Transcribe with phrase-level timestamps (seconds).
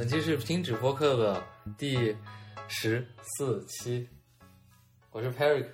[0.00, 1.44] 本期是听止播客的
[1.76, 2.16] 第
[2.68, 4.08] 十四期，
[5.10, 5.66] 我是 Perry，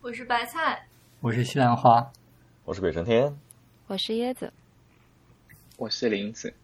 [0.00, 0.86] 我是白菜，
[1.18, 2.12] 我是西兰花，
[2.64, 3.36] 我是北辰天，
[3.88, 4.52] 我是椰子，
[5.76, 6.54] 我是林子，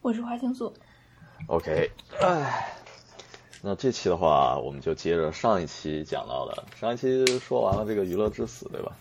[0.00, 0.72] 我是花青素。
[1.48, 2.72] OK，哎，
[3.62, 8.96] 那这期的话，我们就接着上一期讲到的，上一期说完了这个娱乐至死，对吧？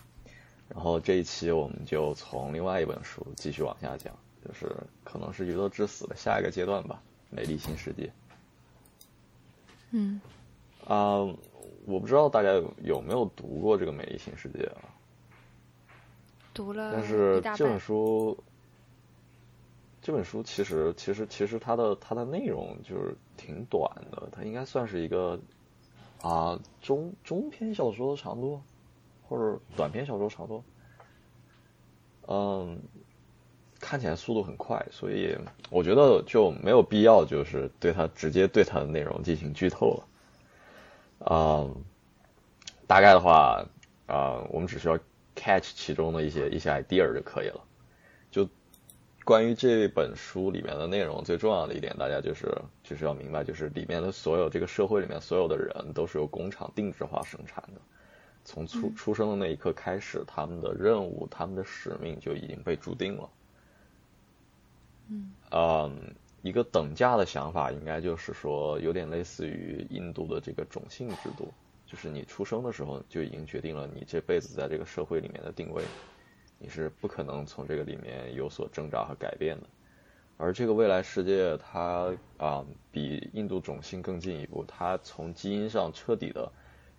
[0.70, 7.02] 然后这一期我们就从另外一本书继续往下讲，就是可能是娱乐至死的下一个阶段吧，
[7.36, 8.06] 《美丽新世界》。
[9.92, 10.22] 嗯，
[10.86, 11.20] 啊、
[11.86, 14.90] 我不知道大家有有没有读过这个《美丽新世界》啊？
[16.54, 18.38] 读了但是这本，书，
[20.02, 25.40] 这本书其实其实其实它的它的内容就是挺短的，它应该算是一个
[26.22, 28.62] 啊中中篇小说的长度，
[29.30, 30.64] 或者短篇小说长度。
[32.28, 32.82] 嗯，
[33.92, 35.38] 看起来速度很快，所以
[35.70, 40.08] 我觉得就没有必要就是对它直接对它的内容进行剧透了。
[41.30, 41.76] 嗯，
[42.88, 43.66] 大概的话，
[44.08, 44.98] 啊、我们只需要
[45.36, 47.60] catch 其中的一些一些 idea 就可以了。
[48.32, 48.48] 就
[49.26, 52.48] 关于这本书里面的内容，最重要的一点，大家就是
[52.86, 57.82] 就是要明白，就是里面的所有这个社会里面所有的人都是由工厂定制化生产的。
[58.46, 63.30] 从出出生的那一刻开始，他们的任务、他们的使命就已经被注定了。
[65.52, 71.52] 嗯，一个等价的想法，应该就是说，有点类似于印度的这个种姓制度，
[71.86, 75.84] 就是你出生的时候就已经决定了你这辈子在这个社会里面的定位，
[76.58, 79.68] 你是不可能从这个里面有所挣扎和改变的。
[80.38, 86.52] 而这个未来世界它，啊、比印度种姓更进一步，它从基因上彻底的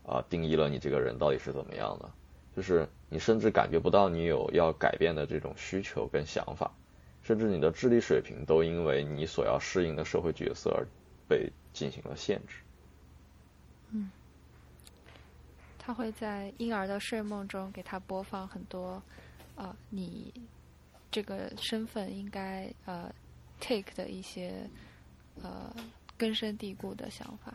[0.04, 2.10] 啊、定义了你这个人到底是怎么样的，
[2.54, 6.70] 就是你甚至感觉不到你有要改变的这种需求跟想法。
[7.32, 10.86] 甚至你的智力水平都因为你所要适应的社会角色而
[11.26, 12.56] 被进行了限制。
[13.90, 14.10] 嗯
[15.78, 19.02] 他会在婴儿的睡梦中给他播放很多，
[19.56, 20.32] 呃，你
[21.10, 23.10] 这个身份应该呃
[23.60, 24.68] take 的一些
[25.42, 25.74] 呃
[26.18, 27.52] 根深蒂固的想法。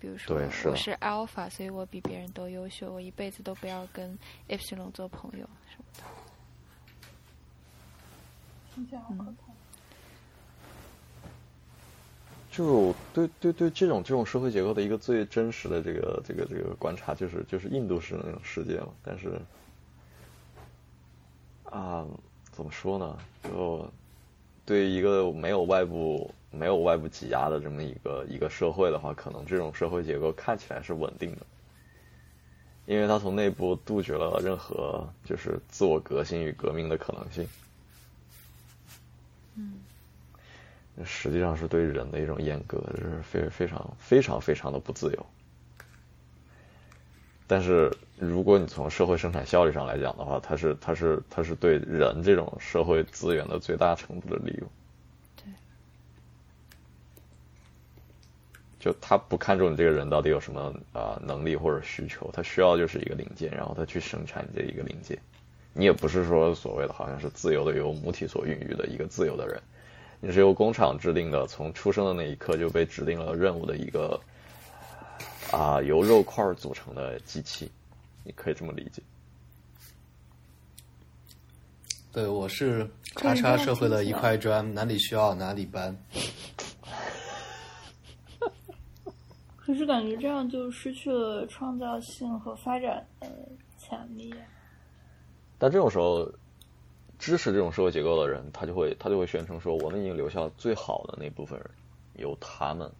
[0.00, 4.18] 比如说我是 alpha，所以我比别人都优秀，我一辈子都不要跟
[4.48, 6.02] epsilon 做朋友什么的。
[8.76, 9.32] 听起来好可怕。
[12.50, 18.88] 就对对对，这种这种社会结构的一个最真实的这个这个这个观察，就是就是印度式的那种世界嘛。
[19.02, 19.40] 但是
[21.64, 22.06] 啊，
[22.52, 23.18] 怎么说呢？
[23.44, 23.90] 就
[24.66, 31.46] 对一个没有外部没有外部挤压的这么一个一个社会的话，可能这种社会结构看起来是稳定的，
[32.84, 37.46] 因为它从内部杜绝了任何就是自我革新与革命的可能性。
[41.04, 45.26] 实际上是对人的一种阉割，这是非非常非常非常的不自由。
[47.48, 54.68] 但是如果你从社会生产效率上来讲的话，它是它是它是对人这种社会资源的最大程度的利用。
[55.36, 55.44] 对，
[58.80, 60.60] 就他不看重你这个人到底有什么
[60.92, 65.16] 啊、呃能力或者需求，他需要就是一个零件，然后他去生产这一个零件。
[65.72, 69.62] 你也不是说所谓的好像是自由的由母体所孕育的一个自由的人，
[70.20, 74.20] 你是由工厂制定的，从出生的那一刻就被指定了任务的一个
[75.52, 77.70] 啊、由肉块组成的机器，
[78.24, 79.02] 你可以这么理解。
[82.12, 85.96] 对，我是叉叉社会的一块砖，哪里需要哪里搬。
[89.56, 93.28] 可是感觉这样就失去了创造性和发展的
[93.78, 94.34] 潜力。
[95.58, 96.26] 但这种时候，
[97.18, 101.70] 支持这种社会结构的人，他就会他就会宣称说，我们已经留下最好的那部分人，
[102.14, 102.90] 由他们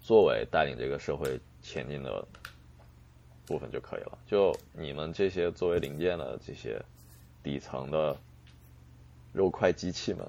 [0.00, 2.26] 作为带领这个社会前进的
[3.46, 4.18] 部分就可以了。
[4.26, 6.80] 就你们这些作为零件的这些
[7.42, 8.16] 底层的
[9.32, 10.26] 肉块机器们，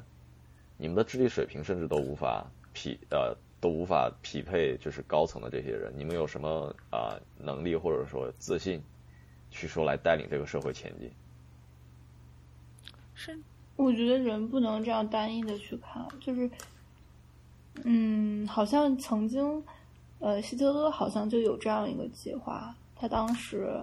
[0.78, 5.94] 你们的智力水平甚至都无法匹呃都无法匹配就是高层的这些人。
[5.96, 8.82] 你们有什么啊、能力或者说自信，
[9.52, 11.12] 去说来带领这个社会前进？
[13.16, 13.38] 是
[13.78, 16.50] 我觉得人不能这样单一的去看，就是，
[17.84, 19.64] 嗯，好像曾经，
[20.20, 23.76] 呃，希特勒好像就有这样一个计划，他当时，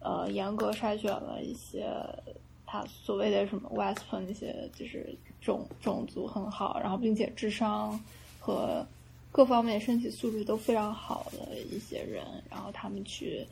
[0.00, 1.88] 呃，严格筛选了一些
[2.66, 7.98] 他所谓的什么 WESP 那些就是种种族很好，然后并且智商
[8.38, 8.86] 和
[9.32, 13.46] 各方面身体素质都非常好的一些人，然后他们去，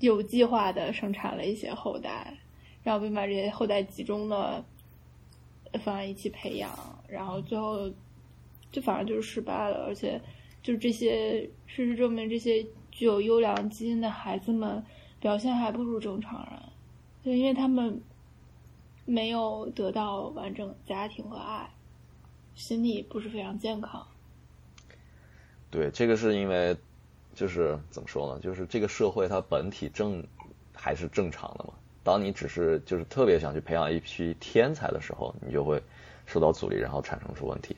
[0.00, 2.36] 有计划的生产了一些后代。
[2.82, 4.64] 然后并把这些后代集中的
[5.82, 6.70] 放在一起培养，
[7.08, 7.90] 然后最后
[8.72, 10.20] 就反正就是失败了，而且
[10.62, 14.84] 就是这些事实证明，这些具有优良基因的孩子们
[15.20, 16.60] 表现还不如正常人，
[17.22, 18.00] 就因为他们
[19.04, 21.70] 没有得到完整家庭和爱，
[22.54, 24.06] 心理不是非常健康。
[25.70, 26.76] 对，这个是因为
[27.34, 28.40] 就是怎么说呢？
[28.40, 30.26] 就是这个社会它本体正
[30.74, 31.74] 还是正常的嘛。
[32.02, 35.82] 当你只是就是特别想去培养一批天才的时候，你就会
[36.26, 37.76] 受到阻力，然后产生出问题。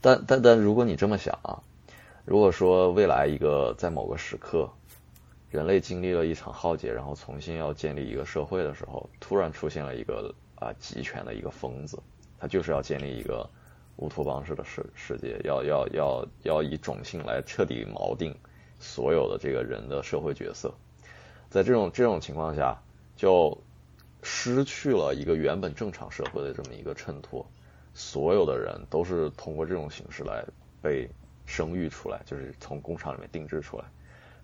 [0.00, 1.60] 但但但如果你这么想啊，
[2.24, 4.70] 如果说未来一个在某个时刻，
[5.50, 11.98] 人类经历了一场浩劫，然后重新要建立一个社会的时候，突然出现了一个啊集权的一个疯子，
[12.38, 13.48] 他就是要建立一个
[13.96, 18.34] 乌托邦式的世世界，要要要要以种姓来彻底锚定
[18.78, 20.72] 所有的这个人的社会角色。
[21.50, 22.78] 在这种这种情况下，
[23.18, 23.58] 就
[24.22, 27.44] 失去了一个原本正常社会的这么一个衬托，
[27.92, 30.44] 所有的人都是通过这种形式来
[30.80, 31.10] 被
[31.44, 33.84] 生育出来，就是从工厂里面定制出来。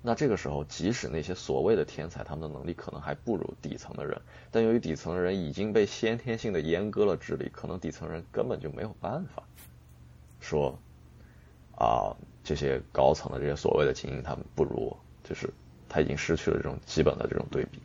[0.02, 9.44] 那这个时候，即使那些所谓的天才，他们的能力可能还不如底层的人，但由于底层的人已经被先天性的阉割了智力，可能底层人根本就没有办法
[10.40, 10.76] 说
[11.76, 12.10] 啊，
[12.42, 15.48] 这些高层的这些所谓的精英，他们不如我，就是
[15.88, 17.78] 他已经失去了这种基本的这种对比。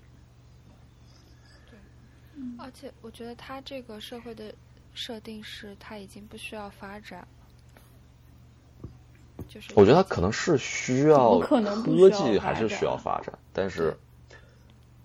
[2.57, 4.53] 而且我觉得他这个社会的
[4.93, 7.27] 设定是，他已经不需要发展，
[9.47, 13.95] 就是我觉得他可能是需要可能科技还是需要发展，但是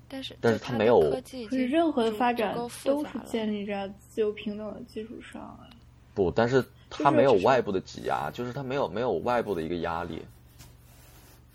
[0.08, 5.68] 但是但是就他没有科技已可是任何的发展都是建立在自由平等的基础上啊。
[6.14, 10.22] 不，但是他没有外部的挤压，就是他没有没有外部的一个压力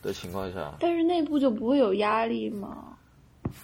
[0.02, 2.98] 的情况下，但是内部就不会有压力吗？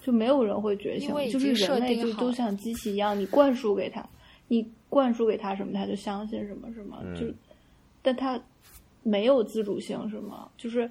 [0.02, 4.08] 就没有人会觉醒因为，就是设人类就都像机器一样，你灌输给他，
[4.48, 7.00] 你灌输给他什么，他就相信什么，是吗？
[7.04, 7.26] 嗯就，
[8.02, 8.40] 但他
[9.04, 10.48] 没有自主性，是吗？
[10.58, 10.90] 就是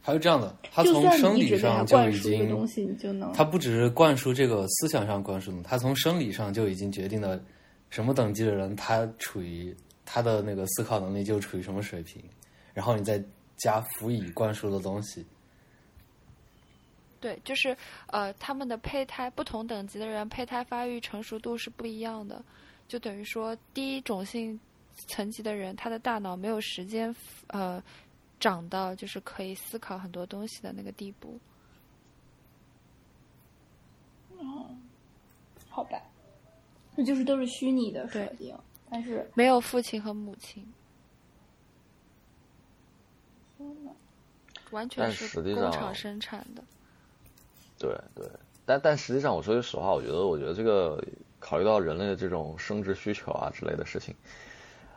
[0.00, 7.42] 还有这样的，他从生理上就已灌输一个经东西，你就能他不只是灌输这个思想上灌输的，他从生理上就已经决定了
[7.90, 9.74] 什么等级的人他处于
[10.04, 12.22] 他的那个思考能力就处于什么水平，
[12.74, 13.22] 然后你再
[13.56, 15.24] 加辅以灌输的东西，
[17.24, 17.74] 对，就是
[18.08, 22.44] 呃，他们的胚胎不同等级的人胚胎发育成熟度是不一样的，
[22.86, 24.60] 就等于说第一种性
[24.94, 27.16] 层级的人，他的大脑没有时间
[27.46, 27.82] 呃
[28.38, 31.40] 长到就是可以思考很多东西的那个地步。
[34.36, 34.68] 哦
[35.70, 35.98] 好吧，
[36.94, 38.58] 那就是都是虚拟的设对定，
[38.90, 40.62] 但是没有父亲和母亲，
[44.72, 46.62] 完全是工厂生产的。
[47.84, 48.30] 对对，
[48.64, 51.02] 但但实际上，我说句实话，我觉得，我觉得这个
[51.38, 54.14] 考虑到人类的这种生殖需求啊之类的事情，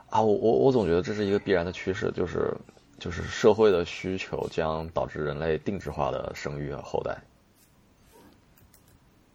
[0.09, 2.55] 啊，我我我总觉得这是一个必然的趋势，就是
[2.97, 7.17] 就是社会的需求将导致人类定制化的生育和后代。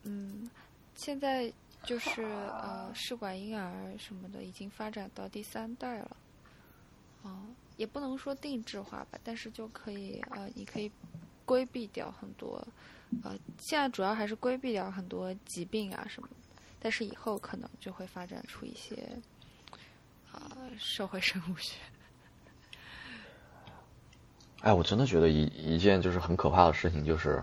[0.04, 0.50] 嗯，
[0.94, 1.52] 现在
[1.84, 6.16] 就是呃，试管婴儿什么的已经发展到第三代了。
[7.24, 7.38] 哦、
[7.76, 10.90] 也不能说定制化吧，但是就可以呃，你可以
[11.44, 12.60] 规避掉很多
[13.22, 16.34] 呃，现在主要还是规避掉很多疾病啊什么的，
[16.80, 18.96] 但是以后可能就会发展出一些
[20.32, 21.76] 啊、社会生物学。
[24.60, 27.42] 哎，我真的觉得一一件就是很可怕的事情，就是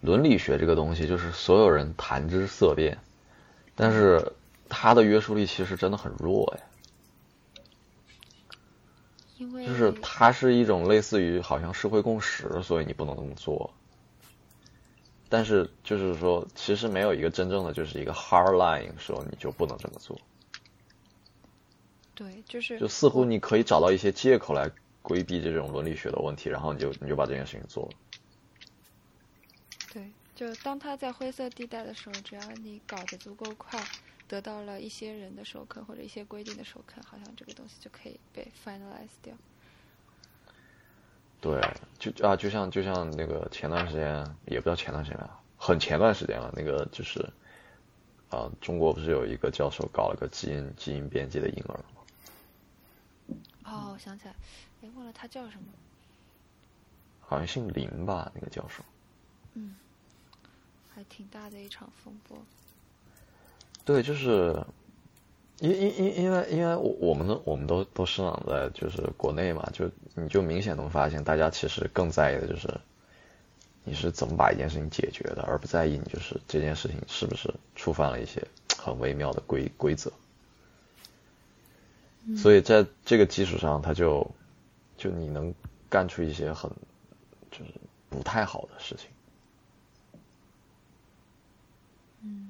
[0.00, 2.98] 伦理学这个东西，就是所有人谈之色变，
[3.74, 4.32] 但是
[4.68, 6.66] 它的约束力其实真的很弱哎。
[9.38, 13.72] 因为就是它是一种类似于好像社会共识，所以你不能这么做。
[15.30, 20.20] 但是就是说，其实没有一个真正的就是一个 hard line 说你就不能这么做，
[22.14, 24.70] 对，就是就似乎你可以找到一些借口来
[25.02, 27.94] 规避这种伦理学的问题，然后你就你就把这件事情做了。
[29.88, 33.88] 对，就当他在灰色地带的时候，只要你搞得足够快，
[34.28, 39.34] 得到了一些人的首肯或者一些规定的首肯，好像这个东西就可以被 finalize 掉。
[41.40, 41.60] 对，
[41.98, 47.26] 就啊，就像就像那个前段时间，也不叫前段时间啊，很前段时间了，那个就是
[48.28, 53.36] 啊，中国不是有一个教授搞了个基因基因编辑的婴儿吗？
[53.64, 54.34] 哦，我想起来，
[54.82, 55.64] 哎，忘了他叫什么。
[57.20, 58.82] 好像姓林吧，那个教授。
[59.54, 59.76] 嗯，
[60.94, 62.36] 还挺大的一场风波。
[63.84, 64.62] 对，就是
[65.60, 72.68] 因因因因为因为我我们都我们都都生长在就是国内嘛，就你就明显能发现，大家其实更在意的就是
[73.84, 78.42] 你是怎么把一件事情解决的，而不在意你就是这件事情是不是触犯了一些
[78.78, 80.10] 很微妙的规规则。
[82.36, 84.30] 所以在这个基础上，他就
[84.96, 85.54] 就你能
[85.88, 86.70] 干出一些很
[87.50, 87.72] 就是
[88.08, 89.08] 不太好的事情。
[92.22, 92.49] 嗯，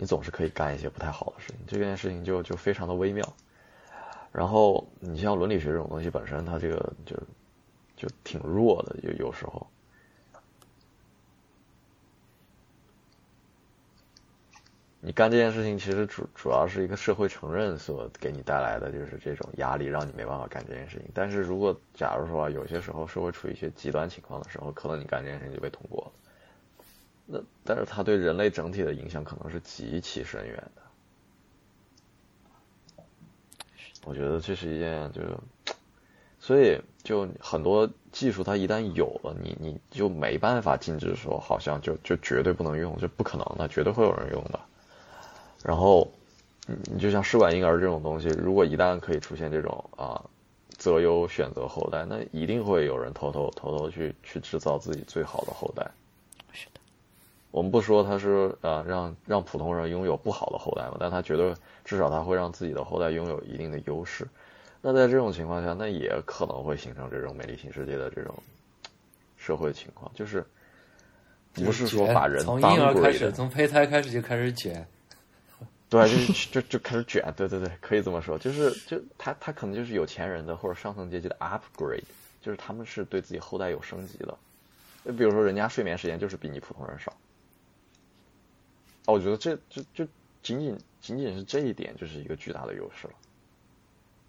[0.00, 3.34] 你总是可以干一些不太好的事情，这件事情就就非常的微妙。
[4.30, 7.16] 然后你像伦理学这种东西本身，它这个就
[7.96, 9.66] 就挺弱的，有有时候。
[15.00, 21.08] 你干这件事情，其实主主要是一个社会承认所给你带来的，就是这种压力，让你没办法干这件事情。
[21.12, 26.12] 但是如果假如说有些时候社会处于一些极端情况的时候，可能你干这件事情就被通过了。
[27.30, 30.82] 那但是它对人类整体的影响可能是极其深远的。
[34.04, 35.36] 我觉得这是一件就是，
[36.40, 44.58] 所以就很多技术它一旦有了，你你就没办法禁止说好像就就绝对不能用，这不可能的，绝对会有人用的。
[45.62, 46.10] 然后，
[46.66, 50.24] 你就像试管婴儿这种东西，如果一旦可以出现这种啊
[50.70, 55.90] 择优选择后代，那一定会有人偷偷偷偷去去制造自己最好的后代。
[57.50, 64.26] 我们不说他是啊让让普通人拥有不好的后代嘛，但他觉得至少他会让自己的后代拥有一定的优势。
[64.80, 68.34] 那在这种情况下，那也可能会形成这种美丽新世界的这种
[69.36, 70.44] 社会情况，就是
[71.52, 74.86] 不是说把人从婴儿开始，从胚胎开始就开始卷，
[75.88, 82.04] 对，就就就开始卷，对对对，可以这么说，就是就他他可能就是有钱人的或者上层阶级的 upgrade，
[82.40, 84.36] 就是他们是对自己后代有升级的。
[85.04, 87.12] 就比如说人家睡眠时间就是比你普通人少，
[89.08, 90.06] 哦，我觉得这就就
[90.42, 93.14] 仅仅仅仅是这一点就是一个巨大的优势了。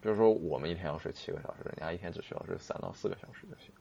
[0.02, 3.74] 比如说我们一天要睡七个小时，人家一天只需要睡三到四个小时就行。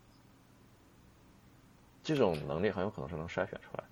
[2.03, 3.85] 这种能力很有可能是能筛选出来的。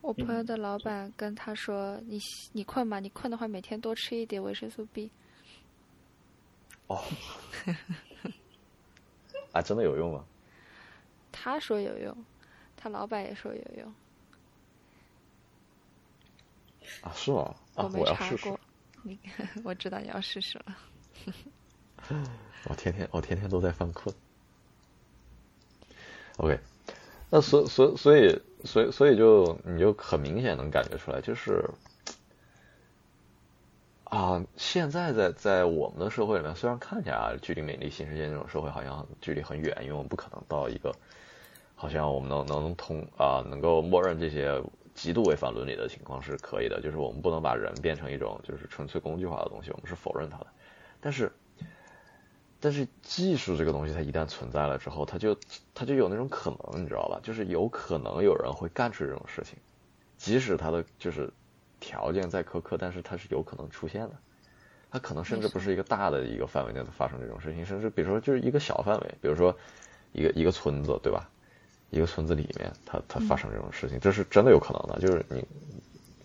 [0.00, 2.18] 我朋友的老板跟他说：“你
[2.52, 2.98] 你困吗？
[2.98, 5.10] 你困的话，每天多吃一点维生素 B。
[6.86, 7.04] 哦，
[9.52, 10.24] 啊，真的有用吗？”
[11.30, 12.24] 他说有用，
[12.78, 13.94] 他老板也说有用，
[17.02, 17.54] 啊，是吗？
[17.74, 18.36] 啊，我没我要试试。
[18.36, 18.60] 查过。
[19.02, 19.18] 你
[19.64, 20.76] 我知道你要试试了。
[22.68, 24.14] 我天天我天天都在犯困。
[26.38, 26.58] OK，
[27.30, 31.62] 那所所所以所以所以就你就很明显能感觉出来，就是
[34.04, 40.94] 啊，现在在在我们的社会里面，虽然看起来啊，距离美丽新世界那种社会好像距离很远，因为我们不可能到一个
[41.74, 44.62] 好像我们能能通啊、能够默认这些
[44.94, 50.46] 极度违反伦理的情况是可以的，就是我们不能把人变成一种就是纯粹工具化的东西，我们是否认它的。
[51.00, 51.30] 但是，
[52.60, 55.36] 但是技术这个东西，它一旦存在了之后，它就
[55.74, 57.20] 它就有那种可能，你知道吧？
[57.22, 59.58] 就是有可能有人会干出这种事情，
[60.16, 61.30] 即使他的就是
[61.80, 64.12] 条件再苛刻，但是它是有可能出现的。
[64.90, 69.58] 它可能甚至不是一个大的一个范围内发生这种事情，甚至比如说就是一个小范围，比如说
[70.12, 71.28] 一个一个村子，对吧？
[71.94, 75.00] 一个村子里面，它它发生这种事情，这是真的有可能的。
[75.00, 75.42] 就是你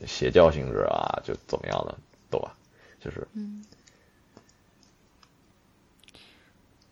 [0.07, 1.95] 邪教性质啊，就怎么样的，
[2.31, 2.55] 懂吧？
[2.99, 3.63] 就是嗯，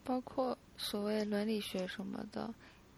[0.04, 2.54] 包括所谓伦理学什么的，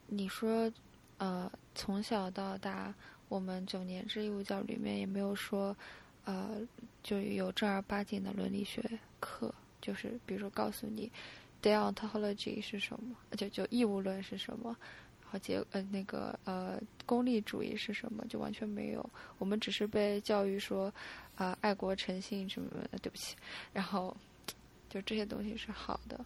[0.08, 0.72] 你说，
[1.18, 2.94] 呃，从小到大，
[3.30, 5.76] 我们九年制义务教育里面也没有说，
[6.26, 6.62] 呃，
[7.02, 8.84] 就有正儿八经的伦理学
[9.20, 11.12] 课，就是比如说告诉你
[11.64, 14.76] ，deontology 是什么，就就义务论是什么。
[15.30, 18.26] 然后结呃那个呃功利主义是什么？
[18.28, 20.92] 就完全没有，我们只是被教育说
[21.36, 23.36] 啊、爱国诚信什么的，对不起，
[23.72, 24.18] 然后
[24.90, 26.20] 就这些东西是好的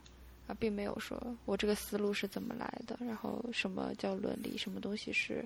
[0.47, 5.45] 啊，并没有说我这个思路是怎么来的，然后什么叫伦理，什么东西是，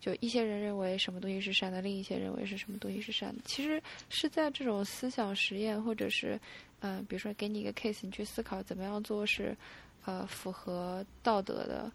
[0.00, 6.40] 就一些人认为什么东西是善的，另一些认为是什么东西是善的，其实是在这种思想实验或者是
[6.80, 9.56] 嗯、比如说给你一个 case，你去思考怎么样做是
[10.04, 11.88] 呃符合道德的。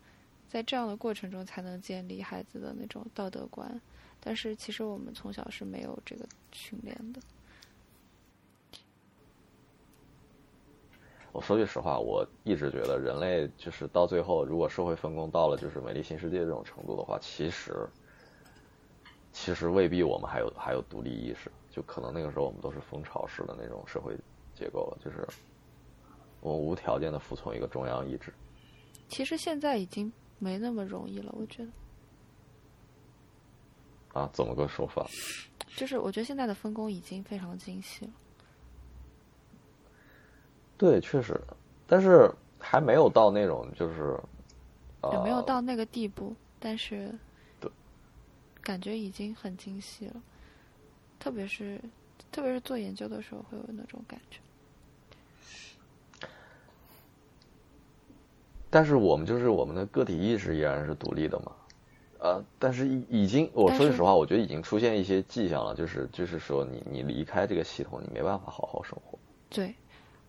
[0.52, 3.82] 在这样的过程中，才能建立孩子的那种道德观。
[4.20, 7.22] 但是，其实我们从小是没有这个训练的。
[11.32, 17.88] 我说句实话，我一直觉得人类就是到最后，如果社会分工到了就是美丽新世界这种程度的话，其实
[19.32, 24.18] 其实未必我们还有还有独立意识，就可能那个时候我们都是蜂巢式的那种社会
[24.54, 25.26] 结构了，就是
[26.42, 28.34] 我们无条件的服从一个中央意志。
[29.08, 31.72] 其实现在已经没那么容易了，我觉得。
[34.20, 35.08] 啊，怎么个说法？
[35.78, 38.12] 就是我觉得现在的分工已经非常精细了。
[40.78, 41.40] 对，确实，
[41.86, 42.28] 但是
[42.60, 44.20] 还没有到那种就是，
[45.02, 47.14] 呃，也没有到那个地步，但是
[47.60, 47.72] 对，
[48.62, 50.22] 感觉已经很精细了。
[51.20, 51.80] 特别是
[52.32, 54.40] 特别是做研究的时候会有那种感觉。
[58.72, 61.52] 但是我们就是我们的个体意识依然是独立的嘛，
[62.20, 69.20] 呃，但是已已经，我说句实话，我觉得已经出现一些迹象了，就是就是说你你离开这个系统，你没办法好好生活。
[69.50, 69.76] 对，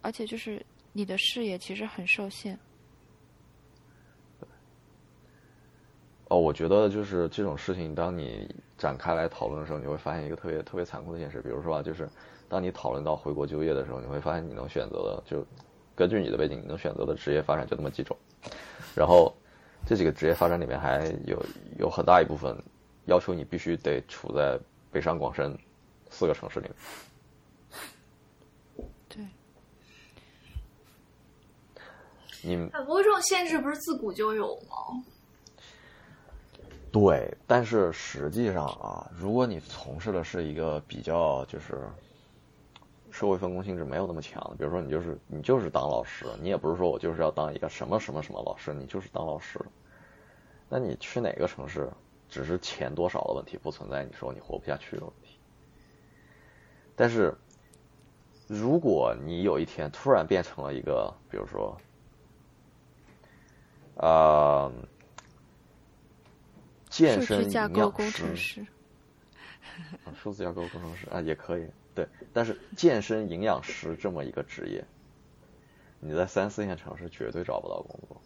[0.01, 0.61] 而且就是
[0.93, 2.59] 你的视野其实很受限。
[6.29, 11.43] 哦，我觉得就是这种事情，当你展开来讨论的时候，你会发现一个特别特别残酷的现实。
[11.43, 12.09] 比如说啊，就是
[12.49, 15.47] 当你讨论到回国就业的时候，你会发现你能选择的就
[15.95, 18.17] 根据你的背景，你能选择的职业发展就那么几种，
[18.95, 19.35] 然后
[19.87, 21.43] 这几个职业发展里面还有
[21.79, 22.57] 有很大一部分
[23.07, 24.59] 要求你必须得处在
[24.91, 25.59] 北上广深
[26.11, 26.77] 四个城市里面。
[29.09, 29.27] 对，
[32.43, 35.03] 你哎不过这种限制不是自古就有吗？
[36.93, 41.89] 对，但是实际上啊，如果你从事的是一个比较就是
[43.13, 49.61] 社会分工性质没有那么强的，比如说你就是你就是当老师，你也不是说我就是要当一个什么什么什么老师，你就是当老师，
[50.69, 51.89] 那你去哪个城市，
[52.29, 55.39] 只是钱多少的问题，不存在你说你活不下去的问题。
[56.97, 57.33] 但是，
[58.49, 61.77] 如果你有一天突然变成了一个，比如说，
[63.97, 64.73] 呃。
[66.91, 68.67] 健身架构营养师工程，师，
[70.05, 72.07] 啊数字架构工程师啊也可以，对。
[72.33, 74.85] 但是健身营养师这么一个职业，
[76.01, 78.21] 你在三四线城市绝对找不到工作。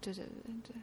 [0.00, 0.24] 对对
[0.62, 0.74] 对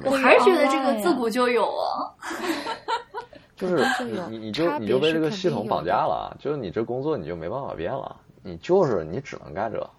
[0.00, 2.14] 对，我还是觉得这个自古就有啊。
[3.56, 3.82] 就是
[4.28, 9.90] 你你就你就被这个系统绑架了，就是你这工作你就没办法变了，你就是你只能干这，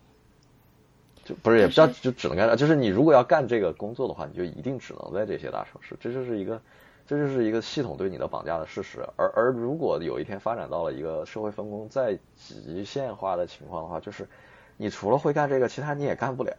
[1.26, 6.62] 就不是也不叫就只能干这，就是你如果要干这个工作的话，你就一定只能在这些大城市，这就是一个
[7.08, 9.00] 这就是一个系统对你的绑架的事实。
[9.16, 14.28] 而而如果有一天发展到了一个社会分工再极限化的情况的话，就是
[14.76, 16.54] 你除了会干这个，其他你也干不了。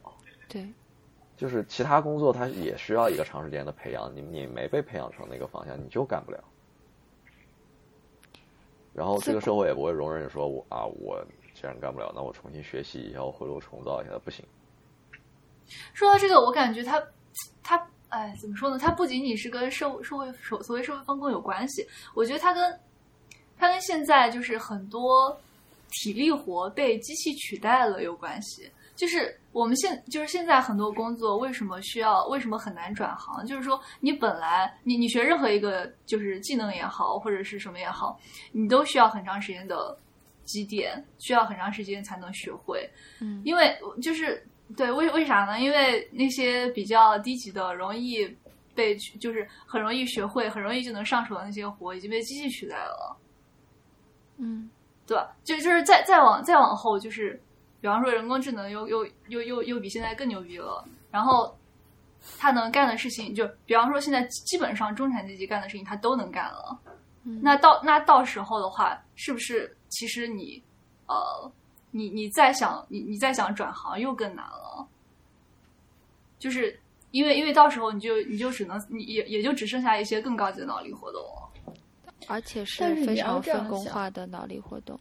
[0.48, 0.66] 对，
[1.36, 6.42] 就是其他工作它也需要一个长时间的培养，你你没被培养成那个方向，你就干不了。
[8.94, 11.22] 然后这个社会也不会容忍说我啊，我
[11.54, 14.44] 既然干不了，那我重新学习一下，我回炉重造一下，不行。
[15.92, 17.00] 说到这个，我感觉它
[17.62, 18.78] 它哎，怎么说呢？
[18.78, 22.80] 它不仅仅是跟社会社会所所谓社会分工有关系，我觉得它跟
[23.56, 25.38] 它跟现在就是很多
[25.90, 28.70] 体力活被机器取代了有关系。
[28.96, 33.46] 就是我们现就是现在很多工作为什么需要为什么很难转行？
[33.46, 38.18] 就是说你本来你你学任何一个就是技能也好或者是什么也好，
[38.50, 39.96] 你都需要很长时间的
[40.44, 42.90] 积淀，需要很长时间才能学会。
[43.20, 44.44] 嗯，因为就是
[44.76, 45.60] 对为为啥呢？
[45.60, 48.26] 因为那些比较低级的、容易
[48.74, 53.16] 被就是很容易学会、很容易就能上手的那些活，已经被机器取代了，
[54.36, 54.68] 嗯，
[55.06, 55.34] 对吧？
[55.42, 57.40] 就就是再再往再往后，就是
[57.80, 61.56] 比方说人工智能又又又又又比现在更牛逼了，然后
[62.38, 66.78] 他能干的事情，就比方说现在基本上中产阶级干的事情，他都能干了。
[67.24, 70.62] 嗯那到那到时候的话，是不是其实你
[71.06, 71.50] 呃，
[71.90, 74.86] 你你再想你你再想转行又更难了？
[76.38, 76.78] 就是
[77.10, 81.50] 因为因为到时候你就你就只能你也也就只剩下一些更高级的脑力活动了。
[82.26, 84.98] 而且是非常分工化的脑力活动，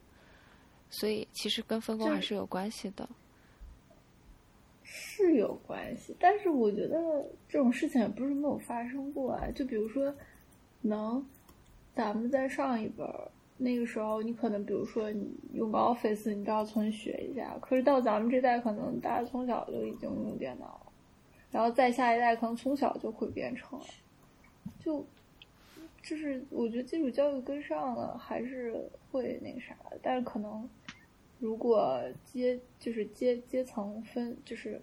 [0.89, 3.07] 所以其实跟分工还是有关系的。
[4.83, 6.97] 是有关系，但是我觉得
[7.49, 9.49] 这种事情也不是没有发生过啊。
[9.53, 10.13] 就比如说，
[10.81, 11.25] 能
[11.93, 17.57] 咱们再上一本儿那个时候，你可能比如说你用 Office，你都要重新学一下。
[17.61, 20.91] 可是到咱们这代，可能大家从小就已经用电脑，
[21.51, 23.85] 然后再下一代可能从小就会编程了，
[24.79, 25.05] 就
[26.01, 30.69] 就是我觉得基础教育跟上了，还是会那啥，但是可能。
[31.39, 34.81] 如果阶就是阶阶层分就是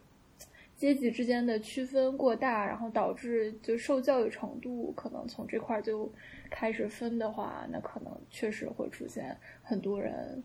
[0.77, 6.09] 阶级之间的区分过大，然后导致就受教育程度可能从这块就
[6.51, 10.43] 开始分的话，那可能确实会出现很多人，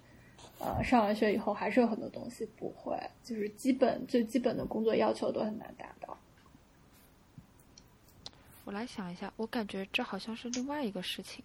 [0.60, 6.18] 呃，上完学以后还是有很多东西不会，就是基本最基本的工作要求都很难达到。
[8.66, 11.44] 我来想一下，我感觉这好像是另外一个事情。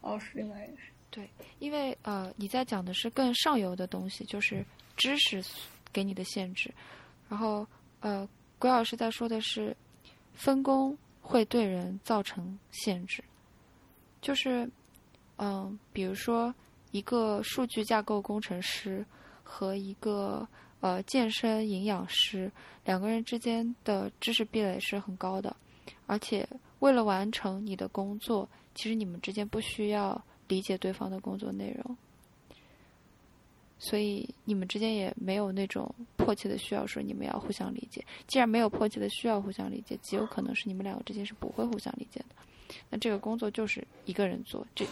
[0.00, 0.90] 哦，是另外一个事。
[1.10, 4.64] 对，因为呃，你在讲的是更上游的东西，就是
[4.96, 5.44] 知识
[5.92, 6.72] 给你的限制，
[7.28, 7.66] 然后
[8.00, 8.26] 呃，
[8.58, 9.76] 鬼老师在说的是
[10.32, 10.96] 分工
[11.30, 13.22] 会对人造成限制，
[14.20, 14.68] 就是
[15.36, 16.52] 嗯、比如说
[16.90, 19.06] 一个数据架构工程师
[19.44, 20.46] 和一个
[20.80, 22.50] 呃健身营养师，
[22.84, 25.54] 两个人之间的知识壁垒是很高的，
[26.06, 26.44] 而且
[26.80, 31.96] 为了完成你的工作，其实你们之间不需要理解对方的工作内容，
[33.82, 38.04] 所以你们之间也没有那种迫切的需要说你们要互相理解。
[38.26, 42.36] 既然没有迫切的需要互相理解，极有可能是你们两个之间是不会互相理解的。
[42.90, 44.86] 那这个工作就是一个人做，这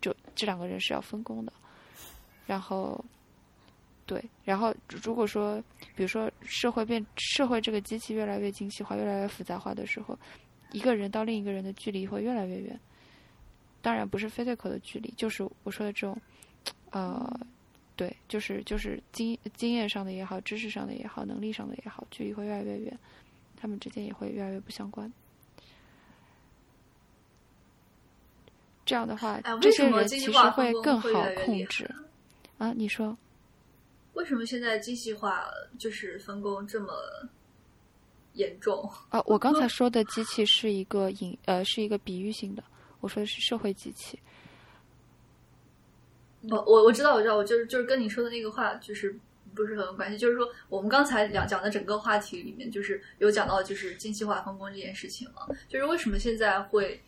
[0.00, 1.52] 就这两个人是要分工的。
[2.46, 3.02] 然后，
[4.06, 5.62] 对，然后如果说，
[5.94, 10.18] 比如说社会变，社会这个机器越来越精细化、越来越复杂化的时候，
[10.72, 12.80] 一个人到另一个人的距离会越来越远。
[13.80, 16.18] 当然不是 physical 的距离，就是我说的这种，
[16.90, 17.38] 呃，
[17.96, 22.98] 对，就是就是经经验上的也好，知识上的也好，能力上的也好，距离会越来越远，
[23.56, 25.12] 他们之间也会越来越不相关。
[28.84, 31.08] 这样的话，哎，这些人其实会更好
[31.44, 31.88] 控制。
[32.58, 33.16] 啊，你说，
[34.14, 35.44] 为什么现在精细化
[35.78, 36.92] 就是分工这么
[38.34, 38.90] 严重？
[39.08, 42.64] 啊，我刚才说的机器是一个引呃是一个比喻性的，
[43.00, 44.18] 我说的是社会机器。
[46.50, 49.18] 我我我知道我知道，我就是就是跟你说的那个话就是
[49.54, 57.00] 不是很有关系，就是说我们刚才讲讲的整个话题里面，就是有讲到就是精细化分工这件事情嘛，就是为什么现在会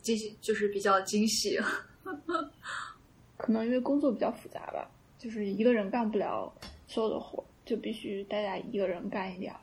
[0.00, 1.58] 精细就是比较精细？
[3.36, 6.52] 可能因为工作比较复杂吧，就是一个人干不了
[6.86, 9.60] 所有的活，就必须大家一个人干一点儿。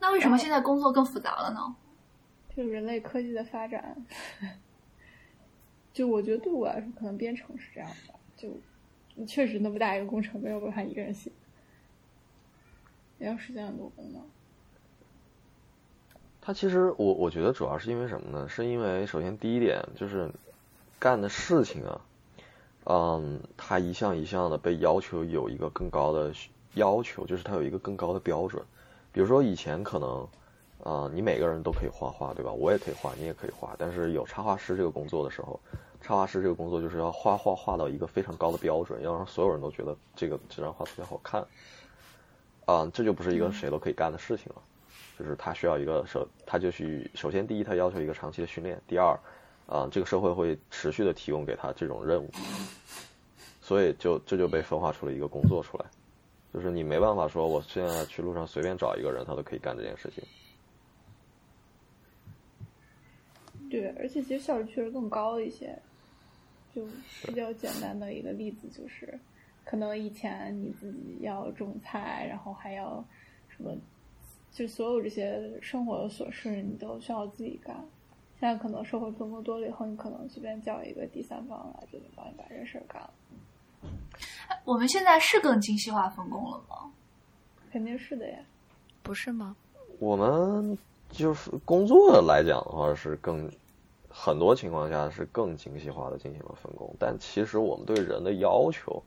[0.00, 1.60] 那为什么现在工作更复杂了呢？
[2.56, 3.94] 就人类科技的发展，
[5.92, 8.50] 就我觉得对我来说，可能编程是这样的，就
[9.26, 11.30] 确实那么大一个工程没有办法一个人写，
[13.18, 14.22] 也要实现很多功能。
[16.40, 18.48] 它其实我我觉得主要是因为什么呢？
[18.48, 20.30] 是因为首先第一点就是
[20.98, 22.00] 干的事情啊，
[22.84, 26.32] 嗯，它一项一项的被要求有一个更高的
[26.74, 28.62] 要求，就是它有一个更高的标准。
[29.12, 30.28] 比如说以前可能，
[30.84, 32.52] 啊、你每个人都可以画画，对吧？
[32.52, 33.74] 我也可以画，你也可以画。
[33.78, 35.58] 但是有插画师这个工作的时候，
[36.06, 41.44] 插画师这个工作就是要画画画到一个非常高的标准，要让所有人都觉得这个这张画特别好看。
[42.64, 44.62] 啊、这就不是一个谁都可以干的事情了。
[45.18, 49.18] 就是他需要一个首，他就去首先第一，他要求一个长期的训练；第二，
[49.66, 52.30] 啊、这个社会会持续的提供给他这种任务，
[53.60, 55.86] 所以就这就被分化出了一个工作出来，
[56.52, 60.22] 就是你没办法说我现在去路上随便找一个人，他都可以干这件事情。
[63.68, 65.76] 对，而且其实效率确实更高一些。
[66.76, 66.86] 就
[67.26, 69.18] 比较简单的一个例子就是，
[69.64, 73.02] 可能以前你自己要种菜，然后还要
[73.48, 73.74] 什么，
[74.52, 77.74] 就所有这些生活的琐事你都需要自己干。
[78.38, 83.10] 现在可能社会分工多了以后，你可能随便叫一个第三方来就能帮你把这事儿干了。
[84.66, 86.92] 我们现在是更精细化分工了吗？
[87.72, 88.38] 肯定是的呀。
[89.02, 89.56] 不是吗？
[89.98, 90.76] 我们
[91.08, 93.50] 就是工作来讲的话，是更
[94.18, 99.00] 很多情况下是更精细化的进行了分工，但其实我们对人的要求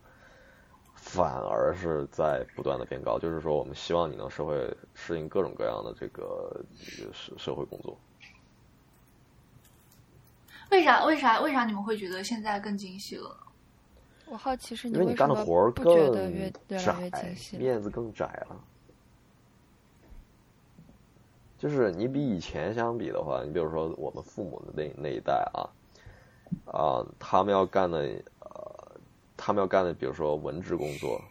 [0.95, 7.97] 反而是在不断的变高，就是说我们希望你能社会适应各种各样的这个这个社社会工作。
[10.69, 13.35] 为啥为啥为啥你们会觉得现在更精细了？
[14.27, 17.63] 我好奇是你因为你为什么干的活儿不觉更得越越来越窄精细，了？
[17.63, 18.55] 面子更窄了。
[21.59, 25.69] 就是你比以前相比的话，你比如说我们父母的那那一代啊，
[26.71, 27.99] 啊，他们要干的
[28.39, 28.91] 呃，
[29.35, 31.21] 他们要干的，比如说文职工作，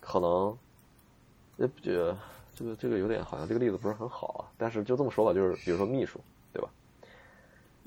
[0.00, 0.58] 可能，
[1.58, 2.16] 呃，这个
[2.56, 6.20] 这个这个有点好像这个例子不是很好啊，但是就这么说吧，就是比如说秘书，
[6.52, 6.68] 对吧？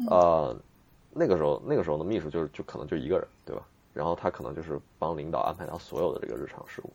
[0.10, 0.56] 呃，
[1.12, 3.62] 那个时候那个时候的秘书就是就可能就一个人，对吧？
[3.93, 6.89] 然后他可能就是帮领导安排他所有的这个日常事务。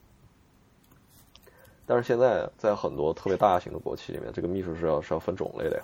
[1.88, 5.82] 但是现在在很多特别大型的国企里面，这个秘书是要是要分种类的呀。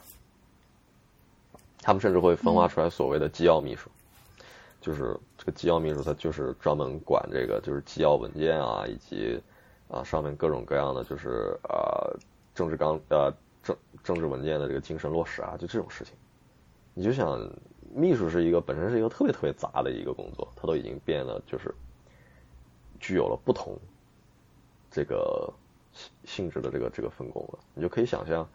[1.80, 3.88] 他们甚至会分化出来所谓的机要秘书，
[4.82, 9.40] 就是这个机要秘书，他就是专门管这个就是机要文件啊，以及
[9.88, 12.12] 啊上面各种各样的就是啊
[12.54, 16.12] 政治纲呃政政治文件的这个精神落实啊，就这种事情。
[16.92, 17.50] 你就想，
[17.94, 21.74] 秘书是一个本身是一个特别特别杂的一个工作，它都已经变得就是
[23.00, 23.74] 具有了不同
[24.90, 25.50] 这个
[25.94, 27.58] 性性质的这个这个分工了。
[27.72, 28.46] 你就可以想象，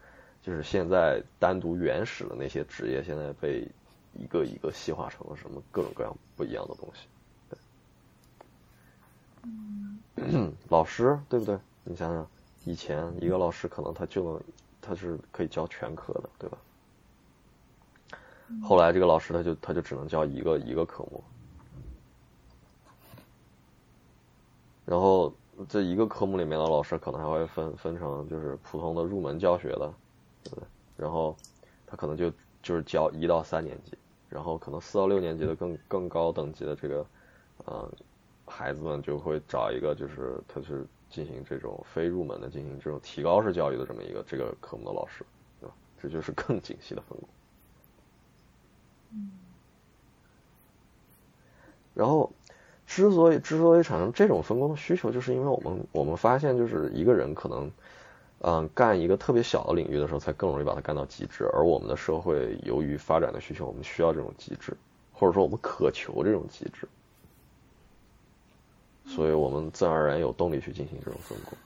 [0.42, 3.66] 就是现在单独原始的那些职业，现在被
[4.14, 7.08] 一个一个细化成了什么各种各样不一样的东西。
[10.14, 11.58] 对，老师对不对？
[11.82, 12.26] 你想想，
[12.64, 14.42] 以前一个老师可能他就能
[14.80, 16.58] 他是可以教全科的，对吧？
[18.64, 21.22] 后来这个老师他就他就只能教一个一个科目，
[24.84, 25.32] 然后
[25.68, 29.92] 这一个科目里面的老师可能还会分分成就是普通的入门教学的，
[30.44, 30.64] 对不对？
[30.96, 31.36] 然后
[31.86, 32.30] 他可能就
[32.62, 33.96] 就是教一到三年级，
[34.28, 37.06] 然后可能四到六年级的更更高等级的这个，
[37.66, 37.92] 呃，
[38.46, 45.24] 孩子们就会找一个就是他是进行这种非入门的进行这种提高式教育的这么一个这个科目的老师，
[45.60, 45.74] 对吧？
[46.00, 47.28] 这就是更精细的分工。
[51.92, 52.32] 然后，
[52.90, 57.70] 之所以之所以产生这种分工的需求，就是因为我们我们发现，就是一个人可能，
[58.40, 61.48] 嗯，干一个特别小的领域的时候，才更容易把它干到极致。
[61.52, 64.76] 而我们的社会由于发展的需求，我们需要这种极致，
[65.12, 66.88] 或者说我们渴求这种极致，
[69.06, 71.56] 所以我们自然而然有动力去进行这种分工。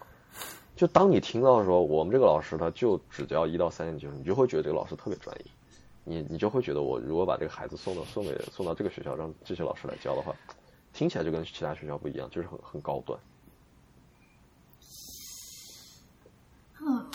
[0.77, 5.45] 就当你听到说我们这个老师他就只教一到三年级，你就会觉得这个老师特别专业。
[6.05, 10.37] 你你就会觉得，我如果把这个孩子送到送给送到这个学校，让这些老师来教的话，
[10.94, 13.18] 听起来就跟其他学校不一样，就是很很高端。
[16.80, 17.11] 嗯，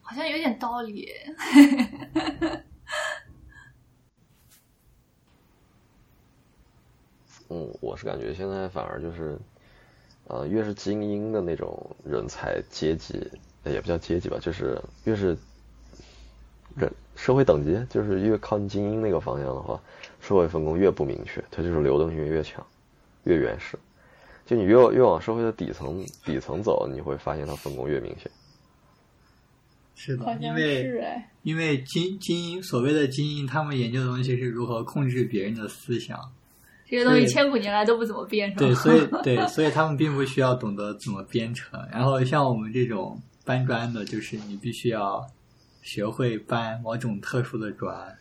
[0.00, 1.12] 好像有点道理。
[7.50, 9.38] 嗯，我是感觉现在反而就是，
[10.26, 13.30] 呃，越是精英的那种人才阶级，
[13.64, 15.36] 也不叫阶级吧，就是越是。
[16.76, 19.82] 人社会等级就是越靠近精英那个方向的话，
[20.20, 22.64] 社会分工越不明确，它就是流动性越强，
[23.24, 23.78] 越原始。
[24.46, 28.30] 就你越越往社会的底层底层走，你会发现它分工越明显。
[29.94, 30.90] 是的，因为
[31.42, 36.18] 因为精精英所谓的精英，他们研究的东西是如何控制别人的思想，
[36.86, 38.60] 这些东西千古年来都不怎么变，是吧？
[38.60, 41.80] 对，所以 对，所以他们并不需要懂得怎么编程。
[41.92, 45.26] 然后像我们这种搬砖的，就是你必须要。
[45.82, 48.14] 学会搬某种特殊的砖，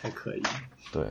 [0.00, 0.42] 才可以。
[0.92, 1.02] 对，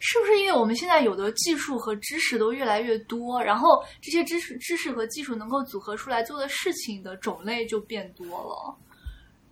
[0.00, 8.76] 是不是因为我们现在有的技术和知识都越来越多，然后这些知识、知识和技术能够组合出来做的事情的种类就变多了，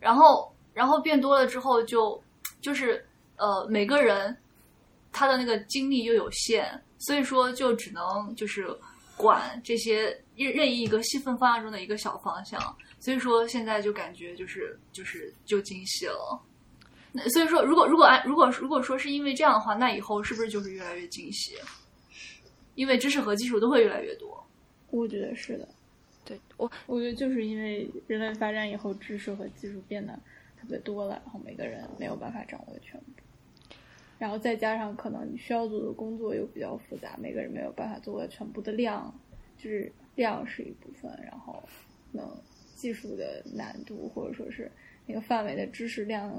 [0.00, 2.22] 然后，然后变多了之后，就
[2.60, 4.34] 就是呃，每个人
[5.12, 8.66] 他的那个精力又有限，所以说就只能就是
[9.14, 12.58] 管这些任任意一个细分方向中的一个小方向。
[12.98, 16.55] 所以说现在就感觉就是就是就精细了，那
[17.28, 21.54] 所以说如果如果按如果如果说是因为这样的话，那以后是不是就是越来越精细？
[22.74, 24.46] 因为知识和技术都会越来越多。
[24.90, 25.68] 我觉得是的，
[26.24, 30.12] 对我我觉得就是因为人类发展以后，知识和技术变得
[30.60, 33.06] 特别多了，然后每个人没有办法掌握全部，
[34.18, 39.12] 然后再加上可能你需要做的工作又比较复杂，每个人没有办法做到全部的量，
[39.56, 41.62] 就是量是一部分，然后
[42.12, 42.28] 能。
[42.76, 44.70] 技术的难度，或者说是
[45.06, 46.30] 那个范围的知识量，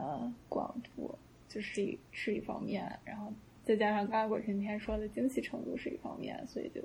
[0.00, 1.14] 呃，广度，
[1.46, 3.30] 就是一是一方面，然后
[3.62, 6.80] 再加上刚刚鬼神天说的精细程度是一方面，所以就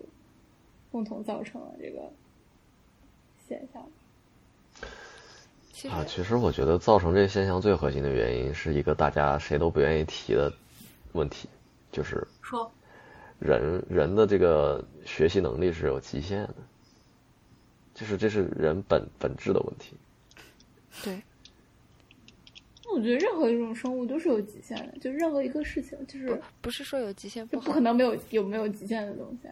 [0.91, 2.11] 共同造成了这个
[3.47, 3.81] 现象。
[5.89, 10.51] 啊，其实我觉得造成这个现象最核心的原因是一个大家谁都不愿意提的
[11.13, 11.47] 问题，
[11.93, 12.69] 就是说
[13.39, 16.55] 人人的这个学习能力是有极限的。
[17.93, 19.95] 就是这是人本本质的问题。
[21.01, 21.21] 对。
[22.95, 29.49] 我觉得任何一种生物都是有极限的，就任何一个事情，就是不是说有极限不不可能没有有没有极限的东西。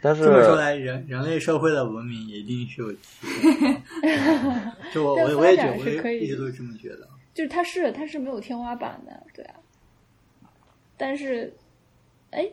[0.00, 3.82] 但是这么说来，人人类社会的文明一定是有极限。
[4.94, 5.72] 就我我我也觉得，
[6.02, 7.08] 我一直都这么觉得。
[7.34, 9.54] 就是它是它是没有天花板的，对啊。
[10.96, 11.52] 但是，
[12.30, 12.48] 哎，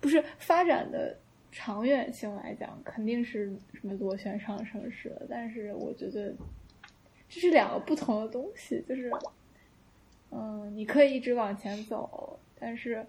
[0.00, 1.16] 不是发展的。
[1.54, 6.32] 长远性来讲，肯定是什么螺旋上升式的，但是我觉得
[7.32, 8.84] 这是两个不同的东西。
[8.86, 9.10] 就是，
[10.30, 13.06] 嗯，你可以一直往前走，但是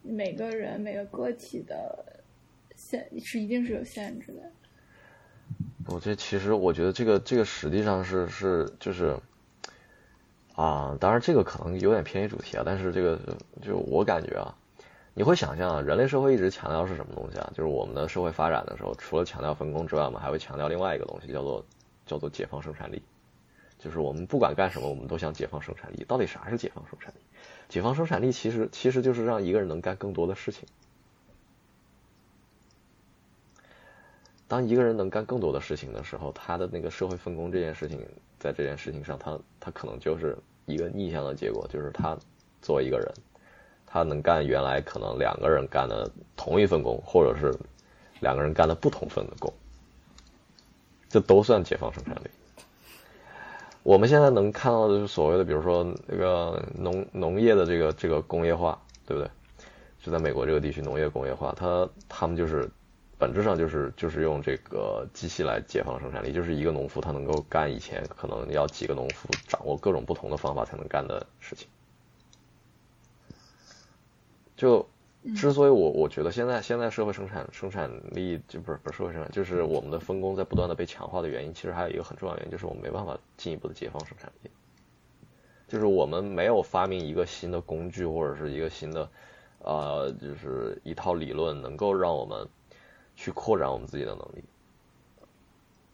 [0.00, 2.22] 每个人每个个体的
[2.74, 4.50] 限是一定是有限制的。
[5.86, 9.14] 我这其实我觉得这个这个实际上是是就是
[10.54, 13.20] 啊，当然这个可能有点偏离主题啊，但是这个
[13.60, 14.56] 就我感觉啊。
[15.16, 17.48] 你会想象啊，人类社会一直强调是什么东西啊？
[17.54, 21.64] 就是我们的社会发展的时候，除了强调分工之外，我们还会强调另外一个东西，叫做
[22.06, 23.02] 叫做解放生产力。
[23.78, 26.04] 就是我们不管干什么，我们都想解放生产力。
[26.04, 27.18] 到底啥是解放生产力？
[27.68, 30.66] 解放生产力其实其实就是让一个人能干更多的事情。
[34.46, 37.98] 当一个人能干更多的事情的时候，他的那个社会分工这件事情，
[38.38, 40.36] 在这件事情上，他他可能就是
[40.66, 42.16] 一个逆向的结果，就是他
[42.62, 43.12] 作为一个人。
[43.86, 47.56] 他能干原来可能两个人干的同一份工，或者是
[48.20, 49.52] 两个人干的不同份的工，
[51.14, 52.22] 这都算解放生产力。
[53.84, 59.30] 我们现在能看到的是所谓的，比如说那个农农业的这个这个工业化，对不对？
[60.02, 62.68] 就在美国这个地区农业工业化，他他们就是
[63.16, 71.68] 本质上就是就是用这个机器来解放生产力，就是一个农夫他能够干以前可能要几个农夫掌握各种不同的方法才能干的事情。
[74.56, 74.84] 就
[75.32, 84.50] 之所以我我觉得现在现在社会生产生产力就不是不是社会生产，就是我们的分工在不断的被强化的原因，其实还有一个很重要原因，就是我们没办法进一步的解放生产力，
[85.66, 89.08] 就是我们没有发明一个新的工具或者是一个新的
[89.60, 92.46] 呃，就是一套理论能够让我们
[93.16, 94.44] 去扩展我们自己的能力，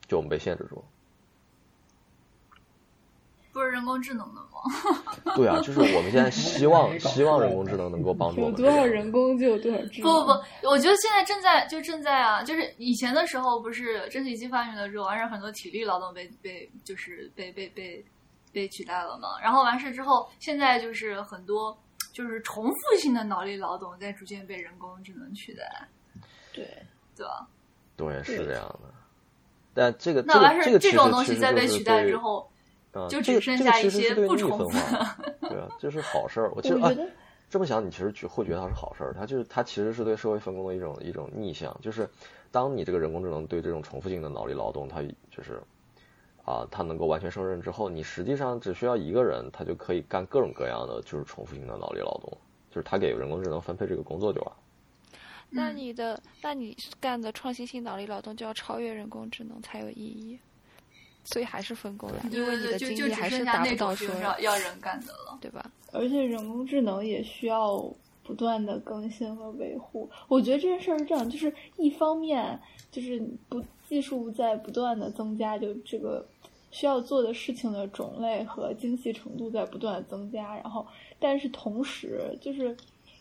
[0.08, 0.82] 就我们被限制住了。
[3.52, 4.48] 不是人工智能的吗？
[5.34, 8.60] 对啊，就是我们现在希望 希望人工智能能够帮助我们。
[8.60, 10.02] 有多少人工就有多少智能。
[10.02, 10.32] 不不
[10.62, 18.04] 不，我觉得现在正在就正在啊，就是以前的时候不是蒸汽机发明了之后，完事很多体力劳动被被就是被被被
[18.52, 19.40] 被取代了嘛。
[19.42, 21.76] 然后完事之后，现在就是很多
[22.12, 25.88] 就是重复性的脑力劳动在逐渐被人工智能取代，
[26.52, 26.64] 对，
[27.16, 27.46] 对吧？
[27.96, 28.92] 对，是这样的。
[29.72, 32.49] 但这个那完事这个这种东西在被取代之后。
[33.08, 35.16] 就这个只剩下一些不重复的，
[35.48, 36.52] 对啊，这是好事儿。
[36.54, 36.90] 我 其实啊，
[37.48, 39.12] 这么想，你其实觉会觉得它是好事儿。
[39.12, 41.76] 它就是它其实是对社会分工的一种一种逆向。
[41.80, 42.08] 就是
[42.50, 45.62] 当你这个人工智能对这种重复性的脑力劳动，它就是
[46.44, 52.36] 啊，它能够完全胜任之后，你实际上只需要一个人，他就可以干各种各样的就是重复性的脑力劳动，
[52.70, 54.52] 就是他给人工智能分配这个工作就完。
[55.48, 60.38] 那你的，那你干的创新性脑力劳动就要超越人工智能才有意义。
[61.24, 65.70] 所以还是分工了，因为你的精力还是达不到说要要人干的了，对吧？
[65.92, 67.78] 而且人工智能也需要
[68.22, 70.08] 不断的更新和维护。
[70.28, 72.58] 我觉得这件事儿是这样，就是一方面
[72.90, 76.26] 就是不技术在不断的增加，就这个
[76.70, 80.86] 需要做的事情的种类和精细程度在不断的增加，然后
[81.18, 82.76] 但是同时就是。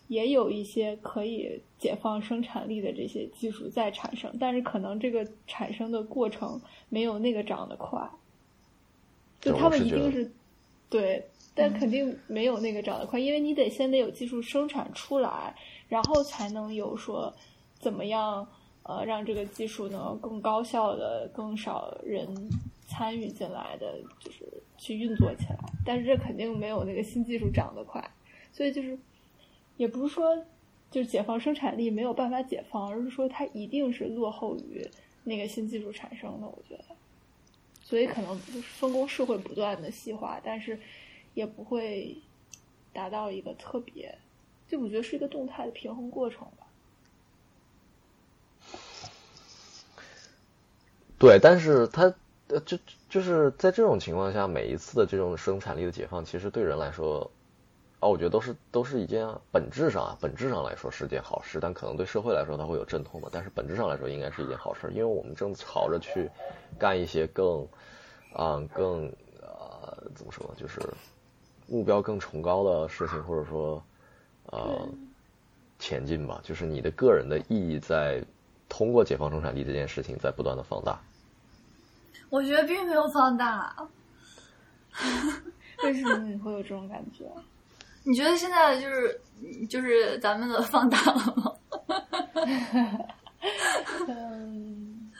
[0.09, 8.09] 也有一些可以解放生产力的这些技术在产生，但是可能这个产生的过程没有那个长得快。
[9.39, 10.29] 就他们一定是
[10.89, 15.55] 对，但肯定没有那个长得快，因为你得先得有技术生产出来，
[15.87, 17.31] 然后才能有说
[17.79, 18.45] 怎么样
[18.81, 22.27] 呃让这个技术能更高效的、更少人
[22.87, 24.43] 参与进来的，就是
[24.79, 25.59] 去运作起来。
[25.85, 28.03] 但是这肯定没有那个新技术长得快，
[28.51, 28.97] 所以就是。
[29.79, 30.35] 也不是说
[30.91, 34.85] 就是解放生产力没有办法解放，而是说它一定是落后于
[35.23, 36.45] 那个新技术产生的。
[36.45, 36.83] 我觉得，
[37.81, 40.77] 所以可能就是分工是会不断的细化，但是
[41.33, 42.17] 也不会
[42.91, 44.13] 达到一个特别，
[44.67, 46.67] 就我觉得是一个动态的平衡过程吧。
[51.17, 52.13] 对，但是它
[52.49, 52.77] 呃，就
[53.09, 57.31] 就是在这种情况下，每一次的这种生产力的解放，其实对人来说。
[57.99, 63.27] 啊，我觉得都是都是一件本质上啊，本质上来说是件好事，但可能对社会来说它会有阵痛吧。
[63.31, 66.29] 但是本质上来说应该是一件好事，因为我们正朝着去
[66.77, 67.67] 干一些更
[68.33, 70.79] 啊更呃怎么说，就是
[71.67, 73.83] 目标更崇高的事情，或者说
[74.45, 74.87] 呃
[75.77, 76.39] 前进吧。
[76.41, 78.23] 就是你的个人的意义在
[78.69, 80.97] 通过解放生产力这件事情在不断的放大。
[82.29, 83.75] 我觉得并没有放大，
[85.83, 87.25] 为什么你会有这种感觉？
[88.03, 89.21] 你觉得现在就是
[89.69, 91.53] 就是咱们的放大了吗？
[94.07, 95.11] 嗯，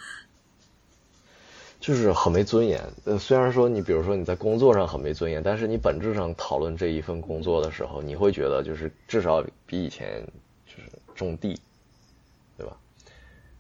[1.80, 2.82] 就是很没尊严。
[3.06, 10.26] 呃，虽然说你比如说你在工作上很没尊严，但是你本质上讨论这一份工作的时候，你会觉得就是至少比以前
[10.65, 11.60] 就是种地，
[12.58, 12.76] 对吧？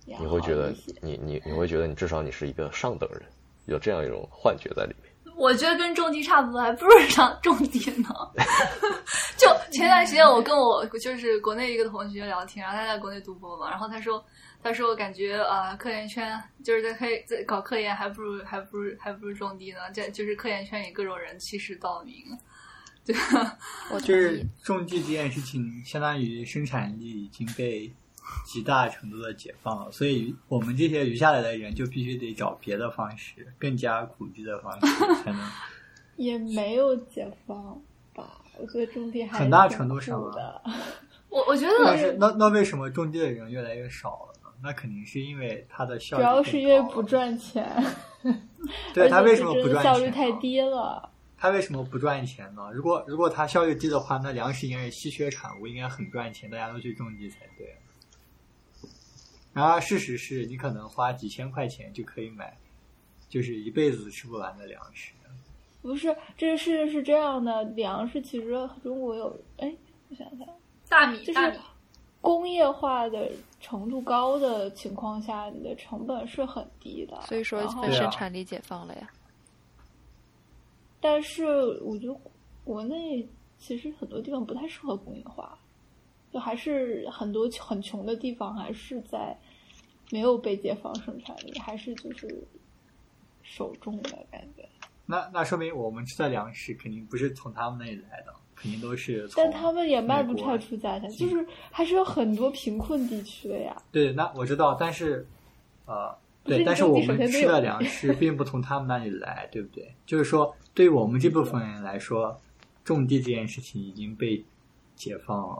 [0.05, 3.21] 你会觉得你你你会觉得你至少你是一个上等人，
[3.65, 5.08] 有这样一种幻觉在里面。
[5.39, 8.09] 我觉得跟种地差不多，还不如上种地呢。
[9.39, 14.23] 就前段时间，我跟我就是国内一个同学聊天，然后他在国内读博嘛，然后他说，
[14.61, 19.79] 他说我感觉啊，科研圈就是在科在搞科研，还不如还不如还不如种地呢。
[19.93, 22.15] 这就是科研圈里各种人欺世盗名。
[23.05, 23.15] 对，
[23.91, 27.89] 我就是种地这件事情，相当于生产力已经被。
[28.45, 34.87] 极大程度的解放了，所以我们这些余下来的人就必须得找别的方式，更加苦逼的方式
[35.23, 35.39] 才能。
[36.17, 37.81] 也没有解放
[38.13, 38.41] 吧？
[38.57, 40.61] 我觉得种地还很大程度上的。
[41.29, 44.49] 我我觉得，但是那那为什么种地的人越来越少了呢？
[44.61, 47.65] 那肯定是因为它的效率主要是因为不赚钱。
[48.93, 49.83] 对他为什么不赚钱？
[49.83, 51.09] 效率太低了。
[51.37, 52.69] 他为什么不赚钱呢？
[52.73, 57.77] 如果如果他效率低的话，那粮食应该是稀缺产物，应该很赚钱，大家都去种地才对。
[59.59, 62.57] 然而，事实是你可能花几千块钱就可以买，
[63.27, 65.11] 就是一辈子吃不完的粮食。
[65.81, 68.51] 不是，这个事情是这样的，粮食其实
[68.81, 69.75] 中国有，哎，
[70.09, 70.47] 我想想，
[70.87, 71.59] 大米，就是，
[72.21, 77.21] 工业化的程度高的情况下，你的成本是很低的。
[77.23, 79.09] 所以说然后分对啊生产力解放了呀。
[81.01, 81.45] 但是
[81.81, 82.19] 我觉得
[82.65, 83.25] 国内
[83.57, 85.57] 其实很多地方不太适合工业化，
[86.33, 89.33] 就还是很多很穷的地方还是在
[90.11, 92.43] 没有被解放生产力，还是就是
[93.43, 94.67] 手重的感觉。
[95.05, 99.43] 那那说明我们吃的粮食肯定不是从他们那里来的，肯定都是从。
[99.43, 103.75] 但他们也卖不出价钱，就是还是有很多贫困地区的呀。
[103.91, 105.25] 对，那我知道，但是，
[105.85, 109.91] 呃，对，但是我们吃的粮食并不从他们那里来，对不对？
[110.05, 112.39] 就是说，对于我们这部分人来说，
[112.83, 114.45] 种地这件事情已经被
[114.95, 115.57] 解放了，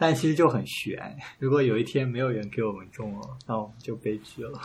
[0.00, 1.14] 但其实就很悬。
[1.38, 4.58] 如果有一天没有人给我们中了，那我们就悲剧了。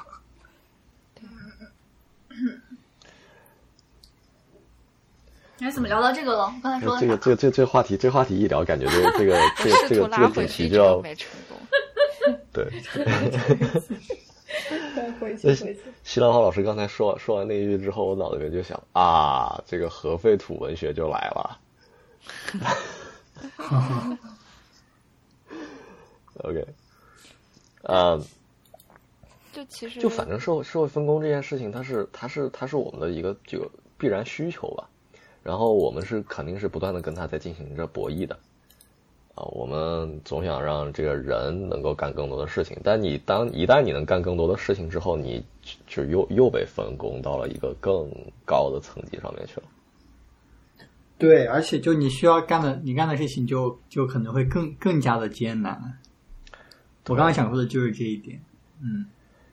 [5.60, 6.46] 哎，怎么聊到这个了？
[6.46, 11.58] 我刚才说的这个这个这这个话题，这个话题一聊，感觉这个 这个这个这个这个主题就要没成功。
[12.54, 12.66] 对。
[14.96, 21.60] 再回去那回去，西兰花老师刚才说说完那一句之后，我脑子里面就想啊，这个核废土文学就来了。
[26.44, 26.66] OK，
[27.84, 28.22] 呃，
[29.54, 34.90] 就其实就反正社会社会分工这件事情，它是它是它是我们的一个这个必然需求吧。
[35.44, 38.38] 然后我们是肯定是不断的跟它在进行着博弈的。
[39.36, 45.46] 啊，我们总想让这个人能够干更多的事情，但你当一旦你能干更多的事情之后，你
[45.88, 48.10] 就就又又被分工到了一个更
[48.46, 49.64] 高的层级上面去了。
[51.18, 56.00] 对，而且就你需要干的，你干的事情就就可能会更更加的艰难。
[57.08, 58.42] 我刚刚想说的就是这一点。
[58.82, 59.06] 嗯，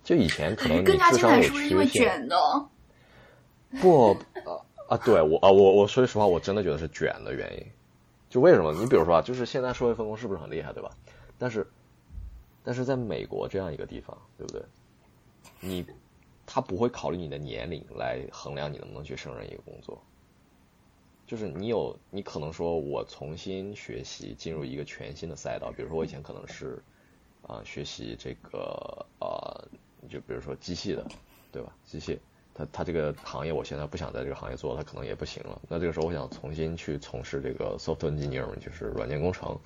[0.03, 2.36] 就以前可能你更加艰难，智商有是不是因为缺陷，卷的？
[3.80, 4.16] 不啊
[4.88, 7.66] 啊，对我啊我我说句实话，我真的觉得是卷的原因。
[8.28, 8.72] 就为什么？
[8.72, 10.90] 你比如说啊，就是现在社会分工是不是很厉害，对吧？
[11.38, 11.66] 但是，
[12.64, 14.62] 但是在美国这样一个地方，对不对？
[15.61, 15.84] 你
[16.46, 20.03] 他不会考虑你的年龄来衡量你能不能去胜任一个工作。
[21.26, 26.82] 就是你有，你可能说我重新学习进入一个全新的赛道，比如说我以前可能是
[27.47, 29.68] 啊、学习这个呃，
[30.09, 31.05] 就比如说机器的，
[31.51, 31.72] 对吧？
[31.84, 32.18] 机械，
[32.55, 35.61] 它它这个行业我现在不想在这个行业做，它可能也不行了。
[35.68, 39.59] 那这个时候我想重新去从事这个 software engineering，就是软件工程。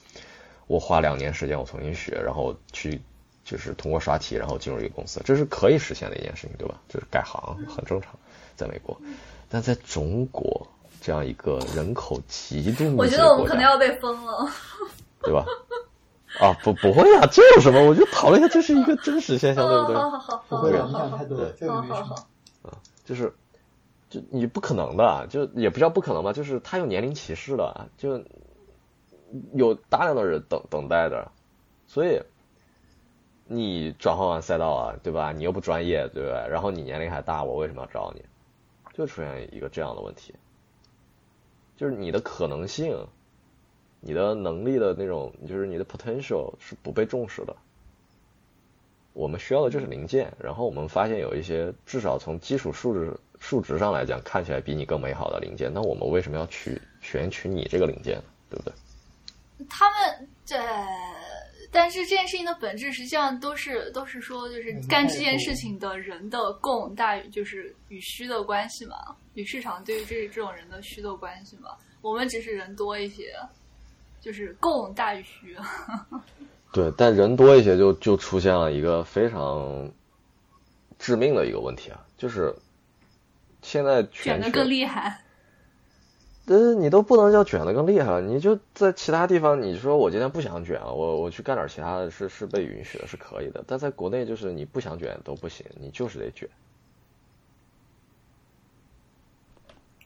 [0.66, 3.00] 我花两年时间我重新学，然后去
[3.44, 6.80] 就是通过刷题，然后进入一个公司，这是可以实现的一件事情，对吧？
[6.88, 8.18] 就是改行很正常，
[8.56, 8.98] 在美国，
[9.48, 10.66] 但在中国
[11.00, 14.50] 这样一个人口极度我觉得我们可能要被封了。
[15.22, 15.44] 对吧？
[16.40, 17.86] 啊，不不会啊，这有什么？
[17.86, 19.96] 我就讨论一下，这是一个真实现象，对不对？
[19.96, 22.16] 好好好好不会的，好你想太多了，这个没什么。
[23.04, 23.32] 就是，
[24.10, 28.22] 就你不可能的，就也不叫不可能吧，就是他有年龄歧视的，就
[29.54, 31.30] 有大量的人等等待着，
[31.86, 32.20] 所以
[33.46, 35.32] 你转换完赛道啊，对吧？
[35.32, 36.48] 你又不专业，对不对？
[36.50, 38.22] 然后你年龄还大，我为什么要找你？
[38.92, 40.34] 就出现一个这样的问题，
[41.76, 43.06] 就是你的可能性，
[44.06, 47.56] 你的能力的那种，就是你的 potential 是不被重视的。
[49.12, 58.22] 我们需要的就是零件，然后我们发现有一些至少从基础数值数值上来讲，看起来比你更美好的零件，那我们为什么要取选取你这个零件？
[58.48, 58.72] 对不对？
[59.68, 60.56] 他们这，
[61.72, 71.70] 但是这件事情的本质实际上都是都是说，就是干这件事情的人的供大于就是与需的关系嘛，与市场对于这这种人的需的关系嘛。
[72.02, 73.34] 我们只是人多一些，
[74.26, 75.56] 就是供大于需。
[76.74, 79.88] 对，但人多一些就就出现了一个非常
[80.98, 82.52] 致命的一个问题啊，就是
[83.62, 85.20] 现在卷的更厉害，
[86.44, 93.62] 但是你都不能叫卷的更厉害了，你就在其他地方，你说我今天不想卷了，我我去干点其他的，是是被允许的，是可以的。
[93.64, 96.48] 但在国内，就是你不想卷都不行，你就是得卷。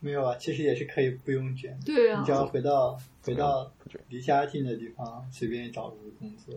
[0.00, 3.70] 没有啊，其实也是可以不用卷，对啊你只，要回到回到
[4.08, 6.54] 离家近的地方，随便找个工作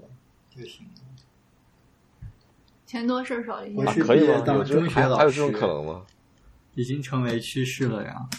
[0.49, 1.01] 就行了。
[2.85, 3.79] 钱多事儿少一些。
[3.79, 4.25] 我是可以吗？
[4.25, 6.05] 毕业当有中学老师还有这种可能吗？
[6.75, 8.29] 已经成为趋势了呀。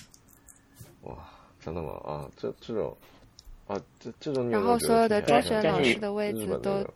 [1.03, 1.17] 哇，
[1.61, 1.91] 真的吗？
[2.05, 2.97] 啊，这这种
[3.67, 6.87] 啊，这这种然后所有的中学老师的位置都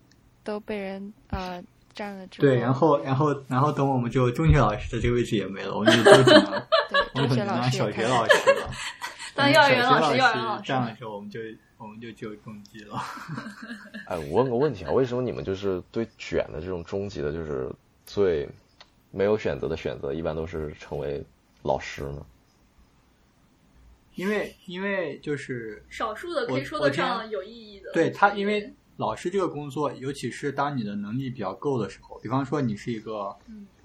[0.42, 1.62] 都被人呃
[1.99, 8.70] 占了之后，对，然后然后然后等我们就中学老师的这个位置也没了，我们就都只能对中学我们可能当小学老师了。
[9.34, 11.40] 当幼儿园老老师，幼儿园老师这样的时候，我们就
[11.76, 13.03] 我们就只有中级了。
[14.07, 17.68] 哎，我问个问题啊，为什么你们就是对卷的这种终极的，就是
[18.07, 18.49] 最
[19.11, 21.24] 没有选择的选择，一般都是成为
[21.62, 22.24] 老师呢？
[24.16, 27.92] 因为因为就是少数的可以说我这样得上有意义的。
[27.92, 33.34] 对他，因为老师这个工作，尤其是当你的能力比较够的时候，比方说你是一个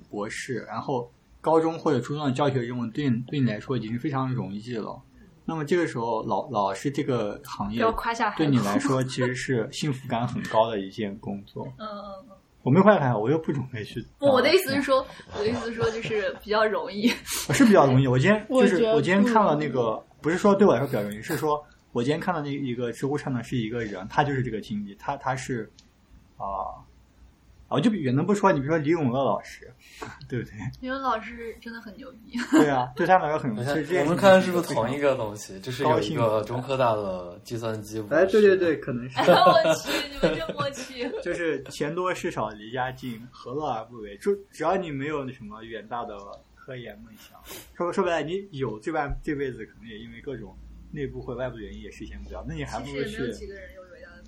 [0.09, 1.09] 博士，然后
[1.39, 4.99] 高中或者初中的教学任务对你对你来说已经是非常容易了。
[5.45, 11.63] 那么这个时候，老老师这个行业要夸下对你来 说其实是幸福感很高的一件工作。
[11.77, 12.35] 嗯嗯嗯。
[12.63, 14.01] 我没夸下海口，我又不准备去。
[14.17, 15.05] 不，我的意思是说，
[15.37, 17.09] 我的意思是说，就是比较容易。
[17.53, 18.07] 是比较容易。
[18.07, 21.61] 我今天就是我今天看了那个，不是说对我来说比较容易，是说
[21.93, 25.71] 我今天看到那一个知乎上的是一个人，他就是这个经历，他他是
[26.37, 26.45] 啊
[27.67, 29.71] 啊，我就远的不说，你比如说李永乐老师，
[30.27, 30.57] 对不对？
[30.81, 32.37] 李永乐老师真的很牛逼。
[32.51, 35.59] 对啊，对他们来说很你看其实这件我们看是不是同一个东西？
[35.59, 37.99] 就是有一个中科大的计算机。
[38.09, 39.19] 哎，对对对，可能是。
[39.19, 41.07] 我去，你们真默契。
[41.23, 44.17] 就是钱多事少离家近，何乐而不为？
[44.17, 46.17] 就只要你没有那什么远大的
[46.55, 47.39] 科研梦想，
[47.75, 50.55] 说说白了，你有这半这辈子可能也因为各种
[50.93, 54.23] 内部或外部原因也实现不了，那你还不如其实也没有几去个人有伟大的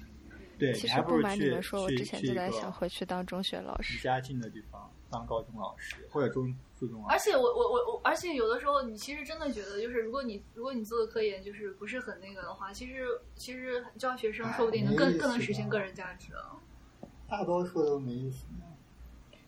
[0.58, 4.04] 对，其实不瞒你们说，我之前就在想回去当中学老离师。
[4.04, 7.14] 家近的地方当高中老师或者中初中老师。
[7.14, 13.06] 而且我我我我，而且有的时候你其实真的觉得，就是如果你如果你做的科研就是不是很那个的话，其实
[13.36, 16.58] 其实教学生说不定能更更能实现个人价值啊。
[17.28, 18.46] 大多数都没意思，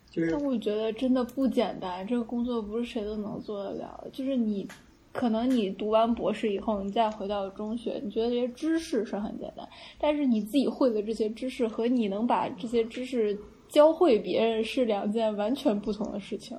[0.10, 4.08] 就是但我觉得真的不简单，这个工作不是谁都能做得了。
[4.12, 4.68] 就是你，
[5.14, 13.38] 可能你读完博士以后，你再回到中学，你觉得这些知识是很简单，但是你自己会的这些知识和你能把这些知识
[13.68, 16.58] 教会别人是两件完全不同的事情。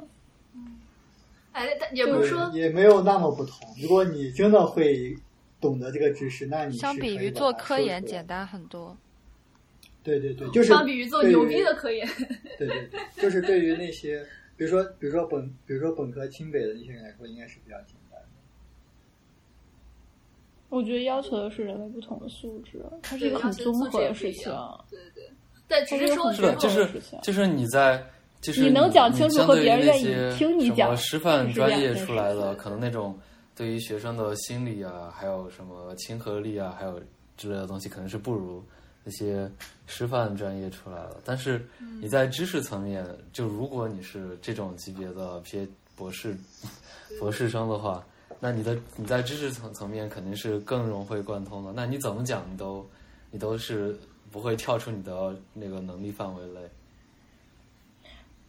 [1.53, 3.69] 哎，但也不是说也没有那么不同。
[3.81, 5.17] 如果你真的会
[5.61, 8.97] 懂得这个知识，那你相比于做科研简单很多。
[10.03, 12.09] 对对对，就是相比于做牛逼的科研，
[12.59, 14.25] 对对对，就是对于那些，
[14.57, 17.98] 比如说比如说本比如说本科清北的那些人来说，应该是比较简。
[20.69, 24.45] 我觉得要求的是人类不同的素质，它是一个很综合的事情。
[24.45, 25.31] 的素质也不一样对对，
[25.67, 26.89] 但只是说它是就是
[27.23, 28.05] 就是你在
[28.41, 33.19] 就是你能讲清楚和相对于别人愿意那些听你讲什么师范专业出来的，可能那种
[33.57, 37.01] 对于学生的心理啊，还有什么亲和力啊，还有
[37.37, 38.63] 之类的东西，可能是不如
[39.03, 39.51] 那些
[39.87, 41.17] 师范专业出来的。
[41.25, 41.67] 但是
[42.01, 45.67] 你在知识层面，就如果你是这种级别的 P
[45.97, 46.37] 博士
[47.19, 48.07] 博士生的话，
[48.41, 51.73] 那你的你在知识层层面肯定是更融会贯通的。
[51.75, 52.87] 那你怎么讲，你都
[53.31, 53.99] 你都是
[54.31, 56.61] 不会跳出你的那个能力范围内。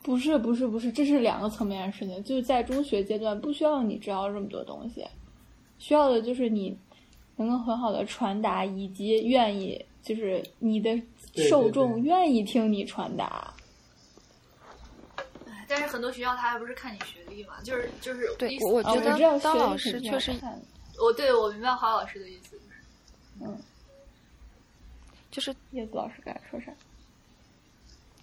[0.01, 2.23] 不是不是不是，这是两个层面的事情。
[2.23, 5.05] 就是在中学阶段，不需要你知道这么多东西，
[5.77, 6.77] 需要的就是你
[7.35, 11.01] 能够很好的传达，以及愿意，就是你的
[11.49, 13.53] 受众愿意听你传达。
[15.70, 20.34] 哎但是很多学校他还不是看你学历嘛，就是就是对我觉得当老师确实
[20.99, 22.59] 我对我明白华老师的意思，
[25.30, 26.72] 就是叶子老师刚才说啥？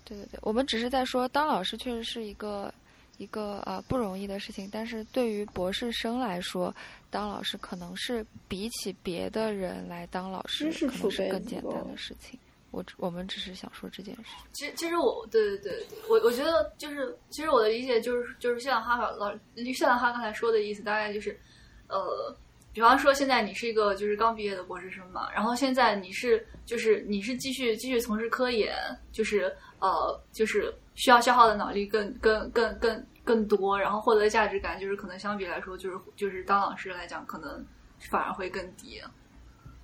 [0.04, 2.72] 对对对，我们只是在说，当老师确实是一个
[3.16, 6.74] 一个呃不容易的事情，但是对于博士生来说，
[7.10, 12.38] 当老师可能是比起别的人来当老师，可能是更简单的事情。
[12.76, 14.22] 我我们只是想说这件事。
[14.52, 19.34] 其实其实我对对对，我我觉得就是其实我的理解就是就是像哈老老
[19.74, 21.38] 像哈刚才说的意思，大概就是
[21.88, 22.36] 呃。
[22.72, 28.76] 比方说，现在你是一个就是刚毕业的博士生嘛，然后现在你是就是你是继续继续从事科研，
[29.10, 37.64] 就是呃就是需要消耗的脑力更更更更更多，然后获得的价值感就是可能相比来说就是就是当老师来讲可能
[38.10, 39.00] 反而会更低。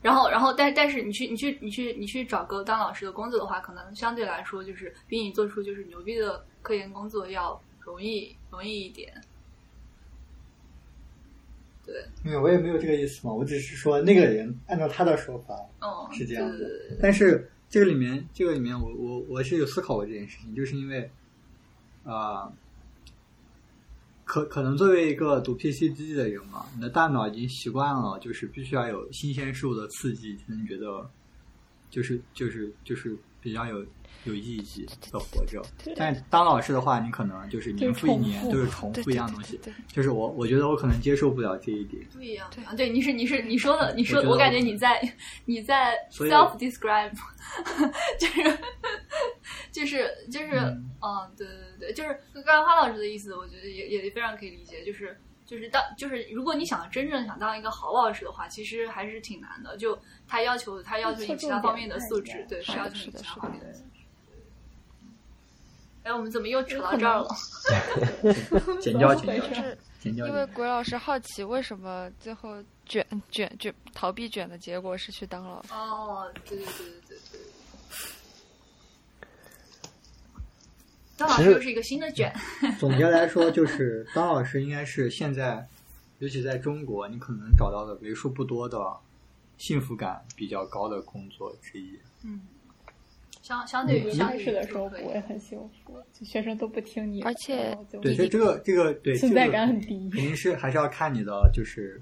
[0.03, 9.15] 然后，然后，但但是你去，你去，你去，你去找个当老师的工作的话，可能相对来说就是比你做出就是牛逼的科研工作要容易容易一点。
[11.87, 16.51] 对，没有，我也没有这个意思嘛，我只是说那个人按照他的说法嗯，是这样
[17.01, 21.11] 但是这个里面，这个里面我，我我是有思考过这件事情，就是因为
[22.05, 22.53] 啊、
[24.33, 31.07] 可可能作为一个读 PC 机的人嘛，你的大脑已经习惯了，就是必须要有新鲜事物的刺激，才能觉得
[31.91, 33.85] 就是就是就是比较有
[34.25, 35.63] 有意义的活着。
[35.97, 42.03] 但当老师的话，你可能就是年复一年就是重复都是重复一样东西对对对对，就是我我觉得我可能接受不了这一点。
[42.13, 42.75] 不一样啊！
[42.75, 45.01] 对，你是你是你说的，你说我感觉你在
[45.45, 47.13] 你在 self describe，
[48.19, 48.59] 就是
[49.71, 55.21] 就是就是嗯嗯，对对对，就是刚刚花老师的意思，我觉得也也非常可以理解，就是。
[55.45, 59.77] 就是当就是如果你想真正想当一个好老师的话，其实还是挺难的。
[59.77, 63.92] 就他要求他要求你其他方面的素质，对，是要求你其他方面的素质。
[66.05, 67.29] 哎，我们怎么又扯到这儿了？
[68.81, 75.69] 剪掉，剪掉，因为鬼老师好奇，为什么最后卷卷卷逃避卷的结果是去当老师？
[75.73, 77.41] 哦，对对对对对。
[81.17, 82.35] 当老师又是一个新的卷。
[82.81, 85.69] 总结来说，就是当老师应该是现在，
[86.19, 88.97] 尤其在中国，你可能找到的为数不多的
[89.57, 91.97] 幸福感比较高的工作之一。
[92.25, 92.41] 嗯。
[93.43, 102.01] 相相对于一相对于开始的时候不会很幸福，就学生都不听你的，而且对，所以这个这个对存在感很低肯定是还是要看你的就是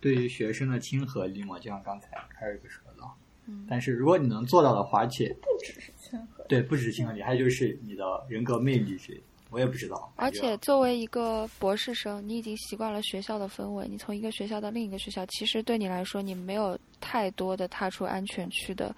[0.00, 2.08] 对于学生的亲和力嘛，就像刚才
[2.38, 3.02] 凯瑞哥说的。
[3.48, 6.44] 嗯但是如果你能做到的话，而且不只是亲和。
[6.48, 9.20] 对不只是亲和力，还有就是你的人格魅力之类，
[9.50, 10.12] 我也不知道。
[10.16, 18.92] 而且作为一个博士生，你已经习惯了学校的氛围，你从一个学校到另一个学校，其实对你来说，你没有太多的踏出安全区的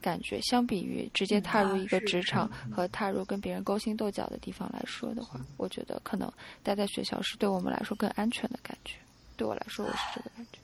[0.00, 0.40] 感觉。
[0.40, 6.32] 相比于直接踏入一个职场和踏入跟别人勾心斗角的地方来说的话，我觉得可能
[6.62, 8.96] 待在学校是对我们来说更安全的感觉。
[9.36, 10.58] 对我来说，我是这个感觉。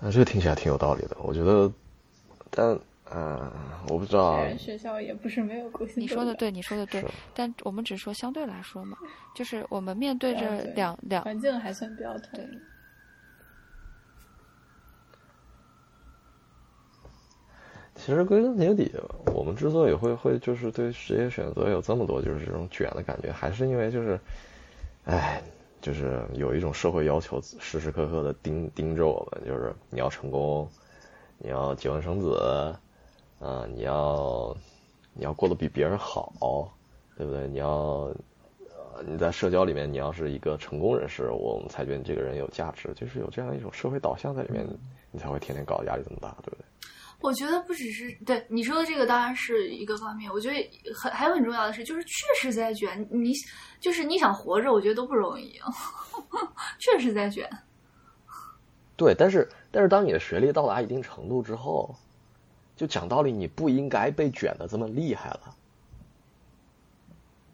[0.06, 1.72] 啊，这个听起来挺有道理的，我觉得，
[2.50, 2.66] 但
[3.10, 3.52] 嗯、呃
[3.88, 7.04] 我不知道虽，然学校也不是没有勾心斗角，你说的对，你说的对，
[7.34, 8.96] 但我们只说相对来说嘛，
[9.34, 12.40] 就是我们面对着对对两两环境还算比较统
[18.04, 18.92] 其实归根结底，
[19.34, 24.20] 我们之所以会会就是对职业选择有这么多就是这种卷的感觉，还是因为就是，
[25.06, 25.42] 哎，
[25.80, 30.68] 就是有一种社会要求时时刻刻的盯盯着我们，就是你要成功，
[31.38, 32.76] 你要结婚生子，
[33.40, 34.54] 啊、你要
[35.14, 36.70] 你要过得比别人好，
[37.16, 37.48] 对不对？
[37.48, 38.14] 你要
[39.06, 44.66] 你在社交里面，你要是一个成功人士，我们才觉得你这个人有价值，就是有这样一种社会导向在里面，
[45.10, 46.64] 你才会天天搞压力这么大，对不对？
[47.24, 50.30] 我觉得不只是对你说的这个，当然是一个方面。
[50.30, 53.08] 我觉得很还有很重要的是，就是确实在卷。
[53.10, 53.32] 你
[53.80, 55.58] 就是你想活着，我觉得都不容易，
[56.78, 57.48] 确实在卷。
[58.94, 61.94] 对，但是但是当你的学历到达一定程度之后，
[62.76, 65.56] 就讲道理，你不应该被卷的这么厉害了。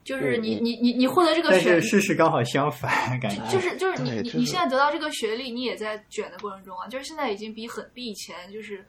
[0.02, 6.88] 就是你嗯你你你获得这个但学是事实刚好相反，感觉就是就是你就是你你现在得到这个学历，你也在卷的过程中啊。
[6.88, 8.84] 就是现在已经比很比以前就是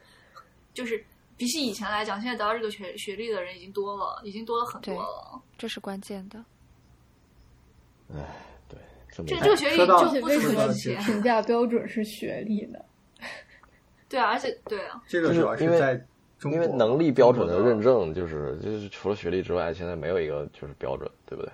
[0.73, 1.03] 就是
[1.37, 5.41] 比起以前来讲，现在得到这个学学历的人已经多了，已经多了很多了。
[5.57, 6.43] 这是关键的。
[8.13, 8.19] 哎，
[8.67, 8.77] 对，
[9.09, 10.67] 这么这个学历就不是为什么
[11.03, 12.79] 评价标准是学历呢？
[14.09, 15.95] 对啊，而且对啊，这个主要是因为在
[16.37, 21.51] 中因为能力标准的认证，就是就是除了学历之外，现在没有一个就是标准，对不对？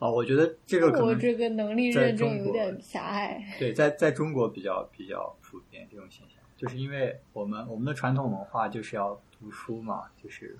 [0.00, 3.40] 哦，我觉得这个可能我这个能力认证有点狭隘。
[3.58, 10.54] 对，在在中国比较比较普遍这种现象，就是因为我们我们的传统文化就是要读书嘛，就是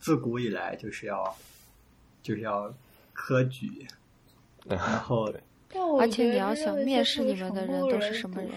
[0.00, 1.36] 自古以来就是要
[2.22, 2.74] 就是要
[3.12, 3.86] 科举，
[4.66, 5.32] 然后。
[5.98, 8.50] 而且你要想面试特别你们的人都是什么人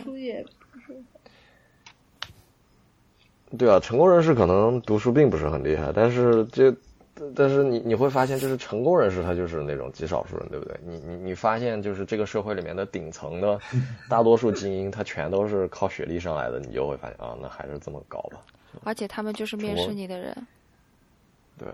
[3.58, 6.76] 对啊，成功人士可能读书并不是很厉害，但是这，
[7.34, 10.78] 但是你你会发现，就是成功人士他就是那种极少数人，对不对？
[10.84, 13.58] 你你你发现，就是这个社会里面的顶层的
[14.10, 18.42] 大多数精英，他全都是靠学历上来的，你就会发现啊，那还是这么搞吧。
[18.84, 20.36] 而且他们就是面试你的人，
[21.58, 21.70] 对，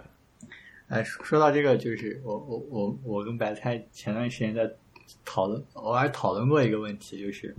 [0.88, 4.72] 哎，说说到这个，就是我我我我跟白菜前段时间在
[5.26, 7.56] 讨论，偶尔讨论过一个问题，就是，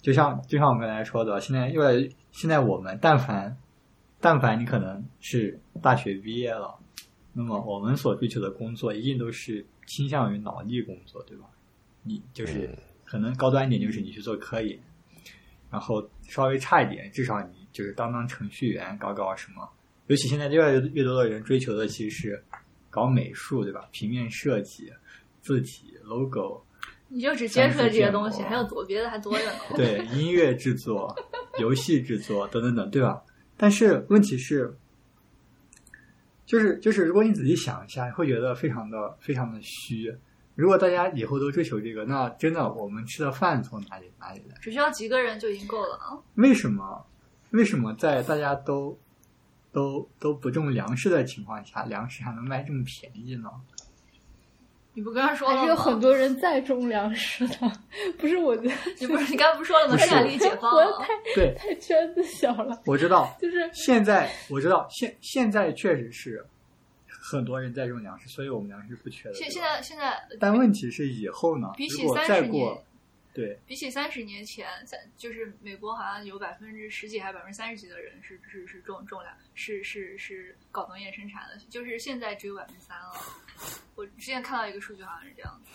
[0.00, 3.56] 就像就像我们刚才说的，现在越来越现在我们但凡
[4.22, 6.78] 但凡你可能是大学毕业了，
[7.32, 11.44] 那么我们所追求的工作一定都是倾向于脑力工作，对吧？
[12.04, 14.78] 你就是嗯可能高端一点，就是你去做科研，
[15.70, 19.68] 然后稍微差一点，至少你就是当当程序员，搞搞什么。
[20.06, 22.44] 尤其现在越来越越多的人追求的其实是
[22.90, 23.88] 搞美术，对吧？
[23.90, 24.92] 平面设计、
[25.40, 26.62] 字体、logo，
[27.08, 29.58] 你就只接触了这些东西，还有多别的还多着呢。
[29.74, 31.14] 对音乐制作、
[31.58, 33.20] 游戏制作等等等，对吧？
[33.62, 34.76] 但是问题是，
[36.44, 40.12] 就是就是，如果你仔细想一下，会觉得非常的非常的虚。
[40.56, 44.56] 如果大家以后都追求这个，那真的我们吃的饭从哪里哪里来？
[44.60, 46.18] 只需要几个人就已经够了啊。
[46.34, 47.06] 为什么？
[47.50, 48.98] 为什么在大家都
[49.70, 53.48] 都都不种粮食的情况下，粮食还能卖这么便宜呢？
[54.94, 55.60] 你不刚刚说了吗？
[55.60, 57.72] 还是有很多人在种粮食的，
[58.18, 59.96] 不是我觉得 你不是你刚才不是说了吗？
[59.96, 61.08] 生产力解放了 我太。
[61.34, 66.44] 对，太圈子小了，我知道， 就是现在我知道，现现在确实是
[67.08, 69.34] 很多人在种粮食，所以我们粮食不缺的。
[69.34, 71.68] 现现在现在，但问题是以后呢？
[71.76, 72.82] 比起如果再过年，
[73.34, 83.12] 对比起三十年前，在就是美国好像有百分之十几还是百分之三十几的人是是是种种粮，是是是搞农业生产的，就是现在只有百分之三了。
[83.94, 85.70] 我之前看到一个数据，好像是这样子。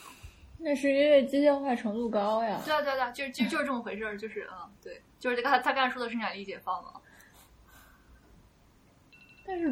[0.60, 2.62] 那是因为机械化程度高呀。
[2.66, 7.02] 对啊对啊对啊，就是就就是这么回事儿，就是嗯对，就是他他刚才说的生产力解放嘛。
[9.46, 9.66] 但是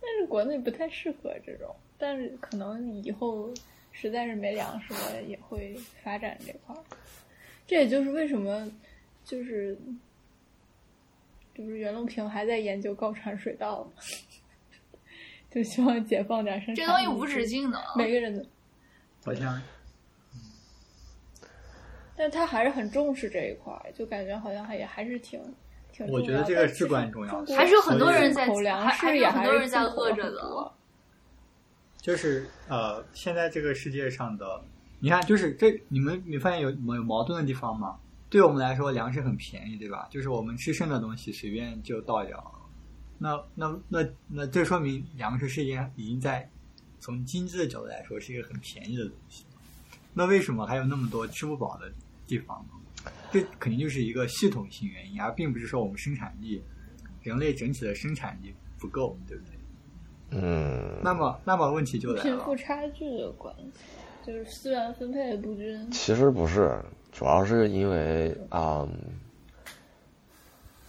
[0.00, 3.52] 但是国内不太适合这种，但是可能以后
[3.98, 5.74] 实在是没粮食了，也会
[6.04, 6.78] 发展这块儿。
[7.66, 8.70] 这也就是为什么，
[9.24, 9.76] 就是
[11.54, 13.90] 就是袁隆平还在研究高产水稻，
[15.50, 16.76] 就希望解放点生产。
[16.76, 17.82] 这东西无止境的。
[17.96, 18.44] 每个人的，
[19.24, 19.60] 好像
[22.18, 25.40] 但他还是很重视这一块儿，就感觉好像还也还是挺
[25.90, 26.12] 挺重要的。
[26.12, 30.75] 我觉得这个至关重要还是有很多人在口粮还还是有食也还是很多人在进口饿着的
[32.06, 34.62] 就是呃，现在这个世界上的，
[35.00, 37.98] 你看，就是这你们你发现有有矛盾的地方吗？
[38.30, 40.06] 对我们来说，粮食很便宜，对吧？
[40.08, 42.70] 就是我们吃剩的东西随便就倒掉。
[43.18, 46.48] 那那那那，这说明粮食是一件已经在
[47.00, 49.44] 从经济的角度来说是一个很便宜的东西。
[50.14, 51.90] 那为什么还有那么多吃不饱的
[52.24, 53.10] 地方呢？
[53.32, 56.62] 这肯定就是一个系统性原因，而并不是说我们生产力，
[57.24, 59.55] 人类整体的生产力不够，对不对？
[60.30, 62.56] 嗯，那么，那么问题就来了贫富。
[62.56, 65.90] 差距的关系，就是资源分配不均。
[65.90, 66.78] 其实不是，
[67.12, 68.86] 主要是因为啊、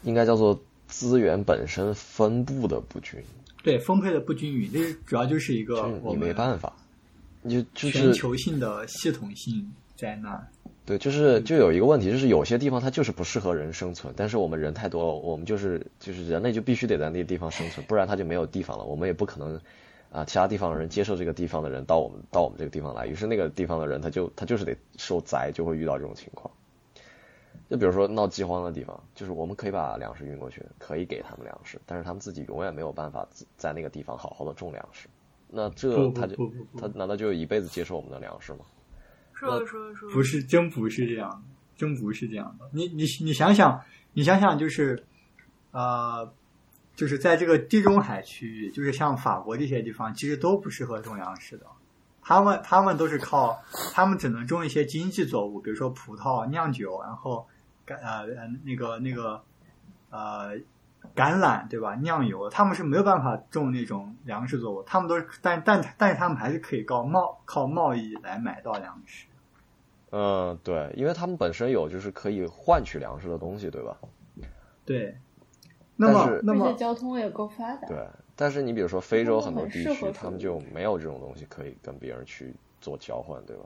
[0.03, 3.21] 应该叫做资源本身分布的不均，
[3.63, 6.75] 对分配的不均匀，这主要就是一个我们没办法，
[7.41, 10.47] 你就就全球性的系统性在那儿。
[10.87, 19.59] 对，就是就有一个问题，就是有些地方它就是不适合人生存，但是我们人太多了，我们就是就是人类就必须得在那个地方生存，不然它就没有地方了，我们也不可能
[20.09, 26.49] 啊、其他地方的人接受这个地方的人到我们到我们这个地方来，于是那个地方的人他就他就是得受灾，就会遇到这种情况。
[27.69, 33.27] 就比如说闹饥荒的地方，就是我们可以把粮食运过去，可以给他们粮食，但是他们自己永远没有办法
[33.57, 35.09] 在那个地方好好的种粮食。
[35.49, 36.37] 那这他就
[36.79, 38.59] 他难道就一辈子接受我们的粮食吗？
[39.37, 41.41] 说说说，不是，真不是这样的，
[41.75, 42.67] 真不是这样的。
[42.71, 43.79] 你你你想想，
[44.13, 45.03] 你想想，就是，
[45.71, 46.33] 呃，
[46.95, 51.67] 就是在这个地中海区域，就是像法国这些地方，其实都不适合种粮食的。
[52.21, 53.63] 他们他们都是靠，
[53.93, 57.47] 他们只能种一些经济作物，比如说葡萄、酿酒，然后
[57.85, 58.25] 呃
[58.65, 59.41] 那个那个
[60.09, 60.57] 呃
[61.15, 61.95] 橄榄，对吧？
[61.95, 69.25] 酿油，他们是没有办法种那种粮食作物，他们都是，但但但是他们还是可以靠贸靠贸易来买到粮食。
[70.11, 73.97] 嗯，对，因为他们本身有就是可以换取粮食的东西，对吧？
[74.85, 75.17] 对，
[75.95, 77.87] 那么但是那么而且交通也够发达。
[77.87, 83.63] 对，但是你比如说非洲很多地区他们就没有这种东西可以跟别人去做交换，对吧？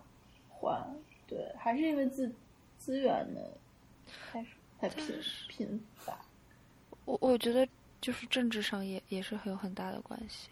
[0.50, 0.96] 换，
[1.28, 2.32] 对，还是因为资
[2.78, 3.52] 资源的
[4.32, 4.44] 太
[4.80, 5.16] 太贫
[5.48, 6.18] 贫乏。
[7.06, 7.68] 我我觉得
[8.00, 10.50] 就是政治上也也是很有很大的关系，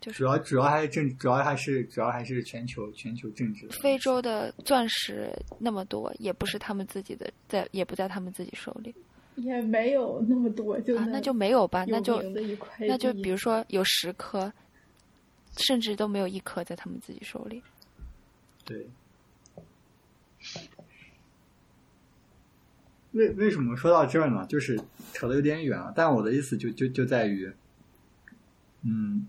[0.00, 3.66] 就是主要主要还是政，主要还是主要还是全球全球政治。
[3.68, 8.94] 非洲的钻石那么多，也不是他们自己的，在也不在他们自己手里
[9.36, 12.22] 也没有那么多，就啊，那就没有吧，那就
[12.80, 14.52] 那就比如说有十颗，
[15.56, 17.62] 甚至都没有一颗在他们自己手里。
[18.64, 18.86] 对。
[23.18, 24.46] 为为什么说到这儿呢？
[24.46, 24.80] 就是
[25.12, 27.52] 扯的有点远了，但我的意思就就就在于，
[28.82, 29.26] 嗯，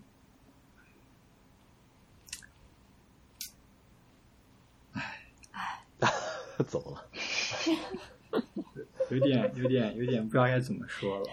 [6.67, 7.09] 走 了，
[9.09, 11.25] 有点有点有点不知道该怎么说了。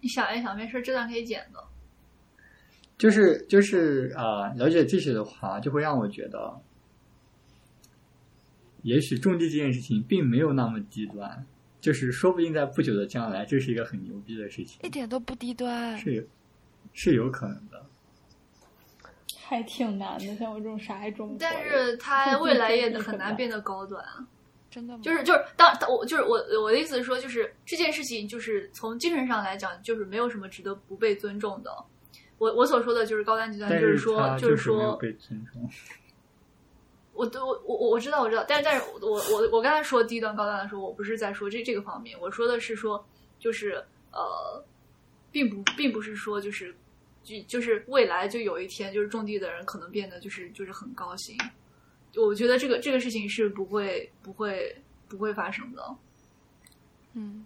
[0.00, 1.62] 你想一想，没事，这段可以剪的。
[2.98, 6.60] 就是就是啊、呃了解这些的话，就会让我觉得，
[8.82, 11.44] 也许种地这件事情并没有那么极端，
[11.80, 16.22] 就是说不定在不久的将来，这是一个很牛逼的事情一，点都不低端，是有
[16.92, 17.84] 是有可能的。
[19.48, 20.34] 还挺难的。
[20.36, 24.04] 像我这种啥也中不，但是 它未来也很难变得高端。
[24.68, 25.00] 真的吗？
[25.02, 31.70] 就是就是当当我就是我我的意思是说，就是这件事情就是从精神上来讲，就是没有什么值得不被尊重的。
[32.38, 35.70] 我我所说的就是高端极端，但就是说就是说，被尊重。
[37.16, 43.04] 我都我我我知道我知道，但是但是我我我刚才说低端高端的时候，我不是在说这这个方面，我说的是说
[43.38, 44.62] 就是呃，
[45.32, 46.74] 并不并不是说就是
[47.24, 51.36] 就就是未来就有一天就是种地的人可能变得就是就是很高兴，
[52.14, 54.76] 我觉得这个这个事情是不会不会
[55.08, 55.96] 不会发生的。
[57.14, 57.44] 嗯，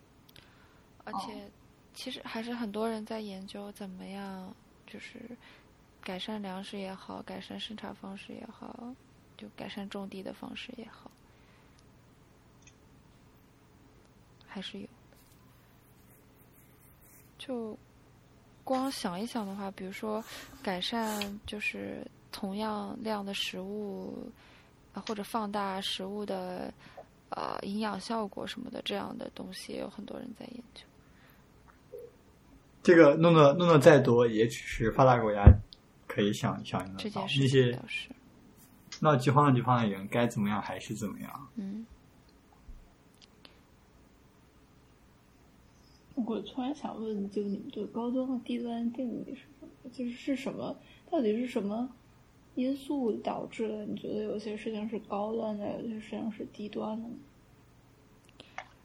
[1.05, 1.51] 而且
[1.95, 4.55] 其实还是很多人在研究怎么样，
[4.87, 5.21] 就是
[6.03, 8.95] 改善粮食也好，改善生产方式也好，
[9.41, 11.11] 就改善种地的方式也好，
[14.47, 14.91] 还是有的。
[17.39, 17.79] 就
[18.63, 20.23] 光想一想的话，比如说
[20.63, 24.31] 改善就是同样量的食物，
[24.93, 26.71] 啊或者放大食物的
[27.31, 30.85] 呃营养效果什么的这样的东西，也有很多人在研究。
[32.83, 35.45] 这个弄的弄的再多，也只是发达国家
[36.07, 37.27] 可以想响应这得到。
[37.27, 38.15] 件事那些情
[39.01, 41.49] 闹饥荒的地方的人该怎么样还是怎么样。
[41.57, 41.85] 嗯，
[46.15, 49.69] 我突然想问，就你们对高端和低端的定义是什么？
[49.91, 50.77] 就是是什么？
[51.11, 51.89] 到底是什么
[52.55, 57.15] 因素导致了你觉得有些事情是高端的，有些事情是低端的呢？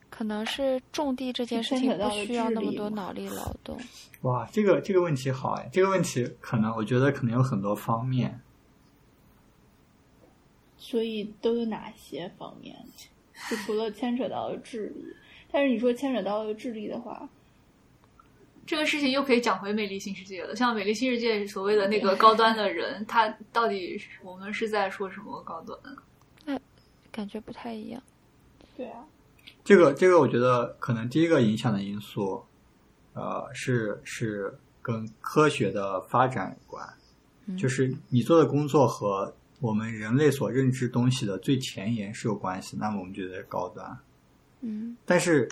[0.10, 3.78] 可能是种地这件事情不需要那么多脑力劳动。
[4.22, 8.40] 哇，这个这个问题好哎，这个问题可能我觉得可能有很多方面。
[10.86, 12.76] 所以都有哪些方面？
[13.50, 15.04] 就除了牵扯到了智力，
[15.52, 17.28] 但是你说牵扯到了智力的话，
[18.68, 20.56] 这个事情又可以讲回美丽新世界了。
[20.56, 26.62] 像美丽新世界所谓的那个高端的人，他到底我们是在说什么高端？
[27.12, 28.00] 感觉不太一样。
[28.78, 29.04] 对啊，
[29.64, 32.44] 这个这个，我觉得可能第一个影响的因素，
[33.14, 36.88] 呃，是是跟科学的发展有关，
[37.48, 43.98] 嗯就是你做的工作和我们人类所认知东西的最前沿是有关系，那么我们觉得高端。
[44.62, 44.96] 嗯。
[45.06, 45.48] 但是，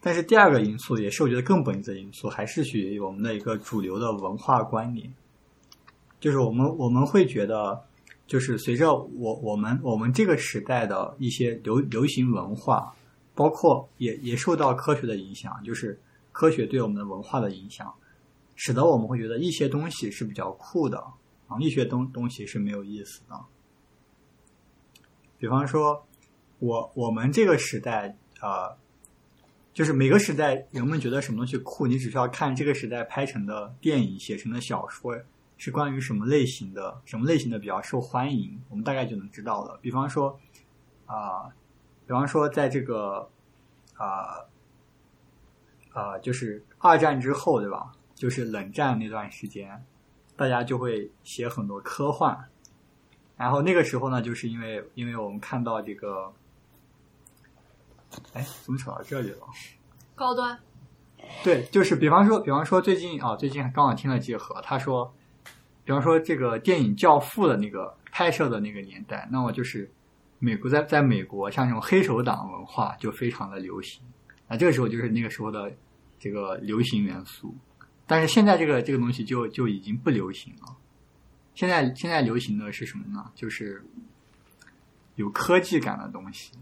[0.00, 5.12] 但是第二个因素也是我觉得更本质的因素，还是取决于我们的一个主流的文化观念，
[6.18, 7.84] 就是我们我们会觉得，
[8.26, 12.94] 就是随着我我们我们这个时代的一些流流行文化，
[13.34, 16.00] 包括也也受到科学的影响，就是
[16.32, 17.92] 科学对我们的文化的影响，
[18.56, 21.04] 使得我们会觉得一些东西是比较酷的，
[21.52, 23.38] 啊，一些东东西是没有意思的。
[25.38, 26.06] 比方说，
[26.58, 28.76] 我我们这个时代，呃，
[29.72, 35.16] 就是每个时代人们觉得什么东西酷，你只需要看这个时代拍成的电影、写成的小说
[35.56, 39.78] 是关于什么类型的，什么类型的比较受欢迎，我们大概就能知道了。
[39.82, 40.38] 比方说，
[41.06, 41.48] 啊、
[42.06, 43.28] 比方说在这个
[43.94, 44.46] 啊
[45.92, 47.92] 啊、就是二战之后，对吧？
[48.14, 49.84] 就是冷战那段时间，
[50.36, 52.48] 大家就会写很多科幻。
[53.36, 56.32] 然后那个时候呢，就是因为因为我们看到这个，
[58.34, 59.38] 哎，怎么扯到这里了？
[60.14, 60.56] 高端，
[61.42, 65.12] 对，就是比方说，比方说最近啊，最近刚好听了结合，他说，
[65.84, 69.90] 比方说这个电影《教父》的那个拍摄的那个年代，那么就是
[70.38, 74.02] 美国在在美国，像这种黑手党文化就非常的流行，
[74.46, 75.72] 啊，这个时候就是那个时候的
[76.20, 77.52] 这个流行元素，
[78.12, 80.76] 但是现在这个这个东西就就已经不流行了，
[81.54, 83.32] 现在现在流行的是什么呢？
[83.34, 83.82] 就是
[85.14, 86.52] 有科技感的东西，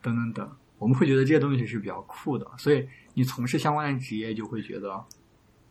[0.00, 0.56] 等等等。
[0.78, 5.04] 我们会觉得这些东西是比较酷的，所以你从事相关的职业就会觉得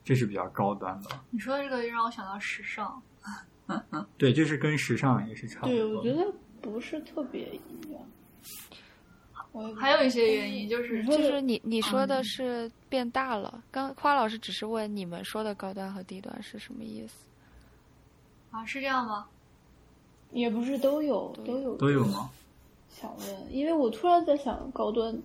[0.04, 1.10] 这是比较高端的。
[1.32, 3.02] 你说的这个让我想到时尚。
[4.16, 5.74] 对，就是跟时尚也是差不多。
[5.74, 6.32] 对，我觉得
[6.62, 8.02] 不是特别一样。
[9.76, 13.64] 还有一些原因就是说就是你你说的嗯是变大了。
[13.72, 17.26] 刚花老师只是问你们说的高端和低端是什么意思？
[18.52, 19.28] 啊，是这样吗？
[20.32, 22.30] 也不是都有都都有都有吗？
[22.90, 25.18] 想问，因为我突然在想高端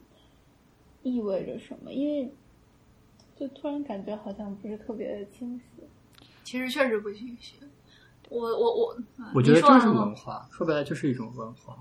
[1.02, 2.30] 意味着什么，因为
[3.36, 5.82] 就突然感觉好像不是特别的清晰。
[6.44, 7.54] 其实确实不清晰。
[8.28, 11.76] 我我我，嗯我觉得就是文化，说白了就是一种文化。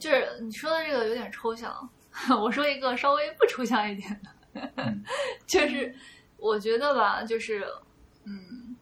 [0.00, 1.88] 就是你说的这个有点抽象，
[2.40, 5.04] 我说一个稍微不抽象一点的，嗯
[5.46, 5.94] 就是
[6.38, 7.64] 我觉得吧，就是
[8.24, 8.74] 嗯，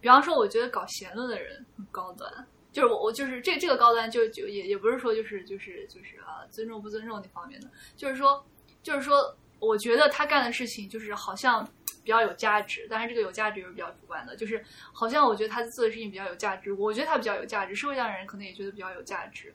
[0.00, 2.30] 比方说，我觉得搞闲论的人很高端，
[2.70, 8.44] 就是我我就是这这个高端就就也也不是说就是就是就是啊尊重不尊重那方面的，就是说
[8.82, 11.64] 就是说，我觉得他干的事情就是好像
[12.04, 19.54] 比较有价值，但是这个有价值也是比较主观的，就是好像我觉得他做的事情比较有价值，我觉得他比较有价值，社会上的人可能也觉得比较有价值。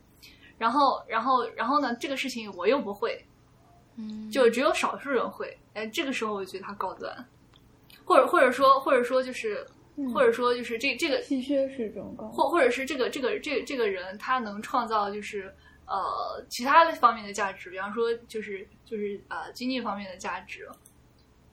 [0.58, 1.96] 然后，然后，然后呢？
[2.00, 3.22] 这个事情我又不会，
[3.98, 5.58] 嗯，就只有少数人会。
[5.74, 7.14] 哎，这个时候我就觉得他高端，
[8.06, 9.66] 或者或者说或者说就是，
[9.98, 15.54] 嗯或者说就是这这个稀缺是一种高或或者是这个这个这这个人他能创造就是
[15.88, 20.70] 呃其他的方面的价值，比方说就是就是呃经济方面的价值，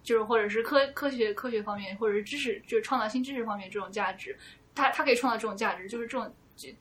[0.02, 4.36] 就是或者是科科学科学方面，或者是知识就是创造新知识方面这种价值，
[4.74, 6.30] 他他可以创造这种价值，就是这种，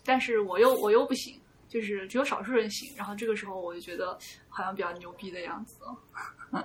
[0.04, 1.40] 但是我又我又不行。
[1.70, 4.18] 就是只有少数人行，然后这个时候我就觉得
[4.50, 5.78] 好像比较牛逼的样子。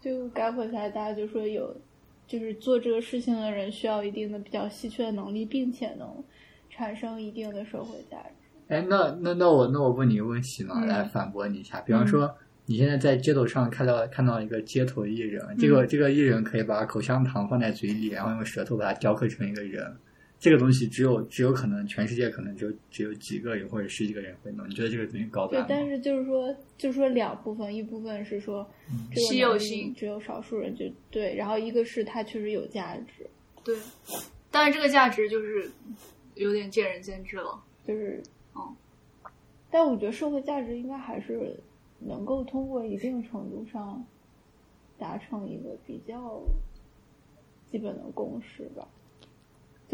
[0.00, 1.76] 就概括下来，大家就说有，
[2.26, 6.24] 就是做这个事情的人需要一定的比较稀缺的能力，并且能
[6.68, 8.34] 产生一定的社会价值。
[8.68, 11.80] 哎，那那那我那我问你一个问题呢，嗯来反驳你一下。
[11.82, 12.34] 比方说，
[12.66, 19.96] 你现在在街头上看到看到一个街头艺人，这个这个艺人可以把口香糖放在嘴里，然后用舌头把它雕刻成一个人，
[20.38, 25.66] 这个东西只有只有可能全世界可能只有只有几个人或者十几个人会弄，你觉得这个东西高对端，吗？
[25.70, 28.68] 但是就是说，就是说两部分，一部分是说
[29.14, 33.26] 稀有性只有少数人就对，然后一个是它确实有价值，
[33.64, 33.74] 对，
[34.50, 35.70] 但是这个价值就是
[36.34, 37.62] 有点见仁见智了。
[37.86, 38.22] 就是，
[38.54, 38.76] 嗯，
[39.70, 41.58] 但我觉得社会价值应该还是
[42.00, 44.04] 能够通过一定程度上
[44.98, 46.42] 达成一个比较
[47.66, 48.86] 基本的共识吧。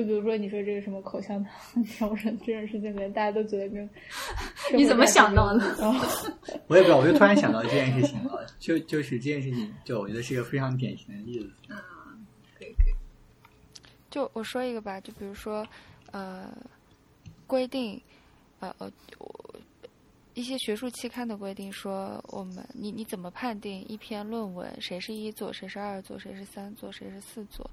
[0.01, 3.89] 就比如说你说这个什么口香糖挑人这件事情，可能大家都觉得跟
[4.75, 5.77] 你怎么想到的？
[6.69, 11.51] 我也不知道，我就突然想到这件事情了，就就是这件事情，就我觉得是一个非常典型的例子。
[12.59, 12.95] 可以可以，
[14.11, 15.67] 就我说一个吧，就比如说，
[16.13, 16.51] 呃，
[17.47, 18.01] 规定，
[18.61, 19.55] 呃呃，我
[20.35, 27.69] 一些学术期刊的规定说，我们你你怎么判定一篇论文谁是一作，谁是二作，谁是三作，谁是四作？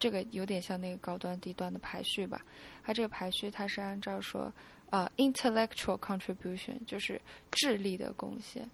[0.00, 2.44] 这个有点像那个高端低端的排序吧。
[2.82, 4.52] 它这个排序它是按照说，
[4.90, 7.20] 呃，intellectual contribution 就是
[7.52, 8.68] 智力的贡献。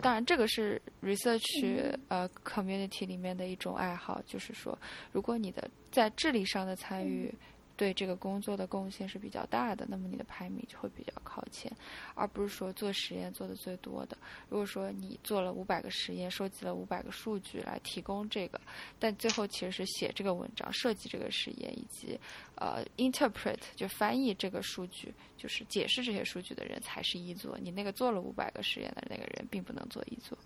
[0.00, 4.76] 当然，这个是 research 呃 community 里面的一种爱好，就是说，
[5.12, 7.32] 如果你的在智力上的参与
[7.76, 11.70] 对这个工作的贡献是比较大的，那么你的排名就会比较靠前，
[12.14, 14.16] 而不是说做实验做的最多的。
[14.48, 18.60] 如果说你做了五百个实验，收集了五百个数据来提供这个，
[18.98, 22.18] 但最后其实是写这个文章、设计这个实验以及
[22.56, 27.58] 呃 interpret 就翻译这个数据，就是解释这些数据的人才是一作。
[27.60, 30.36] 你那个做了五百个实验的那个人，并不能做一作。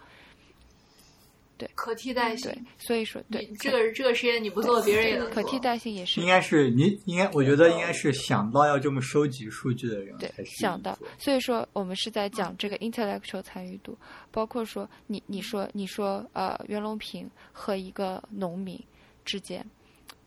[1.75, 5.43] 可替代性对。，所以说对这个这个实验你不做，别人也能做。
[5.43, 13.97] 可替代性也是应该是你应该，我觉得应该是想到要这么收集数据的人对才想到，所以说我们是在讲这个 intellectual 参与度，
[14.31, 18.79] 包括说你你说你说呃袁隆平和一个农民
[19.25, 19.65] 之间。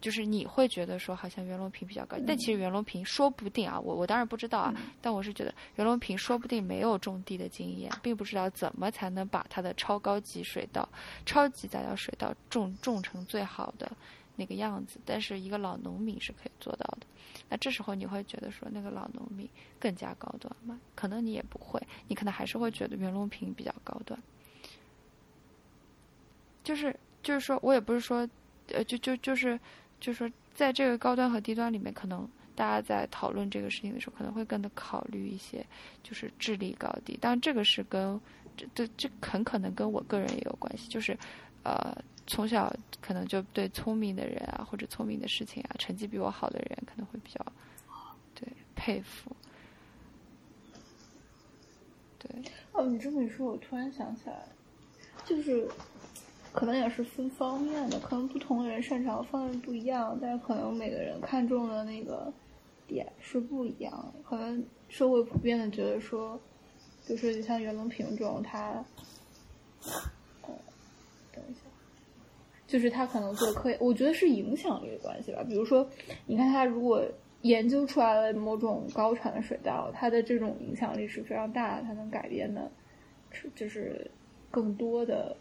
[0.02, 10.88] 就是你会觉得说好像袁隆平比较高，但其实袁隆平说不定啊，我我当然不知道啊，但我是觉得袁隆平说不定没有种地的经验，并不知道怎么才能把他的超高级水稻、
[11.26, 13.92] 超级杂交水稻种种成最好的
[14.36, 17.08] 那个样子，但是一个老农民是可以做到的。
[17.50, 19.48] 那这时候你会觉得说那个老农民
[19.80, 20.80] 更加高端吗？
[20.96, 24.20] 可能你也不会，你可能还是会觉得袁隆平比较高端。
[26.64, 28.28] 就是就是说我也不是说，
[28.68, 29.60] 呃，就就就是
[30.00, 35.66] 就是说，在这个高端和低端里面，可能大家在讨论这个事情的时候，可能会更的考虑一些，
[36.04, 37.18] 就是智力高低。
[37.22, 38.20] 当然，这个是跟
[38.58, 41.18] 这这这很可能跟我个人也有关系，就是
[41.64, 41.96] 呃，
[42.28, 47.46] 从小可能就对聪明的人啊，或者聪明的事情啊，成绩比我好的人，可能会比较
[48.36, 49.36] 对佩服。
[52.18, 52.30] 对，
[52.74, 54.46] 哦，你这么一说，我突然想起来，
[55.26, 55.66] 就是
[56.52, 62.32] 可能也是分方面的，可能不同的人擅长的方面不一样，但是可能每个人看中的那个
[62.88, 64.14] 点是不一样。
[64.24, 66.40] 可能社会普遍的觉得说，
[67.06, 68.84] 就是像袁隆平这种，他，
[70.42, 70.50] 呃，
[71.34, 71.62] 等一下。
[72.68, 75.44] 就是他可能做科研，我觉得是影响力的关系吧。
[75.44, 75.88] 比如说，
[76.28, 77.04] 你看他如果
[77.42, 82.70] 研究出来了某种高产的水稻，它的这种影响力是非常大的，它能改变的，
[83.32, 84.12] 是就是
[84.52, 85.36] 更多的，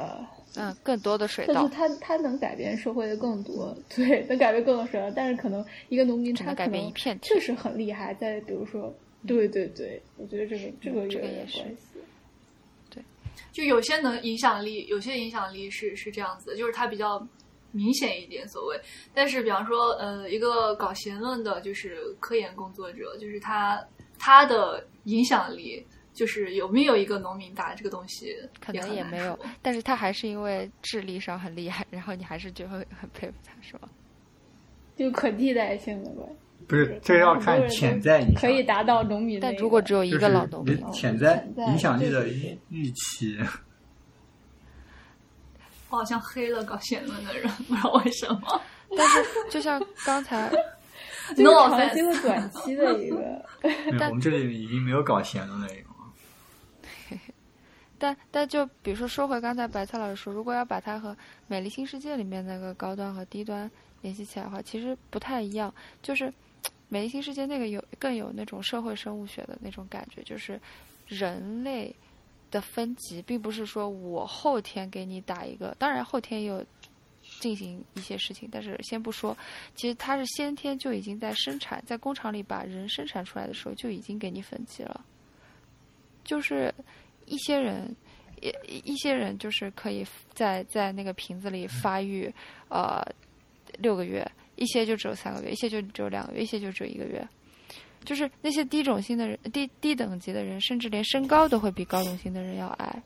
[0.00, 0.26] 呃，
[0.56, 8.92] 嗯，更多的水稻但是它它能改变社会的更多，对，能改变更多水稻，但是可能一个农民只能改变一片确实很厉害，在比如说，
[9.26, 11.76] 对对对，我觉得这个这个这个有点也是关系。
[13.52, 17.26] 就有些能影响力，有些影响力是是这样子，就是它比较
[17.72, 18.80] 明显一点，所谓。
[19.12, 23.84] 但是，比方说，呃，一个搞弦论的，就是科研工作者，就是他
[24.20, 25.84] 他的影响力，
[26.20, 33.88] 就是有没有一个农民打，这个东西可能也没有，但是他还是因为智力上很厉害，然后你还是就会很佩服他，是吧？
[34.94, 36.34] 就可替代性的关系，
[36.68, 38.42] 不是，这要看潜在影响。
[38.42, 39.40] 可以达到农民。
[39.40, 43.38] 但如果只有一个老农民，潜在潜在影响力的预预期，
[45.88, 48.60] 我好像黑了搞弦论的人，不知道为什么。
[48.94, 50.50] 但是就像刚才，
[51.34, 53.42] 就是 No 长 offense 期和短期的一个，
[54.06, 55.89] 我们这里已经没有搞闲的内容了。
[58.00, 61.12] 但但就比如说说回刚才白菜老师说，如果要把它和
[61.46, 63.70] 《美丽新世界》里面那个高端和低端
[64.00, 65.72] 联系起来的话，其实不太一样。
[66.02, 66.24] 就是
[66.88, 70.58] 《美丽新世界》那个有更有那种社会生物学的那种感觉，就是
[71.06, 71.94] 人类
[72.50, 76.64] 的分级，并不是说我后天给你打一个，当然后天也有
[77.38, 79.36] 进行一些事情，但是先不说，
[79.76, 85.04] 其实它是先天就已经在生产，在工厂里把人生产出来的时候就已经给你分级了，
[86.24, 86.74] 就是
[87.30, 87.96] 一些人。
[88.42, 90.02] 一一些人就是可以
[90.32, 92.32] 在在那个瓶子里发育，
[92.70, 93.06] 呃，
[93.76, 94.26] 六个月，
[94.56, 97.22] 一些就只有三个月，一些就只有两个月，一些就只有一个月。
[98.02, 103.02] 就是那些低种性的人、低低等级的人，甚至连身高都会比高种性的人要矮。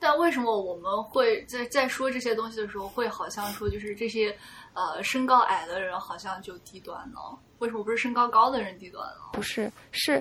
[0.00, 4.36] 但为什么我们会在在说这些东西的时候，会好像说就是这些
[4.72, 7.20] 呃身高矮的人好像就低端呢？
[7.60, 9.20] 为什么不是身高高的人低端呢？
[9.32, 10.20] 不是，是，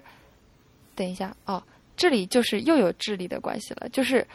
[0.93, 1.61] 等一下哦，
[1.95, 4.25] 这里就是又有智力的关系了，就是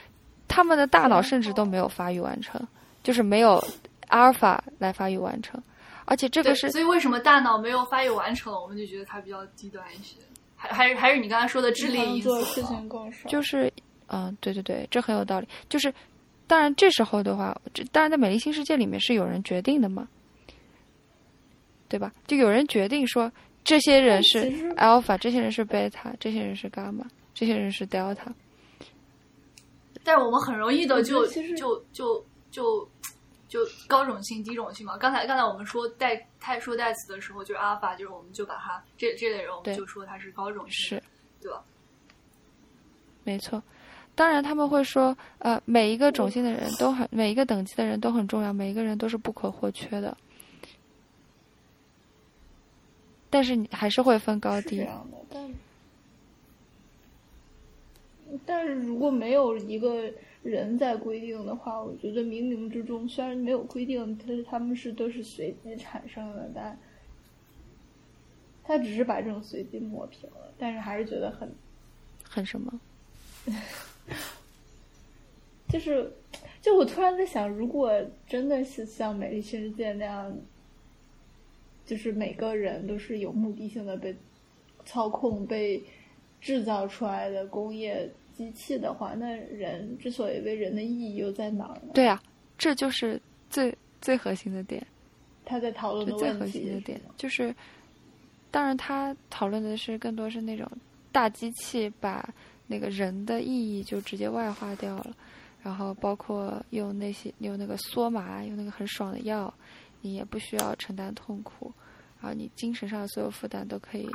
[0.48, 2.60] 他们的大脑甚至都没有发育完成，
[3.02, 3.62] 就是没有
[4.08, 5.62] 阿尔法来发育完成，
[6.04, 10.16] 而且这个是所以为什么大脑没有发育完成，我们就觉得它比较低端一些？
[10.56, 13.28] 还还是还是你刚才说的智力因素做事情更少。
[13.28, 13.72] 就是，
[14.08, 15.48] 嗯，对对对，这很有道理。
[15.70, 15.92] 就是，
[16.46, 20.06] 当然这时候的话，这当然在美丽新世界里面是有人决定的嘛，
[21.88, 22.12] 对吧？
[22.26, 23.32] 就有人决定说，
[23.64, 27.04] 这些人是 alpha，这些人是 beta，这些人是 gamma，
[27.34, 28.32] 这些人是 delta。
[30.02, 32.88] 但是我们很容易的就其实就就就
[33.48, 34.96] 就高种性、低种性嘛。
[34.96, 41.02] 刚才刚才我们说代太说代词的时候，就是阿尔法，就是我们就把它这这类人，我们就说他是高种性，是，
[41.40, 41.62] 对吧？
[43.24, 43.62] 没错。
[44.14, 50.16] 当然，他们会说，呃，每一个种姓的人都很，每一个等级的人都很重要，每一个人都是不可或缺的。
[53.30, 54.82] 但是你还是会分高低是这。
[54.82, 55.54] 样的，但
[58.46, 60.12] 但是如果没有一个
[60.42, 66.78] 人在规定的话，我觉得冥冥之中虽然没有规定，它他们是都是随机产生的，但
[68.62, 71.52] 他只是把这种随机抹平了，但是还是觉得很
[72.22, 72.80] 很什么？
[75.68, 76.12] 就是，
[76.60, 77.92] 就我突然在想，如果
[78.26, 80.36] 真的是像《美丽新世界》那样，
[81.86, 84.14] 就是每个人都是有目的性的被
[84.84, 85.82] 操控、被
[86.40, 88.10] 制造出来的工业
[88.40, 91.92] 机器的话，那人之所以为人的意义又在哪儿呢？
[91.92, 92.18] 对啊，
[92.56, 93.20] 这就是
[93.50, 94.84] 最最核心的点。
[95.44, 97.54] 他在讨论的最核问题是心的点，就是，
[98.50, 100.66] 当然他讨论的是更多是那种
[101.12, 102.26] 大机器把
[102.66, 105.14] 那个人的意义就直接外化掉了，
[105.62, 109.52] 然后包括用那些用那个缩麻，用那个很爽的药，
[110.00, 111.70] 你也不需要承担痛苦，
[112.20, 114.08] 然后你精神上的所有负担都可以，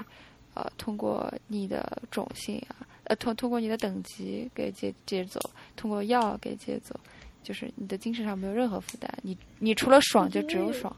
[0.53, 5.39] 呃，通过你的种性啊，呃，通通过你的等级给接接走，
[5.75, 6.99] 通过药给接走。
[7.43, 10.95] 就是你的精神上没有任何负担，你你除了爽就只有爽，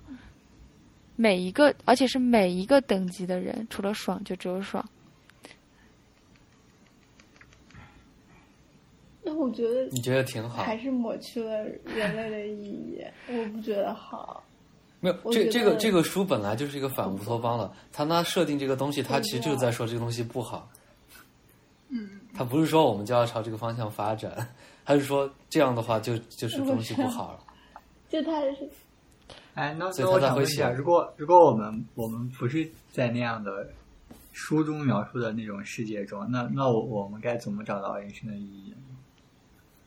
[1.17, 4.81] 每一个，而且是每一个等级的人，除了爽就只有爽。
[9.23, 10.63] 那我觉得你觉得挺好？
[10.63, 14.41] 还是抹去了人类的意义，我不觉得好。
[15.01, 17.75] 没有，这这个这个书本来就是一个反乌托邦了。
[17.91, 20.71] 他那设定这个东西，他其实就是在说这个东西不好。
[22.37, 24.31] 嗯，他不是说我们就要朝这个方向发展，
[24.85, 27.39] 他是说这样的话就就是东西不好了。
[28.09, 28.69] 就他是
[29.55, 33.67] 哎，那所以那我想问一下，如果如果我们我们不是在那样的
[34.31, 38.73] 书中描述的那种世界中，那那我我们该怎么找到人生的意义？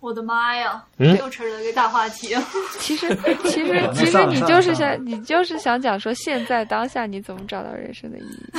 [0.01, 2.34] 我的妈呀，嗯又扯了个大话题。
[2.78, 3.07] 其实
[3.44, 8.51] 其实其实你就是想你就是想讲说现在当下你怎么找到人生的意义？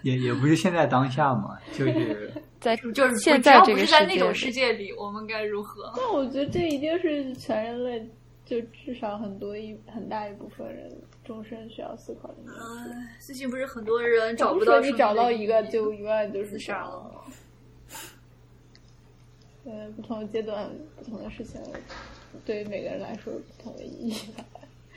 [0.04, 5.92] 也也不是现在当下嘛，就是 在就是现只要在这个不是在那种世界里，我们该如何？
[5.96, 8.06] 但我觉得这一定是全人类，
[8.44, 10.90] 就至少很多一很大一部分人
[11.24, 12.60] 终身需要思考的问题。
[12.60, 17.24] 唉最近不是很多人找不不到你找到一个就永远就是自这样杀了。
[19.64, 21.60] 呃，不同的阶段，不同的事情，
[22.46, 24.44] 对于每个人来说有不同的意义吧。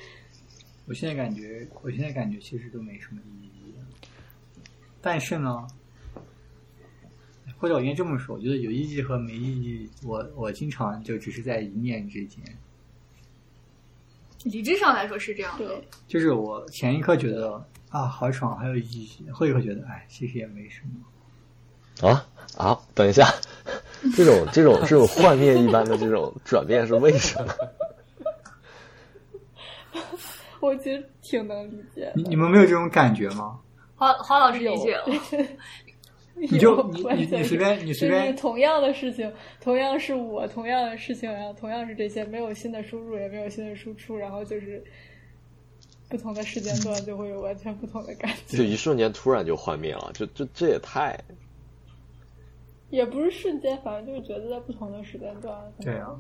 [0.88, 3.53] 我现在感觉，我现在感觉其实都没什么意义。
[5.04, 5.68] 但是呢，
[7.60, 12.42] 或者我应该这么说，我觉得有意义和没意义，我我经常就只是在一念之间。
[14.46, 22.08] 理智上来说是这样的，，就是我前一刻觉得啊好爽，还有意义，后一刻觉得哎其实也没什么。
[22.08, 22.26] 啊
[22.58, 22.80] 啊！
[22.96, 23.28] 等一下，
[24.16, 27.54] 这种这种这种幻灭一般的这种转变是为什么？
[30.60, 32.12] 我其实挺能理解。
[32.16, 33.60] 你你们没有这种感觉吗？
[33.96, 35.06] 花花老师理解了。
[36.36, 44.84] 你就有你完全你你随便你随便就是同样的事情，同样是我，同样的事情，然后同样是这些，没有新的输入，也没有新的输出，然后就是
[46.10, 51.16] 不同的时间段就会有完全不同的感觉，就一瞬间突然就幻灭了，这这这也太
[52.90, 56.20] 也不是瞬间，反正就是觉得在不同的时间段，对啊，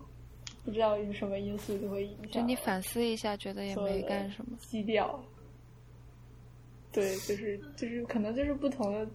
[0.63, 2.31] 不知道是什么因素就会影响。
[2.33, 4.55] 就你反思一下，觉得也没干什么。
[4.59, 5.19] 基调。
[6.93, 9.05] 对，就是就是可能就是不同的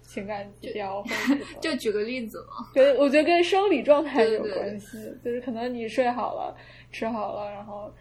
[0.00, 1.04] 情感基调，
[1.60, 6.56] 就举个例子嘛，跟我觉得跟生理状态有对对对关系，就是可能你睡好了，
[6.92, 7.92] 吃好了，然后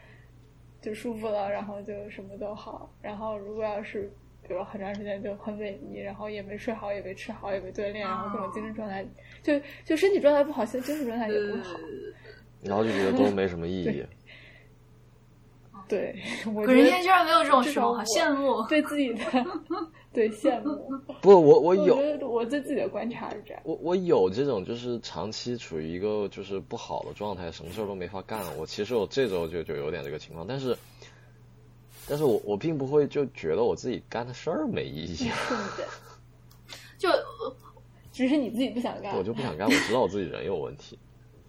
[0.81, 2.89] 就舒服了，然后就什么都好。
[3.01, 4.11] 然后如果要是
[4.47, 9.03] 比如很长时间就很萎靡，然后也没睡好，也没吃好，也没锻炼，然后各种精神状态
[9.41, 11.75] 就就身体状态不好，现在精神状态也不好。
[12.61, 14.05] 然后就觉得都没什么意义。
[15.87, 16.15] 对，
[16.53, 18.61] 我可人家居然没有这种时候，好至少我羡慕。
[18.69, 19.23] 对自己的
[20.13, 20.89] 对羡慕。
[21.21, 21.95] 不，我我我有
[22.27, 23.61] 我对自己的观察是这样。
[23.65, 28.39] 我我有这种就是长期处于一个就是不好的状态，什么事儿都没法干。
[28.57, 30.75] 我其实我这周就就有点这个情况，但是，
[32.07, 35.85] 但是我我并不会就觉得我自己干的事儿没意义，对不对，
[36.97, 37.09] 就
[38.11, 39.15] 只是你自己不想干。
[39.17, 39.67] 我就不想干。
[39.67, 40.97] 我知道我自己人有问题，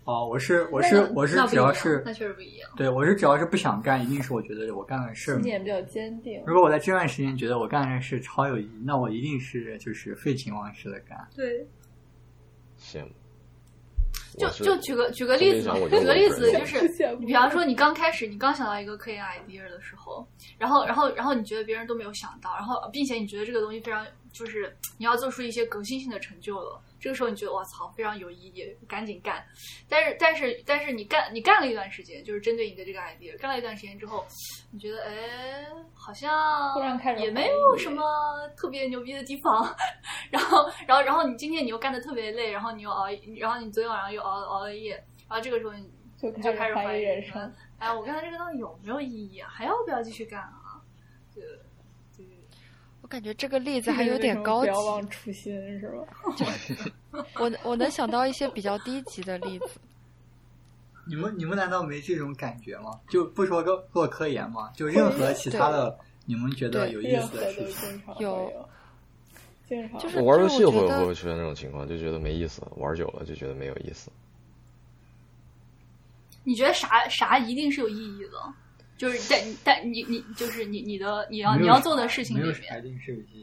[0.07, 2.71] 哦，我是我是我是只要是那确实不一样。
[2.77, 5.43] 对我是只要是不想干，一定是我觉得我干的事儿信。
[5.43, 6.41] 念比较坚定。
[6.47, 11.19] 如果我在这段时间觉得我干的事超有意义，那我一定是就是废寝忘食的干。
[11.35, 11.67] 对，
[12.79, 13.11] 羡慕。
[14.39, 16.79] 就就举个举个例子举个例子就是
[17.19, 20.29] 你比方说，你刚开始，你刚想到一个科研 idea 的时候，
[20.59, 26.81] 然后，然后，然后你觉得别人都没有想到，然后，并且你觉得这个东西非常，就是你要做出一些革新性的成就了。
[26.99, 29.45] 这个时候你觉得我操非常有意义，赶紧干。
[29.89, 34.27] 但是，但是，但是你干你干了一段时间，就是针对你的这个 idea，干了一段时间之后，
[34.71, 36.31] 你觉得哎，好像
[37.19, 38.03] 也没有什么
[38.57, 39.65] 特别牛逼的地方。
[40.31, 43.07] 然后，然后，然后你今天你又干的特别累，然后你又熬，
[43.39, 44.95] 然后你昨天晚上又熬熬了夜，
[45.29, 45.89] 然后这个时候你
[46.21, 47.53] 就开始怀怀疑人生。
[47.79, 49.49] 哎，我干的这个到底有没有意义啊？
[49.51, 50.81] 还要不要继续干啊？
[51.35, 51.59] 对对，
[53.07, 54.75] 我感觉这个例子还有点高级不。
[54.75, 57.23] 要忘初心，是吧？
[57.39, 59.69] 我我能想到一些比较低级的例子。
[61.07, 62.91] 你们你们难道没这种感觉吗？
[63.09, 64.73] 就不说做做科研吗？
[64.75, 68.69] 就任何其他的你们觉得有意思的事情，有有，
[69.69, 74.11] 经常就是我玩游戏会就我觉得会出现这种情况，就觉得没意思，玩久了就觉得没有意思。
[76.43, 78.53] 你觉得啥啥一定是有意义的？
[78.97, 82.55] 就是在但你你就是你你的你要你要做的事情里面。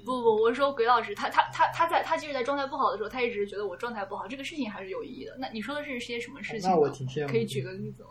[0.06, 5.36] 不不，我是说鬼老师，他他他他在他即使在状态不好的时候，他一直觉得我状态不好，这个事情还是有意义的。
[5.38, 6.70] 那你说的是些什么事情？
[6.70, 8.10] 那我挺羡慕可以举个例子吗？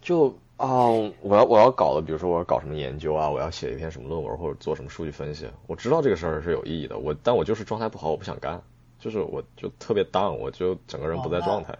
[0.00, 0.88] 就啊、
[1.22, 8.62] 我要我要搞的，比如说我要搞什么研究啊，我要写一篇什么论文或者做什么数据分析，我知道这个事儿是有意义的，我但我就是状态不好，我不想干，
[8.98, 11.72] 就是我就特别 down，我就整个人不在状态。
[11.72, 11.78] 嗯，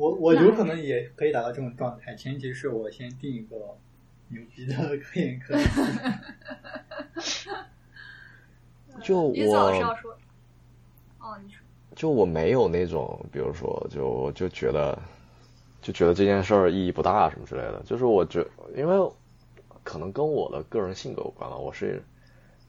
[0.00, 3.56] 我我有可能也可以达到这种状态，前提是我先定一个
[4.28, 5.62] 牛逼的科研课题。
[9.04, 10.12] 就于子老师要我说，
[11.18, 11.62] 哦，你说，
[11.94, 14.98] 就我没有那种，比如说就我就觉得
[15.82, 18.42] 就觉得这件事儿意义不大什么之类的，就是我觉
[18.74, 19.10] 因为
[19.84, 22.02] 可能跟我的个人性格有关吧，我是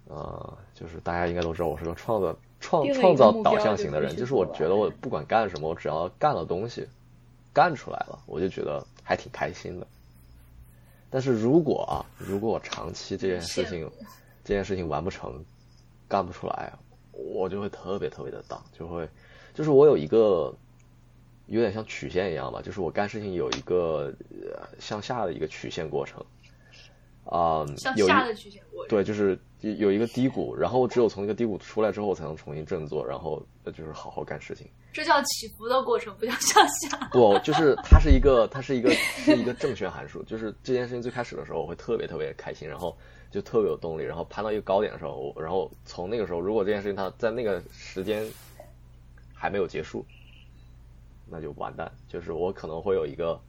[0.10, 6.88] 呃，就是大家应该都知道我是个创造创创造导向型的人，就是我觉得我不管干什么，我只要干了东西，
[7.54, 9.88] 干出来了，我就觉得还挺开心的。
[11.10, 13.90] 但是如果啊，如果我长期这件事情
[14.44, 15.44] 这件事情完不成，
[16.08, 16.72] 干不出来，
[17.12, 19.08] 我就会特别特别的荡，就会
[19.54, 20.56] 就是我有一个
[21.48, 26.26] 有点像曲线一样吧，就是我干事情有一个呃向下的一个曲线过程，
[27.26, 34.66] 啊、向有一下的曲线，过程对，就是有有一个低谷，然后只有从一个低谷出来之后，我才能重新振作，然后呃就是好好干事情。
[34.94, 36.98] 这叫起伏的过程，不叫向下。
[37.12, 40.22] 不，就是它是一个，它是一个是一个正弦函数。
[40.24, 42.98] 就是这件事情最开始的时候，我会特别特别开心，然后
[43.30, 48.28] 就特别有动力，然后攀到一个高点的时候，我然后从那个时候，如果这件事情它在那个时间
[49.34, 50.06] 还没有结束，
[51.30, 51.90] 那就完蛋。
[52.10, 53.40] 就是我可能会有一个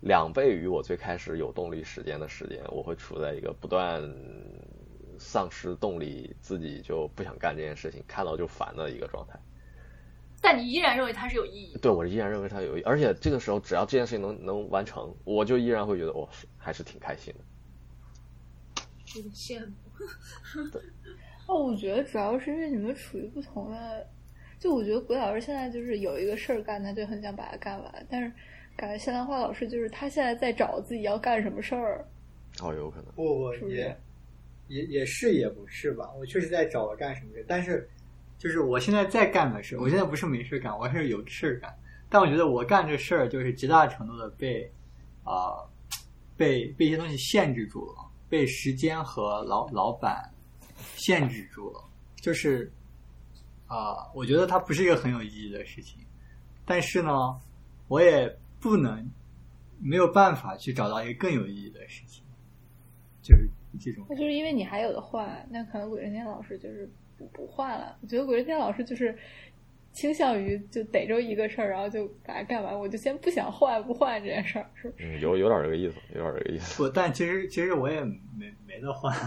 [0.00, 4.00] 两倍于我最开始有动力时间的时间，我会处在一个不断
[5.18, 9.36] 丧失动力，自己就不想干这件事情，看到就烦的一个状态。
[10.40, 11.80] 但你依然认为它是有意义的。
[11.80, 17.40] 对我依然认为它有意义，而且这个时候只要这件事情能能完成，我就依然会觉得我、是还是挺开心的。
[19.16, 19.74] 有点羡慕。
[21.48, 24.06] 哦，我觉得主要是因为你们处于不同的，
[24.60, 28.30] 就我觉得鬼老师现在就是有一个事儿干，他就很想把它干完，但是
[28.76, 32.06] 感觉谢兰花老师就是他现在在找自己要干什么事儿，
[32.62, 33.06] 哦，有可能。
[33.14, 33.96] 不不是不是也
[34.68, 36.12] 也也是也不是吧？
[36.18, 37.88] 我确实在找我干什么事，但是
[38.38, 41.76] 就是我现在在干的事，我现在不是没事干，我是有事儿干。
[42.08, 44.70] 但我觉得我干这事儿就是极大程度的被
[45.24, 45.58] 啊、
[46.36, 47.94] 被被一些东西限制住了，
[48.28, 50.22] 被时间和老老板
[50.96, 51.84] 限制住了。
[52.16, 52.72] 就是
[53.66, 56.00] 啊、我觉得它不是一个很有意义的事情，
[56.64, 57.38] 但是呢，
[57.88, 59.06] 我也不能
[59.78, 62.24] 没有办法去找到一个更有意义的事情，
[63.20, 63.46] 就是
[63.78, 67.96] 这种那就是因为你还有的换，那可能鬼神天老师就是不不换了。
[68.00, 69.18] 我觉得鬼神天老师就是
[69.92, 75.04] 倾向于就逮着一个事儿，然后就把它干完，我就先不想换不换这件事儿，是不是？
[75.04, 76.82] 嗯，有有点这个意思，有点这个意思。
[76.82, 79.12] 不，但其实其实我也没没得换。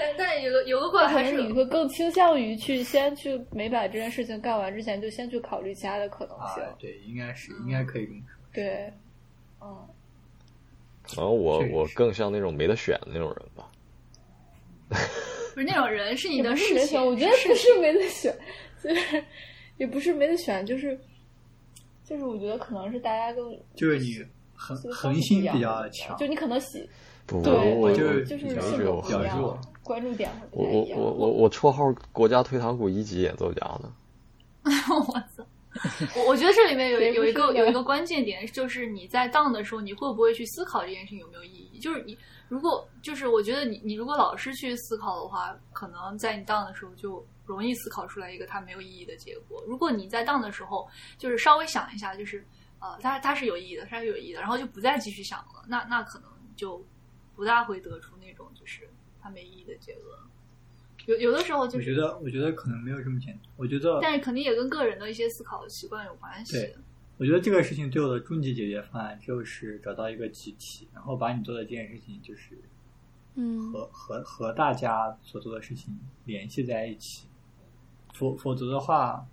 [0.00, 6.62] 但但有个有个怪可还是你会更倾向于去先去没把这件事情干完之前，就先去考虑其他的可能性。
[6.62, 8.38] 啊，对，应该是应该可以这么说。
[8.52, 8.92] 对，
[9.60, 9.88] 嗯，
[11.02, 13.68] 可能我我更像那种没得选的那种人吧。
[15.54, 17.04] 不是那种人，是你的事情。
[17.04, 18.36] 我觉得不是没得选，
[18.82, 19.24] 就是
[19.76, 20.98] 也不是没得选，就是
[22.04, 24.24] 就是我觉得可能是大家都就是你
[24.54, 26.88] 恒恒心比较强，就你可能喜，
[27.26, 30.98] 对我我就是就是性格不一样比较弱，关注点会不我我太一样。
[30.98, 33.92] 我我我绰号国家退堂鼓一级演奏家呢。
[34.68, 35.37] 我操！
[36.16, 41.78] 我我觉得这里面有有一个有一个关键点，就是你在当的时候，你会不会去思考这件事情有没有意义？
[41.78, 42.16] 就是你
[42.48, 49.62] 如果就是我觉得你你如果老是去思考的话，可能在你当的时候就容易思考出来一个它没有意义的结果。
[49.66, 52.44] 如果你在当的时候就是稍微想一下，就是
[52.80, 56.84] 呃，它它是有意义的，它是有意义的，然后就不再继续想了，那那可能就
[57.36, 58.88] 不大会得出那种就是
[59.22, 60.18] 它没意义的结论。
[61.08, 63.42] 有有的时候就是我觉得我觉得可能没有这么简单。
[63.56, 66.52] 我觉得但是肯定也跟个人的一些思考习惯有关系。
[66.52, 66.76] 对
[67.16, 72.58] 我觉得这个事情对我的终极解决方案就是找到一个集体，然后把你做的这件事情就是
[73.36, 77.26] 嗯和和和大家所做的事情联系在一起，
[78.12, 79.26] 否否则的话，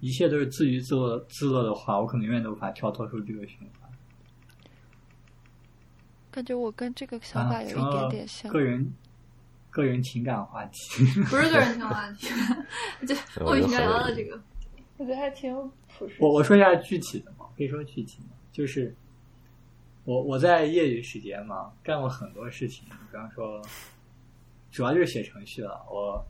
[0.00, 3.90] 一切都是自娱自乐自乐的话，我可能永远都无法跳脱出这个循环。
[6.30, 8.50] 感觉我跟这个想啊法，有一点点像。
[8.50, 8.92] 个人
[9.70, 11.04] 个人情感话题。
[11.24, 12.26] 不是个人情感话题，
[13.06, 14.38] 就莫名其妙聊到了这个。
[14.98, 16.16] 我觉得还挺有朴实。
[16.18, 18.94] 我我说一下具体的嘛，可以说具体的，就是
[20.04, 23.62] 我我在业余时间嘛，干过很多事情，比方说，
[24.70, 25.82] 主要就是写程序了。
[25.90, 26.22] 我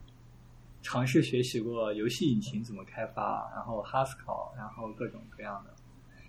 [0.83, 5.75] 尝试学习过游戏引擎怎么开发，然后 Haskell，然后各种各样的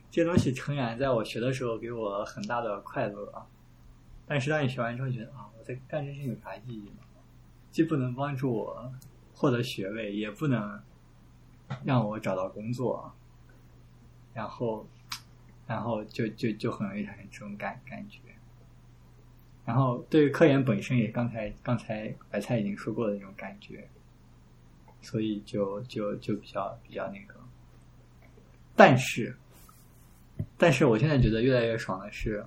[0.10, 3.32] 这些东西，诚然在我学的时候给我很大的快乐，
[4.32, 7.04] 但是当你学完之后，觉得啊，我在干这事情有啥意义呢？
[7.70, 8.90] 既不能帮助我
[9.34, 10.82] 获得学位，也不能
[11.84, 13.14] 让我找到工作，
[14.34, 14.88] 然后，
[15.68, 18.20] 然后就就就很容易产生这种感感觉。
[19.66, 23.86] 然后对于科研本身，也刚才刚才白菜已经说过的那种感觉，
[25.02, 27.36] 所以就就就比较比较那个。
[28.78, 29.36] 但是，
[30.58, 32.46] 但是我现在觉得越来越爽的是，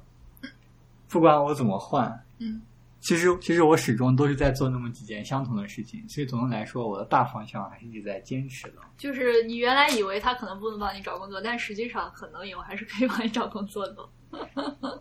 [1.15, 2.61] 不管我怎么换，嗯，
[2.99, 8.79] 其实其实我始终都是在做那么几件相同的事情，所以总的来说，我的大方向还是一直在坚持的。
[8.99, 14.09] 就是你原来以为他可能不能帮你找工作，但实际上可能以后还是可以帮你找工作的。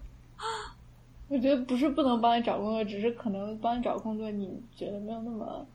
[1.29, 5.65] 我觉得不是不能帮你找工作，只是可能帮你找工作，你觉得没有那么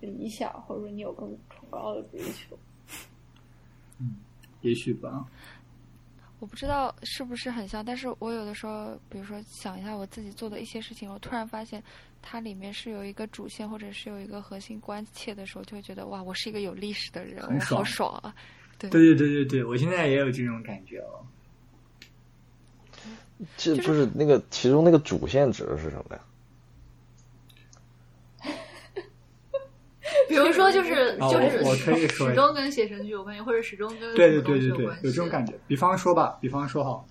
[0.00, 2.58] 理想，或者说你有更崇高的追求。
[4.00, 4.16] 嗯
[4.62, 5.26] 也许吧，
[6.42, 11.80] 我不知道是不是很像，但是我有的时候，比如说想一下我自己做的一些事情，我突然发现
[12.20, 18.34] 它里面是有一个主线，或者是有一个核心关切的时候，就会觉得哇，我是一个有历史的人，我好爽爽啊！
[18.76, 21.24] 对对对对对对，我现在也有这种感觉哦。
[23.56, 26.20] 这不是那个其中那个主线指的是什么呀？
[30.28, 35.58] 比如说，就是啊就是我我可以说始终跟写程序有关系，或者始终跟对对对对对有这种感觉。
[35.66, 37.04] 比方说吧，比方说哈，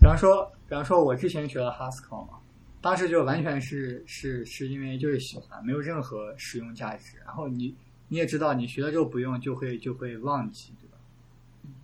[0.00, 2.38] 比方说，比方说我之前学了 Haskell 嘛，
[2.80, 7.16] 当时就完全是是是因为就是喜欢，没有任何实用价值。
[7.24, 7.74] 然后你
[8.08, 10.98] 你也知道，你学了之后不用，就会就会忘记，对吧？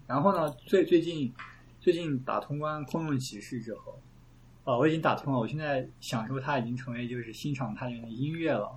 [0.06, 1.32] 然后呢，最最近
[1.80, 3.98] 最近打通关空洞骑士之后，
[4.64, 8.70] 哦，我已经打通了，我现在享受它已经成为就是欣赏它里面的音乐了。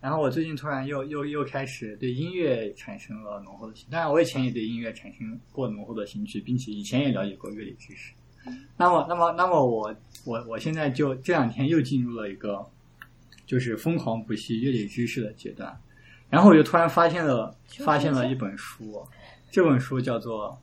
[0.00, 8.12] 然后我最近突然又又又开始对音乐产生了浓厚的兴趣，当然我以前也对音乐产生过浓厚的兴趣，并且以前也了解过乐理知识。
[8.76, 9.94] 那么，那么，那么我
[10.24, 12.64] 我我现在就这两天又进入了一个
[13.44, 15.76] 就是疯狂补习乐理知识的阶段，
[16.30, 19.04] 然后我就突然发现了发现了一本书，
[19.50, 20.56] 这本书叫做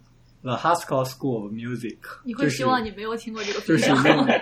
[0.43, 3.89] 《The Haskell School of Music》，你会希望你没有听过这个就是。
[3.89, 3.97] 用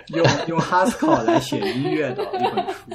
[0.10, 2.91] 用用 Haskell 来写音乐的一本书。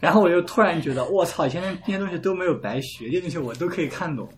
[0.00, 4.28] 然后我就突然觉得，我操，以前那那些东西都没有白学，这些东西我都可以看懂。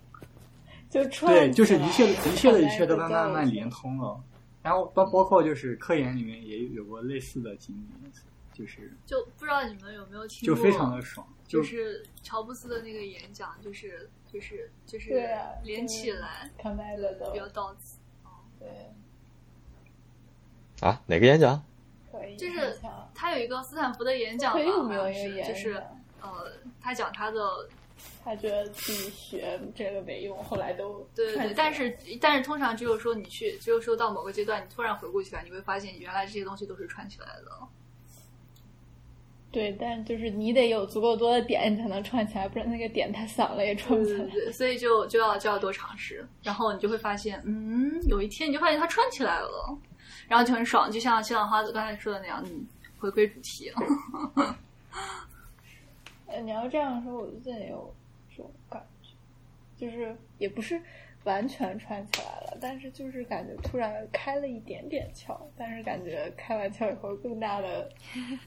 [0.89, 4.21] 就串对，就是一切一切的一切都慢慢慢慢连连通了。
[4.61, 8.11] 然后包包括就是科研里面也有过类似的经历，
[8.53, 15.27] 就是就不知道你们有没有听过，就非常的爽，就就是乔布斯的那个演讲，就是就是就是
[15.63, 17.97] 连起来，看麦的都比较到此。
[18.59, 18.69] 对，
[20.79, 21.61] 啊，哪个演讲？
[22.11, 22.73] 可以，就是
[23.23, 25.83] 他有一个斯坦福的演讲吧，很有没有一个演是就是
[26.21, 26.51] 呃，
[26.81, 27.41] 他讲他的
[28.21, 37.65] 他觉得自己学这个没用，后来都对但是但是通常只有说你去，只有说到某个阶段，你突然回顾起来，你会发现原来这些东西都是串起来的。
[39.53, 44.17] 对，但就是你得有足够多的点，你才能串起来，不然那个点太散了也串不起来。
[44.25, 49.77] 对对对，所以就就要就要多尝试，然后你就会发现，嗯，有一天你就发现它串起来了，
[50.27, 52.65] 然后就很爽，就像西朗花子刚才说的那样，嗯，
[53.03, 53.69] 回归主题。
[56.27, 57.93] 呃，你要这样说，我最近也有
[58.29, 59.09] 这种感觉，
[59.77, 60.81] 就是也不是
[61.25, 67.91] 完全串起来了，但是就是感觉突然开了一点点窍，但是感觉开完窍以后更大的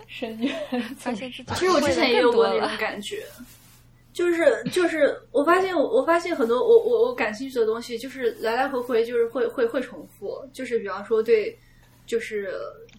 [0.09, 0.57] 深渊，
[0.97, 3.23] 发现自己其实我之前也有过那种感觉，
[4.15, 11.57] 就是就是我发现我我发现很多我我我感兴趣的东西，就是来来回回就是会会会重复，就是比方说对
[12.07, 12.51] 就是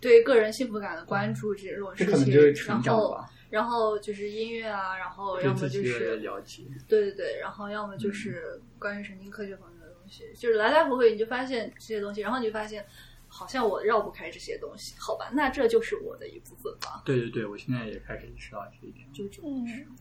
[0.02, 2.34] 对个人幸福感的关注这种事情
[2.66, 3.18] 然后，
[3.50, 6.64] 然后就是音乐啊，然后要么就是了解。
[6.88, 12.86] 对对对，然后要么就是关于神经科学方面的东西，就是来来回回你就发现这些东西，然后你就发现
[13.28, 19.08] 好像我绕不开这些东西，好吧，那这就是我的一部分吧，对对对，我现在也开始意识到这一点。
[19.14, 19.86] 就这种事。
[19.88, 19.96] 嗯，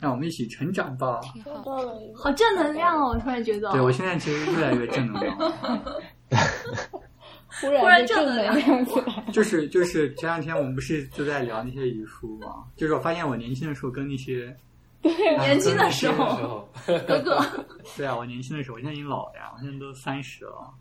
[0.00, 1.20] 让我们一起成长吧。
[1.22, 1.62] 收挺好。
[1.62, 3.10] 到了好正能量哦！
[3.14, 6.02] 我突然觉得，对我现在其实越来越正能量了。
[7.60, 9.24] 忽忽然就正能量起来。
[9.32, 12.64] 就是就是前两天我们不是就在聊那些遗书嘛？
[12.76, 14.54] 就是我发现我年轻的时候跟那些
[15.02, 17.38] 对年轻的时候， 哥哥，
[17.96, 20.72] 对啊，我年轻的时候，我现在已经老了呀，我现在都三十了。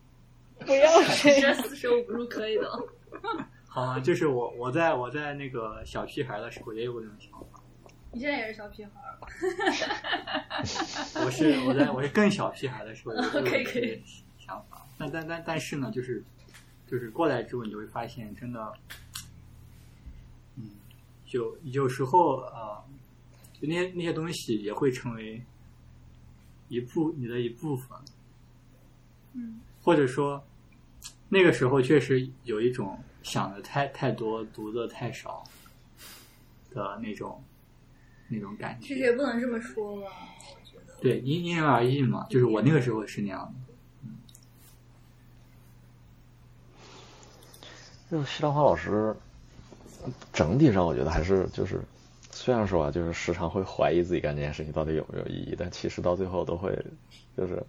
[0.66, 2.70] 不要这这样，四舍五入可以的。
[3.68, 4.00] 好吗？
[4.00, 7.60] 就是我我在我在那个小屁孩的时候也有过这种想法。
[8.14, 9.18] 你现在也是小屁孩儿，
[11.26, 14.06] 我是我在我是更小屁孩的时候，有可以可以这种
[14.38, 14.86] 想法。
[15.00, 16.24] 但但但但是呢，就是
[16.94, 18.72] 就是过来之后，你就会发现，真的，
[20.56, 20.70] 嗯，
[21.32, 22.84] 有有时候啊、呃
[23.60, 25.42] 就那些那些东西也会成为
[26.68, 27.98] 一部你的一部分，
[29.34, 30.46] 嗯，或者说
[31.30, 35.44] 那个时候确实有一种想的太太多、读的太少
[36.70, 37.44] 的那种
[38.28, 38.86] 那种感觉。
[38.88, 40.12] 其实也不能这么说吧。
[41.02, 43.63] 对，因因人而异嘛，就是我那个时候是那样的。
[48.14, 49.12] 这个西兰花老师，
[50.32, 51.82] 整体上我觉得还是就是，
[52.30, 56.78] 虽然说啊，就是时常会怀疑自己干这件事情到底有没有意义，但其实到最后都会
[57.36, 57.60] 就是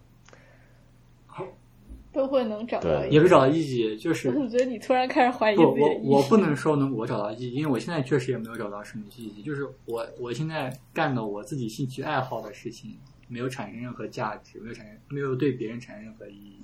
[2.13, 3.09] 都会能找到对。
[3.09, 6.09] 也会找到意义，就是我怎么觉得你突然开始怀疑不，我自己的意义？
[6.11, 9.41] 我不能说能我找到意义，因为我现在确实也没有找到什么意义。
[9.41, 12.95] 就是我我现在干的我自己兴趣爱好的事情，
[13.27, 16.59] 没有产生任何价值，没有产生没有对别人产生任何意义。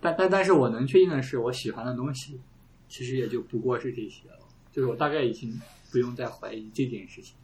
[0.00, 2.40] 但但但是我能确定的是，我喜欢的东西，
[2.88, 4.38] 其实也就不过是这些了。
[4.72, 5.60] 就是我大概已经
[5.90, 7.34] 不用再怀疑这件事情。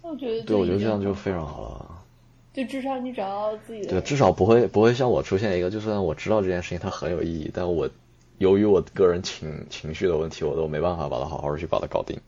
[0.00, 2.04] 我觉得对我觉得这样就就非常好了。
[2.52, 7.90] 就至少你找到自己的对，至少不会不会像我出现一个，就算我知道这件事情它很有意义，但我
[8.38, 12.20] 由于我个人情情绪的问题，我都没办法把它好好的去把它搞定。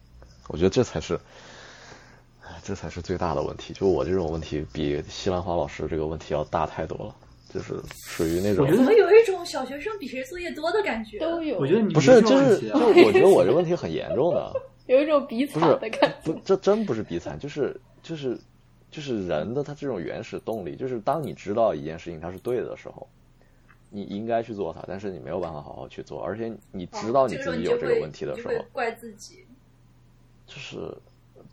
[0.49, 1.21] 我觉得这才是，
[2.43, 3.73] 哎这才是最大的问题。
[3.73, 7.15] 就我这种问题，比西兰花老师这个问题要大太多了，
[7.57, 11.19] 就是属于那种我觉得怎么有一种小学生比谁作业多的感觉？
[11.19, 14.53] 都有，我觉得你不是，就是就我觉得我这 问题很严重的，
[14.87, 16.33] 有一种比不是惨的感觉。
[16.33, 18.39] 不，这真不是比惨，就是就是
[18.91, 23.09] 就是人的他这种原始动力，就是当你知道一件事情它是对的时候，
[23.89, 29.47] 你应该去做它，但是你没有办法好好去做，而且你知道你自己有这个问题的时候怪自己。
[30.47, 30.77] 就是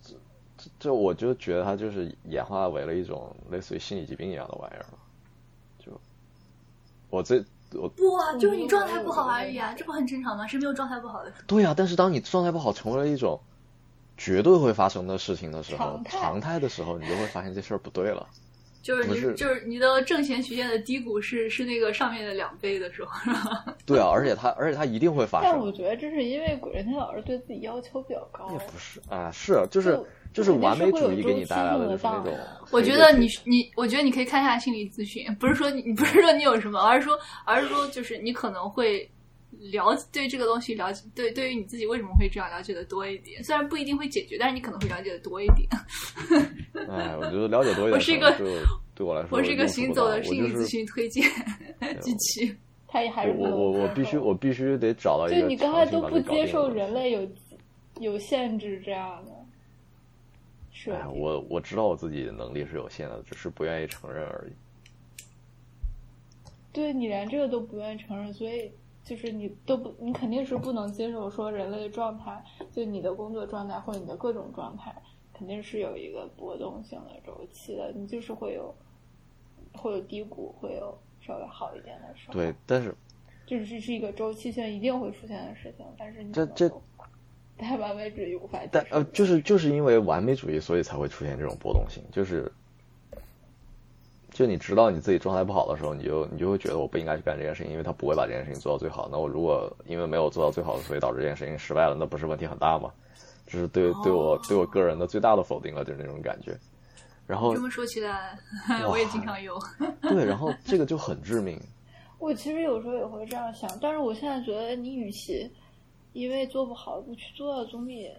[0.03, 0.13] 这
[0.57, 4.99] 这这，我就觉得它就是演化为了一种类似于心理疾病一样的玩意儿了。
[7.13, 7.45] 就我这
[7.79, 10.47] 我不啊，就是你状态不好而已啊，这不很正常吗？
[10.47, 11.31] 谁没有状态不好的？
[11.45, 13.39] 对呀、但是当你状态不好成为了一种
[14.17, 18.27] 绝对会发生的事情的时候常态的时候，你就会发现这事儿不对了。
[18.83, 23.65] 就是你是就是你的正弦曲线的低谷是是那个上面的两倍的时候，是吧？
[23.87, 25.71] 对啊，而且它而且它一定会发但我。
[25.71, 32.37] 觉得这是因为古人天老师对自己要求比较高也，不是啊，是就是就就是完美主义给你带来的的就是那种。
[32.71, 39.09] 我觉得你你，我觉得你可以看一下心理咨询，不是说你你不是说你有什么，而是说而是说就是你可能会
[39.71, 45.67] 了解对这个东西了解，对对于你自己为什么会这样了解的多一点，虽然不一定会解决，但是你可能会了解的多一点。
[46.89, 48.31] 哎，我觉得了解多一点， 我是一个
[48.95, 51.23] 对我来说，我是一个行走的心理咨询推荐
[52.01, 52.55] 机器。
[52.87, 57.27] 他也还是我我我我必须我必须得找到一个就你刚才都不接受人类有
[57.99, 59.31] 有限制这样的
[60.71, 64.53] 是哎，我我知道我自己的能力是有限的，只是不愿意承认而已。
[66.71, 68.71] 对你连这个都不愿意承认，所以
[69.03, 74.95] 就是你都不，你肯定是不能接受说人类的状态，就你的工作状态或者你的各种状态，
[75.33, 78.73] 肯定是有一个波动性的周期的，你就是会有
[79.73, 82.33] 会有低谷，会有稍微好一点的时候。
[82.33, 82.95] 对，，但是
[83.45, 86.71] 就是这只是一个周期性一定会出现的事情，但是你这这
[87.57, 88.59] 太完美主义无法。
[88.71, 92.01] 但呃，就是就是因为完美主义，所以才会出现这种波动性。
[92.11, 92.51] 就是，
[94.33, 99.07] 就你知道你自己状态不好的时候，你就你就会觉得我不应该去干这件事情，因为他不会把这件事情做到最好。
[99.11, 102.91] 那我如果因为没有做到最好，所以导致这件事情失败了，那不是问题很大吗？
[103.45, 106.57] 这是对对我对我个人的最大的否定了，就是那种感觉。
[107.27, 108.37] 然后这么说起来，
[108.89, 109.57] 我也经常有。
[110.01, 111.59] 对，然后这个就很致命。
[112.17, 115.49] 我其实有时候也会这样想，但是我现在觉得，你与其
[116.13, 118.09] 因为做不好不去做，总比……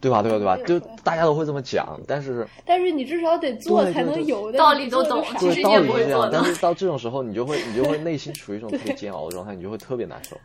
[0.00, 0.22] 对吧？
[0.22, 0.38] 对吧？
[0.38, 0.56] 对吧？
[0.66, 10.36] 就大家都会这么讲，但是但是你至少得做才能有的道理都懂其实你对道理是这样也不会做，的但是到这种时候，你就会你就会 内心处于一种特别煎熬的状态，你就会特别难受。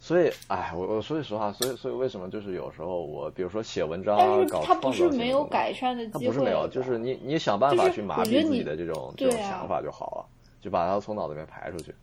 [0.00, 10.26] 所以，哎，我我说句实话，所以所以为什么就是有时候我比如说写文章啊，但是搞它不是没有改善的机会，它不是没有，就是你你想办法去麻痹自己的这种这种想法就好了，
[10.62, 11.94] 就把它从脑子里面排出去。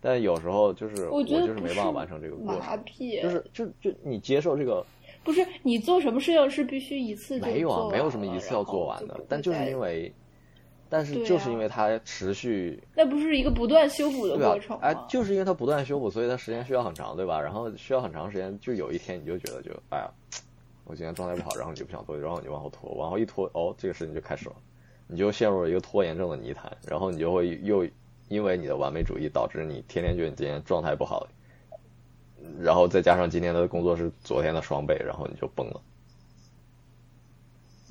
[0.00, 4.84] 但有时候就是我觉得就是没办法完成这个过麻程，痹，就是就就你接受这个
[5.28, 10.10] 不是你做什么事情是必须一次就没有啊，没有什么一次要做完的但就是因为，
[10.88, 14.86] 但是就是啊因为它持续那不是一个不断修补的过程，吗？
[14.86, 17.38] 哎，就是因为它不断修补，所以它时间需要很长，对吧？
[17.38, 20.10] 然后需要很长时间，就有一天你就觉得就哎呀，
[20.86, 24.56] 我今天状态不好，然后你就不想做，然后你就往后拖，往后一拖，哦，这个事情就开始了，
[25.08, 27.86] 你就陷入了一个拖延症的泥潭，然后你就会又
[28.28, 31.28] 因为你的完美主义导致你天天觉得你今天状态不好，
[32.60, 35.80] 然后再加上今天的工作是昨天的双倍，然后你就崩了。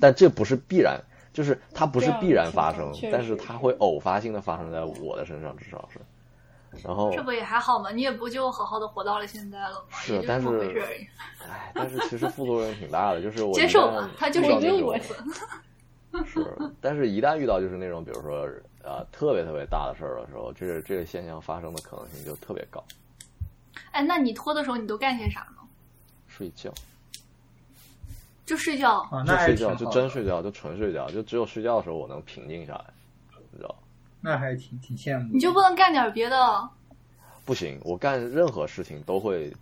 [0.00, 1.00] 但这不是必然，
[1.32, 5.98] 就是它不是必然发生，但是它会偶发性的发生在我的身上，至少是。
[6.84, 7.90] 然后，这不也还好吗？
[7.90, 9.86] 你也不就好好的活到了现在了吗？
[9.90, 10.48] 是但是。
[11.48, 14.98] 哎，但是其实副作用挺大的，就是我接受吧，它就是遇到那我
[16.24, 18.46] 是，但是一旦遇到就是那种比如说
[18.82, 22.84] 呃特别特别大的事儿的时候，这个这个现象发生的可能性就特别高。
[23.90, 25.62] 哎，那你拖的时候你都干些啥呢？
[26.26, 26.72] 睡觉，
[28.46, 28.98] 就睡觉。
[29.10, 32.84] 啊，就那还睡觉，就真睡觉，就纯睡觉，就只有睡觉的时候我能平静下来，
[33.52, 33.74] 你知道。
[34.20, 35.32] 那还挺挺羡慕。
[35.32, 36.68] 你就不能干点别的？
[37.44, 39.52] 不行，我干任何事情都会，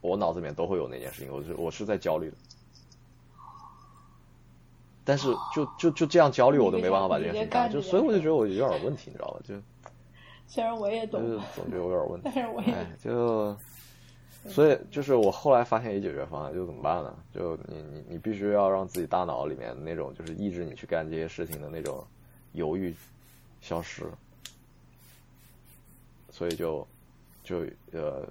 [0.00, 2.36] 我脑子里面都会有那件事情，我是我是在焦虑的。
[5.04, 9.40] 但是就就就这样焦虑，我都没办法把这件事情干，就所以我就觉得我有点问题，你知道吧？
[9.46, 9.54] 就
[10.48, 12.42] 虽然我也懂就，是总觉得我有点问题但。
[12.42, 13.56] 是我也哎，就
[14.48, 17.14] 所以就是我后来发现一解决方案，就怎么办呢？
[17.34, 22.02] 就你你你必须要让自己大脑里面那种就是抑制你去干这些事情的那种
[22.52, 22.94] 犹豫
[23.60, 24.04] 消失，
[26.30, 26.86] 所以就
[27.44, 27.58] 就
[27.92, 28.26] 呃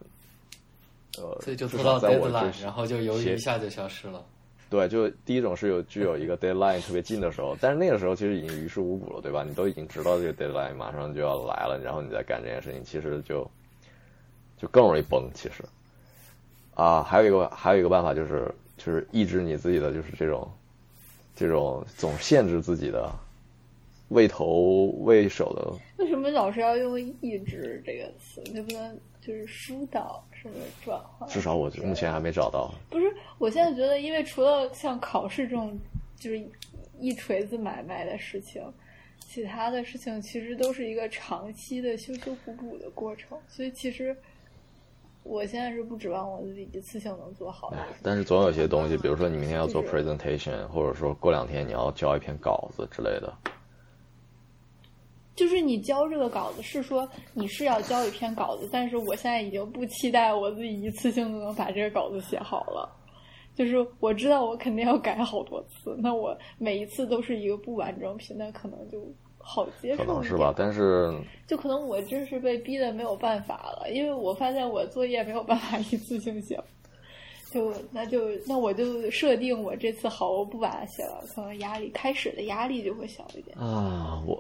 [1.20, 4.26] 呃，所以就至拖到少在我 deadline，然后就犹豫一下就消失了。
[4.70, 9.44] 对，就第一种是有具有一个 deadline 特别近的时候，但是那个时候其实已经于事无补了，对吧？
[9.48, 13.50] 你都已经知道这个 deadline 马上就要来了，然后你再干这件事情，其实就
[14.58, 15.30] 就更容易崩。
[15.34, 15.64] 其实
[16.76, 20.52] 啊，还有一个还有一个办法就是就是抑制你自己的就是这种
[21.36, 23.10] 这种总限制自己的
[24.10, 28.44] 畏头畏手的为什么老是要用“抑制”这个词？
[28.54, 30.56] 能不能就是疏导什么
[30.86, 31.28] 转化？
[31.28, 32.74] 至少我目前还没找到。
[32.90, 35.78] 不是，我现在觉得，因为除了像考试这种
[36.18, 36.42] 就是
[36.98, 38.64] 一锤子买卖的事情，
[39.20, 43.38] 其他的事情其实都是一个长期的修修补补的过程。
[43.50, 44.16] 所以其实
[45.24, 47.78] 我现在是不指望我自己一次性能做好的。
[48.02, 53.34] 但是总有些东西，比如说你明天要做 presentation，或者说过两天你要交一篇稿子之类的，
[55.38, 62.90] 就是你交这个稿子是说你是要交一篇稿子，但是我现在已经不期待我自己一次性就能把这个稿子写好了。
[63.56, 69.00] 就是我知道我肯定要改好多次，那我每一次都是一个不完整品，那可能就
[69.38, 70.04] 好接受。
[70.04, 70.54] 可能是吧。
[70.56, 71.12] 但是
[71.48, 76.60] 就可能我真是被逼的没有办法了，因为我发现我作业没有办法一次性写，
[77.58, 83.58] 就那就那我就设定我这次好，我不把它写了，可能压力开始的压力就会小一点。
[83.58, 84.40] 啊，我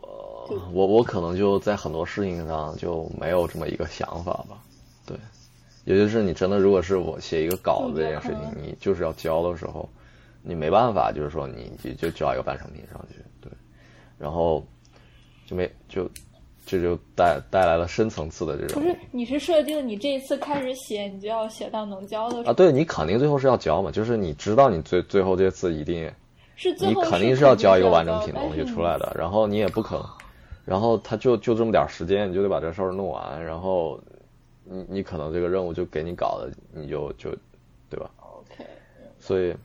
[0.71, 4.63] 我我可能就在很多事情上就没有这么一个想法吧，
[5.05, 5.17] 对，
[5.85, 9.89] 也就是你真的如果是我写一个稿子这件事情，你就是要交的时候，
[10.43, 13.51] 你没办法，就是说你就就交一个半成品上去，对，
[14.19, 14.63] 然后
[15.47, 16.07] 就没就
[16.67, 26.11] 这就带带来了深层次的这种不是，你是设定你这一次开始写，你就要写到能交的时候啊，对你肯定最后是要交嘛，就是你知道你最最后这次一定你
[26.57, 30.05] 是最后肯定是要交一个完整品的东西出来的，然后你也不可能，
[30.65, 33.97] 然后他就就这么点儿时间，你就得把这事儿弄完，然后
[34.65, 37.29] 你你可能这个任务就给你搞的，你就就
[37.89, 38.65] 对吧？OK，
[39.17, 39.55] 所以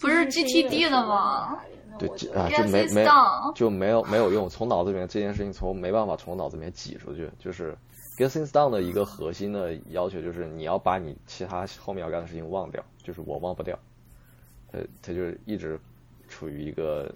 [0.00, 1.58] 不是 GTD 的吗？
[1.98, 3.06] 对啊，就没没
[3.54, 7.30] 就没有没有用，从脑子里面这件事情从没办法从脑子里面挤出去。
[7.38, 7.76] 就是
[8.16, 13.78] get things done 的一个核心的要求就是你要把你其他后面要干的事情忘掉，就是我忘不掉。
[14.72, 15.78] 他他就是一直
[16.28, 17.12] 处于一个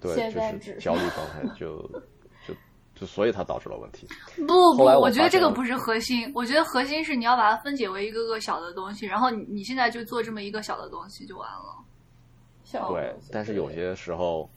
[0.00, 1.82] 对就是焦虑状态，就
[2.48, 2.54] 就
[2.94, 4.06] 就所以它导致了问题。
[4.46, 11.79] 不不，我觉得这个不是核心，我觉得核心是你要把它分解为一个个小的东西，然后你你现在就做这么一个小的东西就完了。
[12.88, 14.48] 对但是有些时候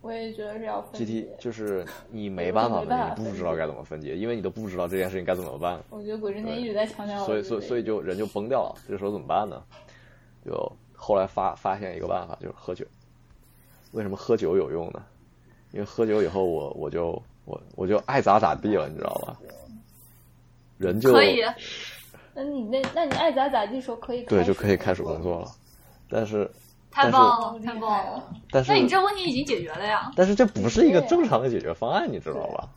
[0.00, 1.26] 我也觉得是要分解。
[1.38, 5.82] 就是你没办法时候没办法分解，你不知道该怎么分解，因为你都不知道这件事情该怎么办。
[5.90, 8.74] 我觉得鬼之前一直在强调所以所以所以就人就崩掉了。
[8.86, 9.62] 这时候怎么办呢？
[10.44, 12.84] 就后来发发现一个办法，就是喝酒。
[13.92, 15.02] 为什么喝酒有用呢？
[15.72, 19.36] 因为喝酒以后我我就我我就爱咋咋地了，你知道吧？
[20.76, 21.40] 人就可以，
[22.34, 25.48] 那你那那你爱咋咋地说可以对就可以开始工作了。
[26.10, 26.50] 但是
[26.94, 28.22] 太棒了，太棒了。
[28.50, 30.12] 但是那你这问题已经解决了呀？
[30.14, 32.68] 但是这不是一个正常的解决方案，你知道吧？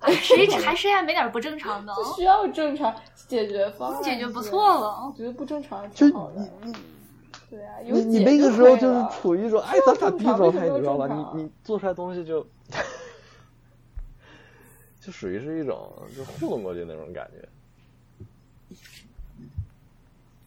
[0.00, 1.92] 哎谁还谁还没点不正常的？
[1.94, 2.94] 不需要正常
[3.26, 6.48] 解决方案，解决不错了我觉得不正常挺好的。
[7.50, 11.06] 对啊，有你你解那个时候就是处于一种 爱咋咋地状态，你知道吧？
[11.34, 12.46] 你你做出来东西就
[15.00, 17.48] 就属于是一种就糊弄过去那种感觉。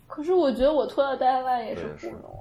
[0.08, 2.41] 可是我觉得我拖到 deadline 也是糊弄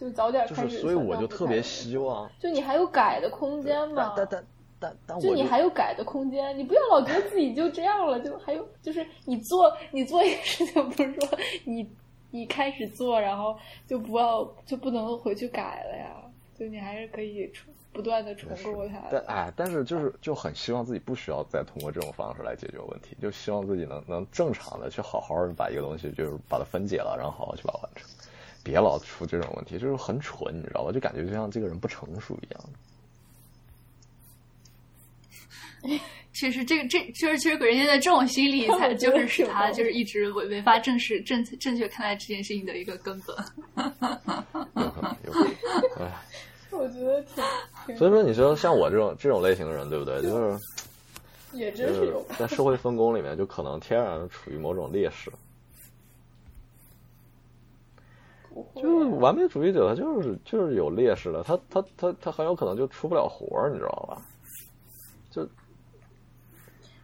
[0.00, 0.78] 就早点就是，开始。
[0.80, 4.26] 所以我就特别，希望，就你还有改的空间嘛但。
[4.30, 4.44] 但
[4.82, 11.86] 但但就你还有改的空间，你不要老觉得自己就这样了，就还有就是你做你做一个事情， 不是说你
[12.30, 13.54] 你开始做，然后
[13.86, 16.16] 就不要就不能回去改了呀，
[16.58, 19.02] 就你还是可以重不断的重构它。
[19.10, 28.08] 但哎，但是就是就很希望自己不需要再通过这种方式来解决问题，就希望自己能能正常的去好好的把一个东西就是把它分解了，然后好好去把它完成，
[28.62, 30.92] 别老出这种问题，就是很蠢，你知道吧？
[30.92, 32.62] 就感觉就像这个人不成熟一样。
[36.32, 43.36] 其实这个这就是其实鬼人家的这种心理 才就是使是他就是一直违违法正视正正确看待这件事情的一个根本。
[44.76, 45.52] 有可能，有可能。
[46.06, 46.12] 哎，
[46.70, 47.42] 我觉得挺
[47.86, 50.22] 挺所以说，你说像我这种这种类型的人，对不对？
[50.22, 50.56] 就是
[51.52, 55.30] 也真是在社会分工里面，就可能天然处于某种劣势。
[55.30, 55.42] 不会
[58.74, 64.20] 就是完美主义者，他就是就是有劣势的，他他他他很有可能就出不了活儿，你知道吧？
[65.30, 65.46] 就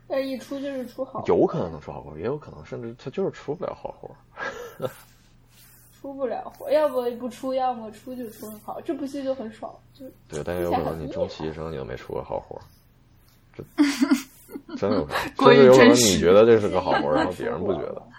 [0.08, 4.90] 但是一出就是出好，有可能能出好活儿，也有可能甚至他就是出不了好活儿。
[6.00, 12.60] 出不了活，要不不出，要么出就出很好，这部戏就很爽，就对，但也有可能你终其一生你都没出过好活
[14.76, 18.02] 真有可能，甚过于至有可能你觉得这是个好活儿，然后别人不觉得。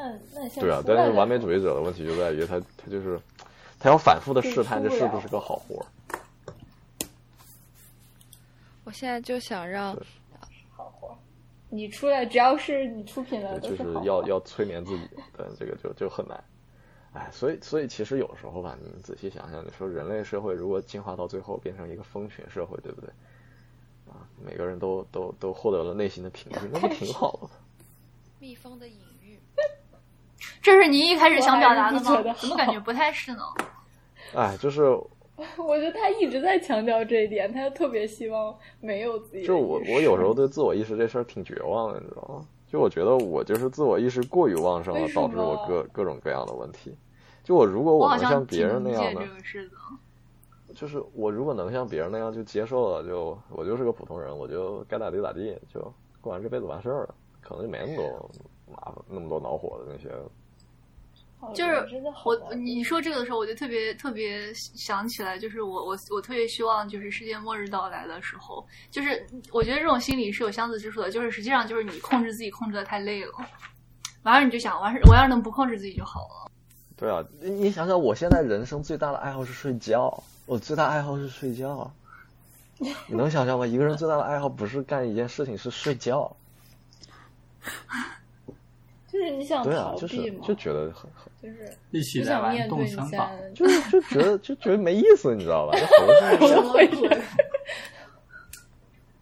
[0.00, 3.20] 那那现在对啊，但是完美主义者的问题就在于他他就是
[3.80, 5.86] 他要反复的试探这是不是个好活儿。
[8.84, 9.94] 我现在就想让
[10.70, 11.18] 好活，
[11.68, 16.42] 你出来只要是你出品的都就是要要催眠自己，对这个就就很难。
[17.12, 23.10] 哎，所以所以其实有时候吧，你仔细想想，你说人类社会如果进化到最后变成一个蜂群社会，对不对？
[24.06, 27.50] 啊，每个人都都都获得了内心的平静，那不挺好的吗？
[28.38, 29.07] 蜜蜂的隐喻。
[30.68, 32.34] 这是你一开始想表达的吗？
[32.38, 33.38] 怎么感觉不太是呢？
[34.36, 34.82] 哎，就是
[35.56, 39.46] 我觉得他一直在强调这一点，他特别希望没有自己。
[39.46, 42.46] 就是我我有时候对自我意识这事儿挺绝望的，你知道吗？
[42.70, 46.94] 就我觉得我就是自我意识过于旺盛了导致我各各种各样的问题。
[47.42, 49.22] 就我如果我能像别人那样的。
[50.74, 55.80] 就是我如果能像别人那样就接受了，就我就是个普通人，我就该咋地咋地，就
[56.20, 58.30] 过完这辈子完事儿了，可能就没那么多
[58.70, 60.14] 麻烦，那么多恼火的那些。
[61.40, 61.86] 好就是
[62.24, 73.32] 我你说这个的时候，我就特别特别想起来，就是我我我特别希望就是世界末日到来的时候，就是我觉得这种心理是有相似之处的，就是实际上就是你控制自己控制的太累了，
[74.24, 76.50] 完了你就想完事，我要是能不控制自己就好了。
[76.96, 81.88] 对啊，你你想想，我现在人生最大的爱好是睡觉，我最大爱好是睡觉。
[82.78, 83.64] 你能想象吗？
[83.66, 86.36] 一个人最大的爱好不是干一件事情，是睡觉。
[89.10, 95.78] 就是你想对啊，就逃避嘛，是就觉得很很，就是一起不来玩动想面对你森堡，现在的就是就觉得就觉得没意思，你知道吧？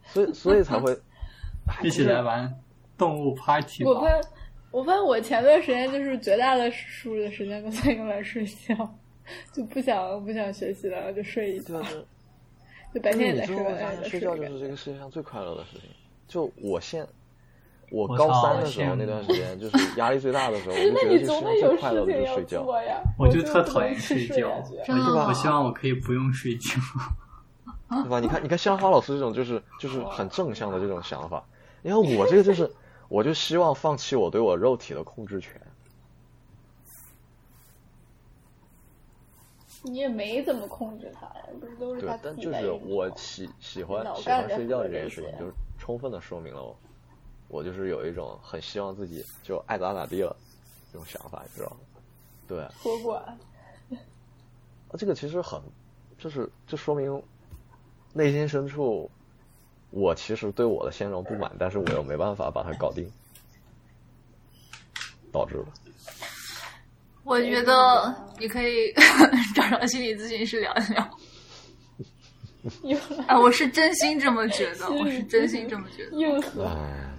[0.12, 0.98] 所以所以才会
[1.82, 2.52] 一起来玩
[2.96, 4.08] 动物 party 吧我发。
[4.72, 8.94] 我发现我前段时间就是绝大多数的时间都在用来睡觉，
[9.50, 11.82] 就不想不想学习了，就睡一觉
[12.92, 15.88] 就白天也在睡，最后会发晚上也在睡现睡觉就是这个世界上最快乐的事情。
[16.28, 17.06] 就我现
[17.90, 22.66] 我高三的时候那段时间，就是压力最大的时候，我就觉得你总得这世界上最快乐的就是睡觉。
[23.18, 26.74] 我就就特讨厌睡觉，啊觉真的吗我我希望我可以不用睡觉。
[27.88, 28.18] 对吧？
[28.18, 31.44] 你看，你看，香花老师这种就是就是很正向的这种想法。
[31.82, 32.68] 你看我这个就是，
[33.08, 35.52] 我就希望放弃我对我肉体的控制权。
[39.84, 46.76] 你也没怎么控制他呀，不是都是他，对但就是我喜喜欢喜欢睡觉这这件事情，就充分的说明了我，
[47.48, 50.36] 我就是有一种很希望自己就爱咋咋地了
[50.92, 51.76] 这种想法，你知道吗？
[52.48, 53.38] 对，啊托管。
[54.98, 55.60] 这个其实很，
[56.18, 57.22] 就是这说明
[58.12, 59.10] 内心深处，
[59.90, 63.10] 我其实对我的现状不满，但是我又没办法把它搞定，
[65.32, 65.66] 导致了。
[67.24, 68.92] 我觉得你可以
[69.54, 71.18] 找找心理咨询师聊一聊。
[72.82, 76.16] 又哎，我是真心这么觉得，我是真心这么觉得。
[76.16, 77.15] 又死，唉，哎，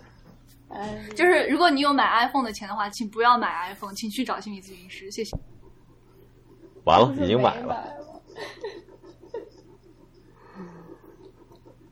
[1.16, 5.38] 就是如果你有买 iPhone 的钱的话，请不要买 iPhone，请去找心理咨询师，谢谢。
[6.84, 7.68] 完了已经买了。
[7.68, 8.04] 了。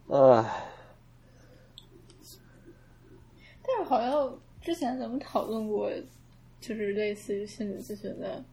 [0.43, 0.45] 唉，
[3.63, 5.89] 但是好像之前咱们讨论过，
[6.59, 8.43] 就是类似于心理咨询的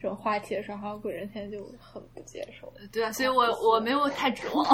[0.00, 4.64] 这种话题的时候，好像鬼人现在就很不接受，对啊，所以我我没有太指望，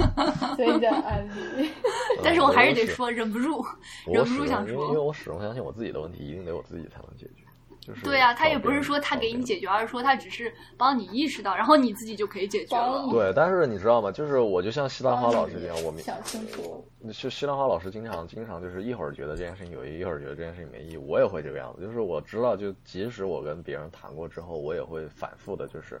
[0.54, 1.70] 所以叫安利。
[2.22, 3.64] 但是我还是得说，忍不住，
[4.06, 4.88] 忍不住想说。
[4.88, 7.45] 因为我始终相信我自己的问题一定得我自己才能解决。
[7.86, 14.10] 就是对啊，他也不是说他给你解决，而是说他只是帮你意识到，然后你自己就可以解决了对，但是你知道吗？
[14.10, 20.96] 就是我就像西兰花老师这样，我明想清楚，就西兰花老师经常经常就是一会儿觉得这件事情有意义，一会儿觉得这件事情没意义。
[20.96, 26.00] 我也会这个样子，就是我知道，就即使我跟别人谈过之后，我也会反复的，就是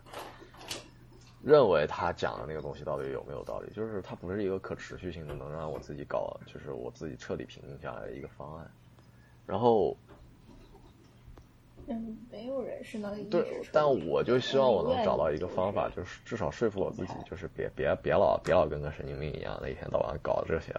[1.44, 8.68] 认为他讲的那个东西到底有没有道理，就是它不是一个可持续性的，能让我自己搞，就是我自己彻底平静下来的一个方案。
[9.46, 9.96] 然后
[11.88, 20.74] 嗯，没有人是能对，但我就希望我能找到一个方法，就是至少说服我自己，就是别别别老别老跟个神经病一样的，一天到晚搞这些。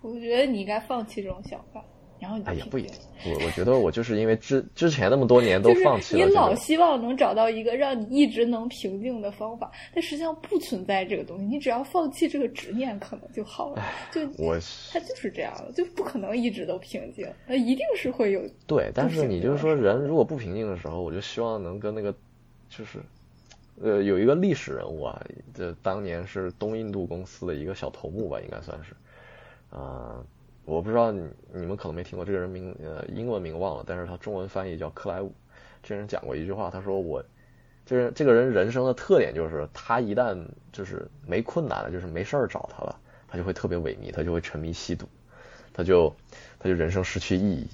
[0.00, 1.84] 我觉得你应该放弃这种想法，
[2.22, 2.94] 然后你就哎，也不一定。
[3.26, 11.44] 我我觉得我就是因为之之前那么多年都放弃你老了这种，希望能找到一个让你一直能平静的方法，但实际上不存在这个东西。
[11.44, 13.82] 你只要放弃这个执念，可能就好了。
[14.12, 14.56] 就我
[14.92, 18.40] 他就是这样的，就不可能一直都平静，那一定是会有。
[18.66, 22.14] 对，但是你就是说人如果不平静的时候，我就希望能跟那个
[22.68, 23.00] 就是。
[23.82, 25.20] 呃，有一个历史人物啊，
[25.54, 28.94] 这当年是东印度公司的一个小头目吧，应该算是。
[29.74, 30.22] 啊、
[30.64, 35.32] 我不知道你你们可能没听过这个人名，呃，英文名忘了，但是他中文翻译叫克莱伍。
[35.82, 37.24] 这人讲过一句话，他说我，
[37.84, 40.38] 这人这个人人生的特点就是，他一旦
[40.72, 45.08] 就是没困难了，就是没事儿找他了，他就会特别萎靡，他就会沉迷吸毒，
[45.72, 46.14] 他就
[46.60, 47.66] 他就人生失去意义。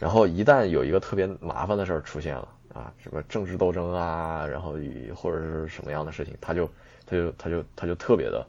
[0.00, 6.68] 然后一旦有一个特别麻烦的事儿出现了啊，什么政治斗争啊，然后与或者是什么样的事情，他就
[7.06, 8.44] 他就他就他就特别的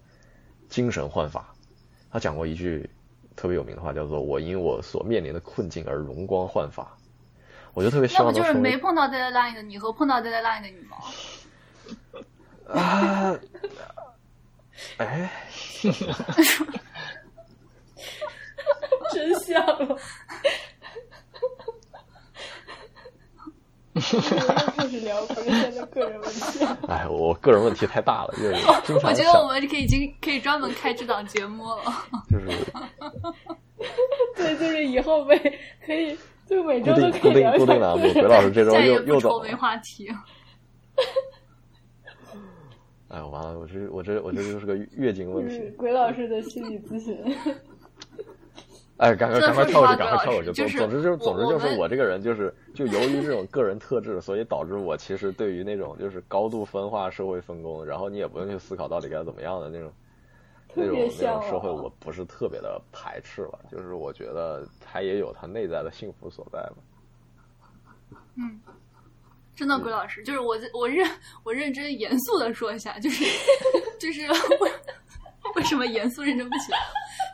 [0.68, 1.54] 精神焕发。
[2.10, 2.90] 他讲过一句
[3.38, 6.86] 特别有名的话，叫做“我因我所面临的困境而容光焕发”。
[7.74, 10.98] 我就特别希要不就是没碰到 deadline 的你和碰到 deadline 的你吗？
[12.68, 13.40] 啊，
[14.98, 15.32] 哎，
[19.14, 19.96] 真像了。
[24.00, 28.54] 开始聊鬼仙的个人问题，哎，我个人问题太大了，就是
[28.86, 31.82] 经常我觉得我，们可以经可以专门开这档节目了。
[32.30, 32.48] 就是
[34.36, 35.38] 对，就是以后每
[35.86, 38.08] 可以就每周都可以聊一固定固定栏目。
[38.08, 40.08] 下个鬼老师这周又 又走没，话题。
[43.10, 45.60] 哎，完了，我这我这我这就是个月经问题。
[45.78, 47.18] 鬼老师的心理咨询。
[48.98, 50.52] 哎，赶快赶快跳过去，赶快跳过去。
[50.52, 59.94] 总就是总之就是总之就是我这个人就是就由于这种个人特质，所以导致我其实对于那种就是高度分化社会分工，然后你也不用去思考到底该怎么样的那种
[60.74, 63.60] 那种那种社会，我不是特别的排斥吧。
[63.72, 66.76] 就是我觉得它也有它内在的幸福所在吧。
[68.36, 68.60] 嗯，
[69.56, 71.08] 真的，鬼老师，就是我我认
[71.44, 73.24] 我认真严肃的说一下，就是
[74.00, 74.22] 就是
[74.62, 74.72] 为
[75.56, 76.78] 为什么严肃认真不起来？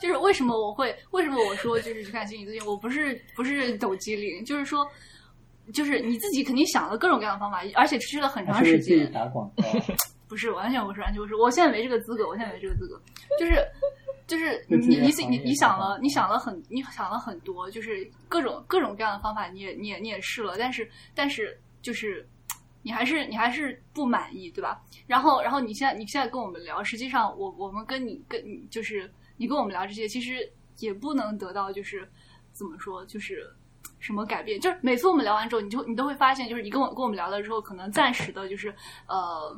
[0.03, 2.67] 就是为什么我会为什么我说就是去看心理咨询？
[2.67, 4.85] 我不是不是抖机灵，就是说。
[5.71, 9.09] 就是你自己肯定想了各种各样的方法，而且持续了很长时间。
[9.13, 9.63] 打广告？
[10.27, 11.35] 不是，完全不是，完全不是。
[11.35, 13.01] 我现在没这个资格，我现在没这个资格。
[13.39, 13.65] 就是
[14.27, 20.85] 就是你你你你想了，你想了很，你想了很多，就是各种各种各样的方法，你也你也你也试了，但是
[21.15, 22.27] 但是就是
[22.81, 24.81] 你还是你还是不满意，对吧？
[25.07, 29.09] 然后然后你现在你现在跟我们聊，实际上我我们跟你跟你就是
[29.43, 30.49] 你跟我们聊这些，其实
[30.79, 32.09] 也不能得到就是
[32.53, 33.45] 怎么说就是。
[33.99, 34.59] 什么改变？
[34.59, 38.67] 就是每次我们聊完之后，你就你都会发现，就是你跟我跟我们聊了之后，可能暂时的，就是
[39.07, 39.57] 呃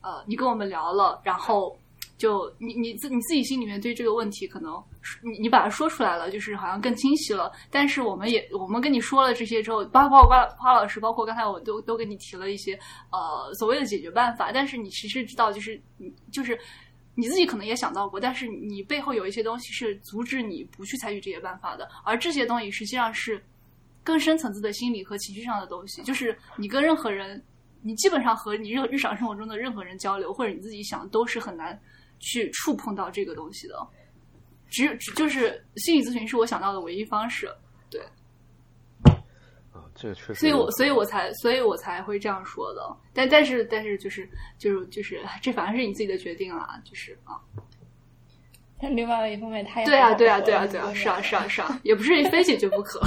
[0.00, 1.76] 呃，你跟我们聊了，然后
[2.16, 4.80] 就你你自你自己心里面对这个问题，可能
[5.20, 7.50] 你你把它说出来了，就是好像更清晰了。
[7.72, 12.78] 但是我们也我们跟你说了这些之后，包括花花老师，包括刚才我都都跟你提了一些
[13.10, 16.56] 呃所谓的解决办法，但是你其实知道，就是你就是。
[17.14, 23.42] 你自己可能也想到过，但是你背后有一些东西是阻止你不去采取这些办法的，而这些东西实际上是
[24.02, 26.02] 更深层次的心理和情绪上的东西。
[26.02, 27.42] 就是你跟任何人，
[27.82, 31.78] 你基本上和你日日常生活中的任何人交流，或者你自己想，都是很难
[32.18, 33.74] 去触碰到这个东西的。
[34.70, 37.46] 只有只就是心理咨询是我想到的唯一方式。
[37.90, 38.00] 对，
[39.72, 40.34] 啊，这个确实。
[40.34, 42.96] 所以我所以我才所以我才会这样说的。
[43.12, 44.28] 但但是但是就是
[44.58, 47.40] 就是就是这反正是你自己的决定啦，就是啊。
[48.80, 53.00] 但另外一方面，他也对啊，对啊，对啊，对啊，是啊，是啊，是啊，也不是非解决不可。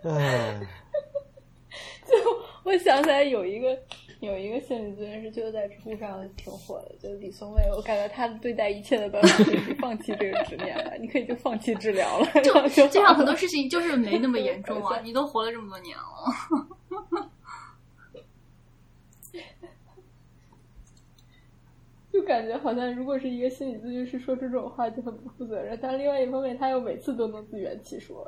[2.06, 2.14] 就，
[2.62, 3.76] 我想起来有一个
[4.20, 7.62] 有一个心理咨询师，就在知乎上挺火的，就是李松蔚。
[7.76, 17.27] 我感觉他对待一切的办法就是放弃这个执念了，你可以就放弃治疗了，就这样很多事情就是没那么严重啊， 你都活了这么多年了。
[22.12, 28.26] 就感觉好像如果是一个心理咨询师说出这种话就很不负责任，但另外一方面他又每次都能自圆其说，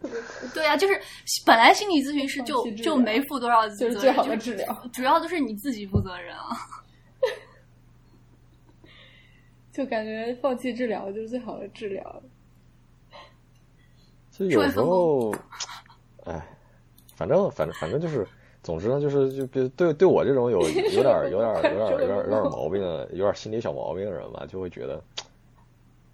[0.54, 1.00] 对啊，就是
[1.46, 4.90] 本来心理咨询师就就没负多少责任，就是最好的治疗。
[4.92, 6.48] 主要都是你自己负责任啊。
[9.72, 12.22] 就感觉放弃治疗就是最好的治疗。
[14.30, 15.34] 所以有时候，
[16.24, 16.46] 哎，
[17.16, 18.26] 反正反正反正就是，
[18.62, 25.02] 总之呢，就是就对对对我这种有有点儿有点儿有点儿有点儿有点儿毛病的，有点儿心理小毛病的人吧，就会觉得，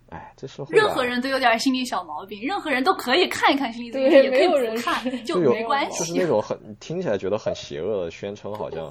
[0.08, 5.98] 哎，这社会任何人都有点心理小毛病，任何人都可以看一看心理咨询师，对也可以没有人不看，就没关系。
[5.98, 8.90] 就是那 种很听起来觉得很邪恶的宣称，好像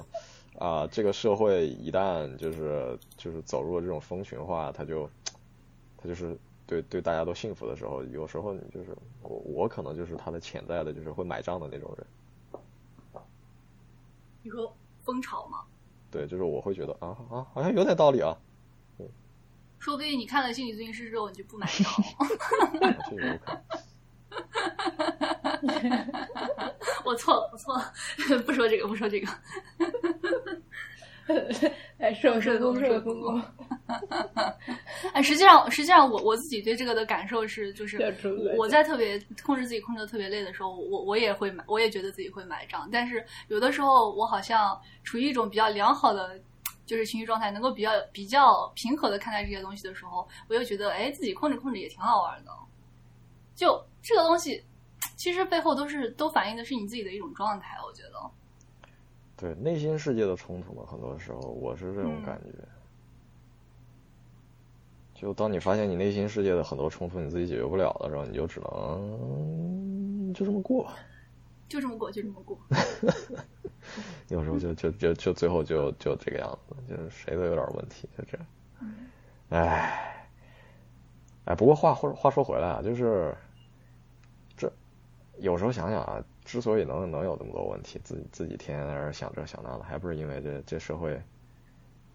[0.60, 5.08] 啊、这个社会一旦就是就是走入了这种风群化，他就
[5.96, 6.36] 他就是
[6.66, 12.06] 对对大家都幸福的时候，有时候你就是我我可能就是他的潜在的就是会买账的那种人，
[14.42, 14.74] 你说
[15.04, 15.64] 风潮吗，
[16.10, 18.36] 对，就是我会觉得啊啊好像有点道理啊，
[19.78, 21.86] 说不定你看了心理咨询师之后，你就不买账。
[23.08, 23.62] 这个有可能。
[27.04, 27.92] 我错了，我错了，
[28.44, 29.26] 不说这个，不说这个。
[31.98, 33.42] 哎，社会社工分工，社会社工分工，
[35.14, 37.98] 哎，实际上，实际上我我自己对这个的感受是，就是
[38.56, 42.88] 我在特别控制自己控制的特别累的时候，我我也会买，我也觉得自己会买账。
[42.92, 46.38] 但是有的时候，我好像处于一种比较良好的
[46.84, 52.50] 就是情绪状态，能够比较比较平和的看待这些东西的时候，我又觉得，哎，自己控制控制也挺好玩的。
[53.54, 54.62] 就这个东西，
[55.16, 58.30] 其实背后都是都反映的是你自己的一种状态，我觉得。
[59.36, 62.58] 对内心世界的冲突嘛，很多时候我是这种嗯感觉。
[65.20, 70.88] 就当你发现你内心世界的很多冲突你自己解决不了的时候，你就只能就这么过。
[71.68, 72.56] 就这么过，就这么过。
[74.28, 78.46] 有时候就就就就最后就就这个样子，就是谁都有点问题，就这样。
[79.48, 80.30] 唉，
[81.46, 83.36] 哎，不过话话话说回来啊，就是
[84.56, 84.72] 这
[85.38, 91.20] 有时候想想啊，之所以能能有这么多问题，自己自己天天在那想这想那的，还不是因为这这社会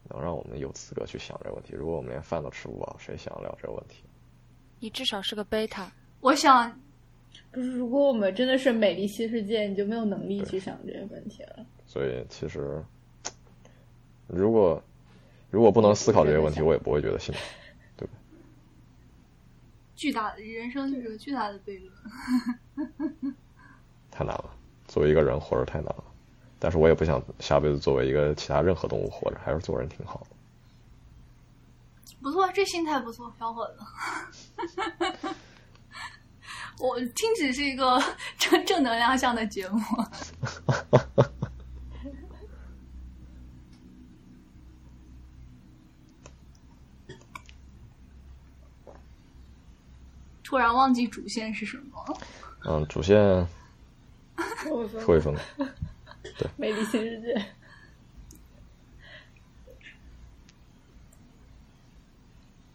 [0.10, 1.74] 能让我们有资格去想这个问题。
[1.74, 4.04] 如果我们连饭都吃不饱，谁想得了这个问题？
[4.80, 6.78] 你至少是个贝塔，我想，
[7.52, 11.66] 如果我们真的是美丽新世界，你就没有能力去想这些问题了。
[11.86, 12.84] 所以其实，
[14.28, 14.84] 如果
[15.50, 17.40] 如果不能思考这些问题，我也不会觉得幸福。
[17.96, 18.08] 对
[19.96, 23.36] 巨大的人生就是个巨大的悖论。
[24.12, 24.54] 太难了，
[24.88, 26.04] 作为一个人活着太难了。
[26.64, 30.28] 但是我也不想下辈子作为一个其他任何动物活着，还是做人挺好的。
[32.22, 33.80] 不错，这心态不错，小伙子。
[36.80, 38.02] 我听只是一个
[38.38, 39.82] 正正能量向的节目。
[50.42, 52.18] 突然忘记主线是什么，
[52.64, 53.20] 嗯，主线
[54.72, 55.36] 我说说一说
[56.24, 56.50] 呢？
[56.58, 57.46] 美丽新世界，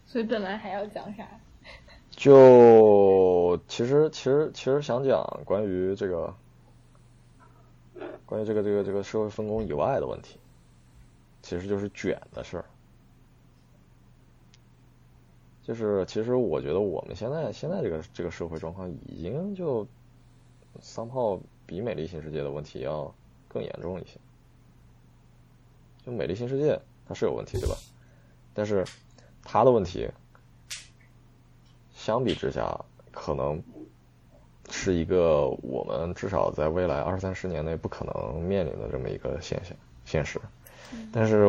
[0.06, 1.26] 所以本来还要讲啥？
[2.10, 6.34] 就其实其实其实想讲关于这个
[8.26, 10.38] 关于这个这个这个社会分工以外的问题，
[11.42, 12.64] 其实就是卷的事儿。
[15.62, 19.86] 就是其实我觉得我们现在现在这个这个社会状况已经就
[20.80, 23.14] 桑炮比美丽新世界的问题要
[23.48, 24.18] 更严重一些。
[26.04, 27.76] 就美丽新世界它是有问题对吧？
[28.54, 28.84] 但是
[29.42, 30.08] 它的问题
[31.94, 32.78] 相比之下
[33.10, 33.62] 可能
[34.70, 40.40] 是一个我们至少在未来二三十年内不可能面临的这么一个现象现实。
[41.12, 41.46] 但是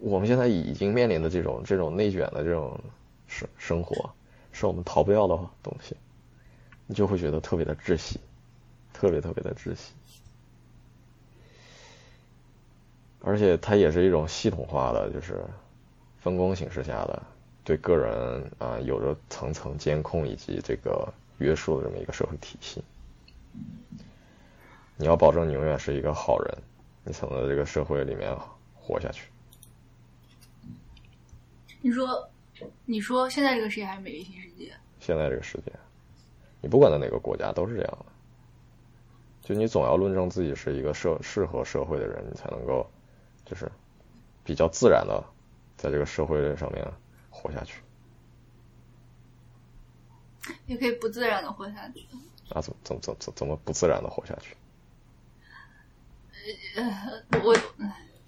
[0.00, 2.78] 我们现在已经面临的这种这种内卷的这种
[3.26, 4.10] 生生活，
[4.52, 5.96] 是我们逃不掉的东西，
[6.86, 8.20] 你就会觉得特别的窒息，
[8.92, 9.92] 特别特别的窒息。
[13.26, 15.42] 而且它也是一种系统化的，就是
[16.18, 17.22] 分工形式下的
[17.64, 22.82] 对个人啊、有着层层监控以及这个约束的这么一个社会体系。
[24.96, 26.58] 你要保证你永远是一个好人，
[27.02, 28.36] 你才能在这个社会里面
[28.74, 29.26] 活下去。
[31.80, 32.28] 你说，
[32.84, 34.72] 你说现在这个世界还是美丽新世界？
[35.00, 35.72] 现在这个世界，
[36.60, 38.06] 你不管在哪个国家都是这样的。
[39.42, 42.86] 就你总要论证自己是一个社适合社会的人，你才能够
[43.44, 43.70] 就是
[44.44, 45.22] 比较自然的
[45.76, 46.84] 在这个社会上面
[47.30, 47.80] 活下去。
[50.66, 52.06] 也可以不自然的活下去。
[52.50, 54.54] 啊，怎么怎么怎么怎么怎么不自然的活下去？
[56.76, 57.56] 呃我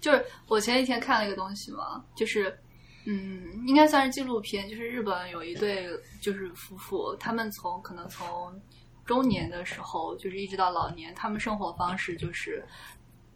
[0.01, 2.57] 就是我前几天看了一个东西嘛，就是
[3.05, 5.87] 嗯，应该算是纪录片，就是日本有一对
[6.19, 8.59] 就是夫妇，他们从可能从
[9.05, 12.65] 中年的时候，就是一直到老年，他们生活方式就是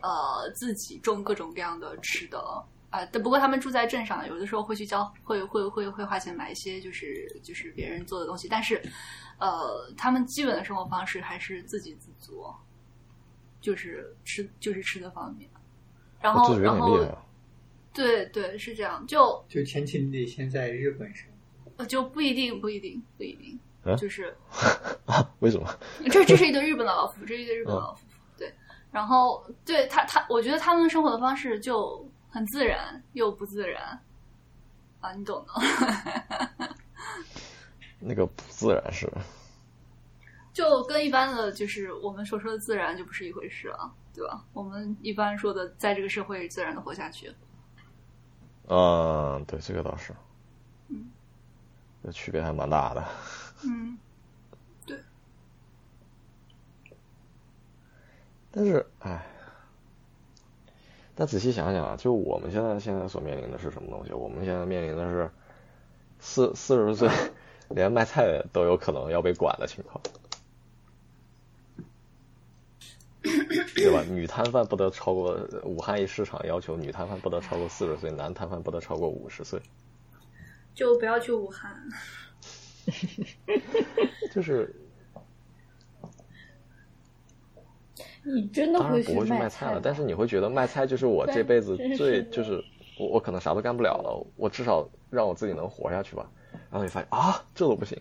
[0.02, 2.40] 呃自己种各种各样的吃的。
[2.90, 8.82] 啊，但不过他们住在镇上，有的时候会去交，会会会会花钱买一些就是就是别人做的东西，但是，
[9.40, 12.53] 呃，他们基本的生活方式还是自给自足，
[13.61, 15.49] 就是吃就是吃的方面，
[16.19, 17.07] 然后然后。
[17.94, 21.28] 对对是这样，就就前期你得先在日本生。
[21.78, 24.36] 呃就不一定不一定不一定，嗯就是
[25.06, 25.30] 啊？
[25.40, 25.68] 为什么？
[26.10, 28.06] 这这是一对日本的老夫妇，这是一对日本的老夫
[28.91, 33.99] 然后对他他，我觉得他们生活的方式就很自然又不自然，
[34.99, 35.53] 啊，你懂的。
[37.99, 39.07] 那个不自然是
[40.53, 44.43] 就跟一般的就是我们所说的自然就不是一回事了，对吧？
[44.53, 47.34] 我们一般说的在这个社会自然的活下去，
[48.68, 50.13] 嗯，对，这个倒是，
[50.89, 51.09] 嗯，
[52.03, 53.03] 这区别还蛮大的。
[53.63, 53.97] 嗯，
[58.52, 59.26] 但是，哎，
[61.15, 64.11] 但仔细想想啊，就我们现在现在所面临的是什么东西？
[64.11, 65.32] 我们现在面临的是
[66.19, 67.10] 四四十岁
[67.69, 70.02] 连卖菜都有可能要被管的情况，
[73.22, 74.03] 对吧？
[74.10, 79.61] 女摊贩不得超过武汉一市场要求女摊贩不得超过四十岁，男摊贩不得超过五十岁，
[80.76, 81.88] 就不要去武汉。
[84.34, 84.76] 就是
[88.23, 92.64] 你真的当然不会去卖卖菜了，但是你会觉得卖菜就是我这辈子最就是
[92.98, 96.30] 我我可能啥都干不了了，我至少让我自己能活下去吧。
[96.69, 97.99] 然后你发现啊，这都不行，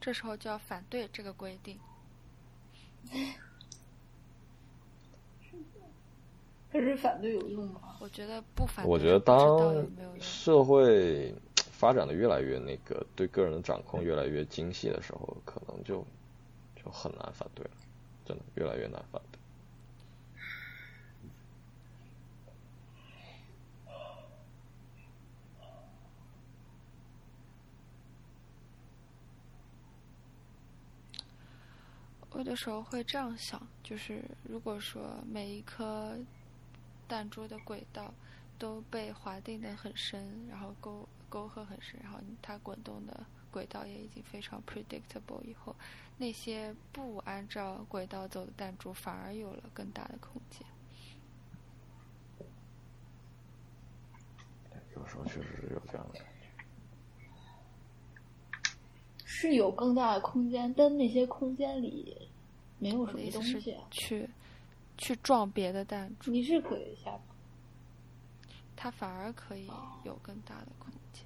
[0.00, 1.78] 这时候就要反对这个规定。
[6.72, 7.80] 可是反对有用吗？
[8.00, 9.86] 我觉得不反对，我觉得当。
[10.20, 16.04] 社会发展的越来越那个，对个人的掌控越来越精细的时候，可能就
[16.76, 17.70] 就很难反对了，
[18.24, 19.38] 真的越来越难反对。
[32.30, 36.18] 我有的时候会这样想，就是如果说每一颗
[37.06, 38.12] 弹珠的轨道
[38.58, 45.76] 都被划定的很深，然后沟沟壑很深，然后它滚动的轨道也已经非常 predictable 以后，
[46.16, 50.66] 那些不按照轨道走的弹珠反而有了更大的空间。
[54.96, 56.48] 有时候确实是有这样的感觉。
[59.24, 62.30] 是有更大的空间，但那些空间里
[62.78, 63.84] 没有我什么东西啊。
[63.90, 64.30] 去
[64.96, 67.22] 去撞别的弹珠，你是可以下跑，
[68.76, 69.68] 它反而可以
[70.04, 71.24] 有更大的空间。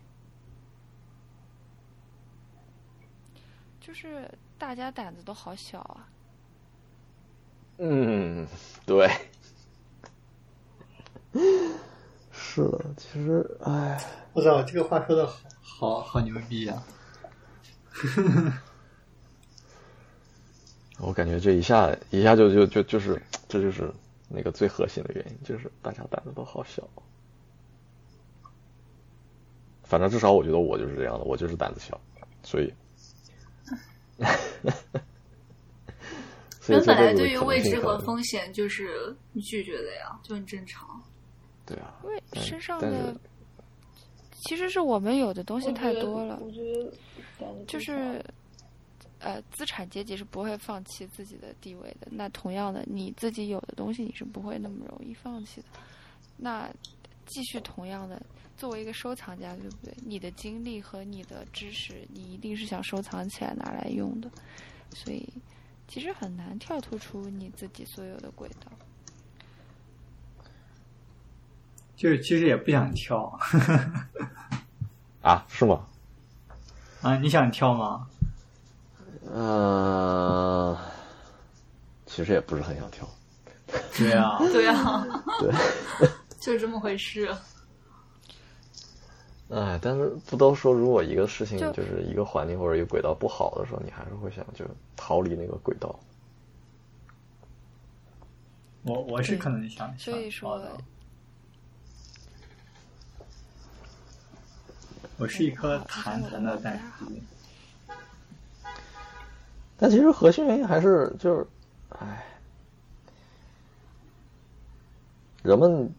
[3.81, 6.09] 就是大家胆子都好小啊，
[7.79, 8.47] 嗯，
[8.85, 9.09] 对，
[12.33, 13.99] 是的，其实，唉，
[14.33, 16.83] 我操，这个话说的好好好牛逼啊！
[20.99, 23.93] 我感觉这一下一下就就就就是这就是
[24.29, 26.83] 那个最核心的原因，就是大家胆子都好小。
[29.85, 31.99] 反正至少我觉得我就是这样的，我就是胆子小，
[32.43, 32.75] 所以
[36.67, 41.03] 人本来对于未知和风险就是拒绝的呀，就很正常。
[41.65, 43.19] 对啊，因为身上的
[44.45, 46.93] 其实是我们有的东西太多了，我觉得
[47.67, 48.23] 就是
[49.19, 52.09] 呃，资产阶级是不会放弃自己的地位的。
[52.11, 55.67] 那同样的，你自己有的东西，你是不会那么容易放弃的。
[56.37, 56.71] 那
[57.27, 58.21] 继续同样的，
[58.59, 59.95] 作为一个收藏家，对不对？
[60.05, 64.29] 你的经历和你的知识，你一定是想收藏起来拿来用的。
[64.93, 65.27] 所以，
[65.87, 68.73] 其实很难跳脱出你自己所有的轨道。
[71.95, 73.39] 就是其实也不想跳
[75.23, 75.87] 啊，是吗？
[77.01, 78.09] 啊，你想跳吗？
[79.31, 80.77] 呃，
[82.07, 83.09] 其实也不是很想跳。
[83.97, 85.07] 对啊，对啊，
[85.39, 85.53] 对，
[86.41, 87.33] 就是这么回事。
[89.51, 94.65] 哎，但是不都说，如果一个事情就就是一个环境或者一个轨道不好的时候，你还是会想就
[94.95, 95.99] 逃离那个轨道。
[98.83, 100.71] 我我是可能想所以说的
[105.17, 106.81] 我是一颗弹弹的蛋。
[109.79, 111.47] 但其实核心原因还是就是，
[111.91, 112.25] 哎，
[115.43, 115.91] 人们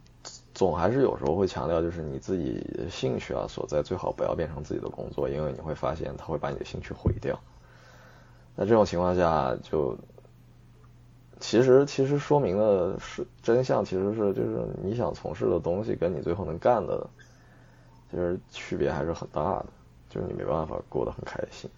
[0.60, 7.40] 总还是有时候会强调，就是你自己的兴趣啊所在，最好不要变成自己的工作，因为你会发现它会把你的兴趣毁掉。
[8.54, 9.96] 那这种情况下，就
[11.38, 17.08] 其实其实说明的是真相，其实是就是你想从事的东西跟你最后能干的，
[18.10, 19.66] 其实区别还是很大的，
[20.10, 21.70] 就是你没办法过得很开心。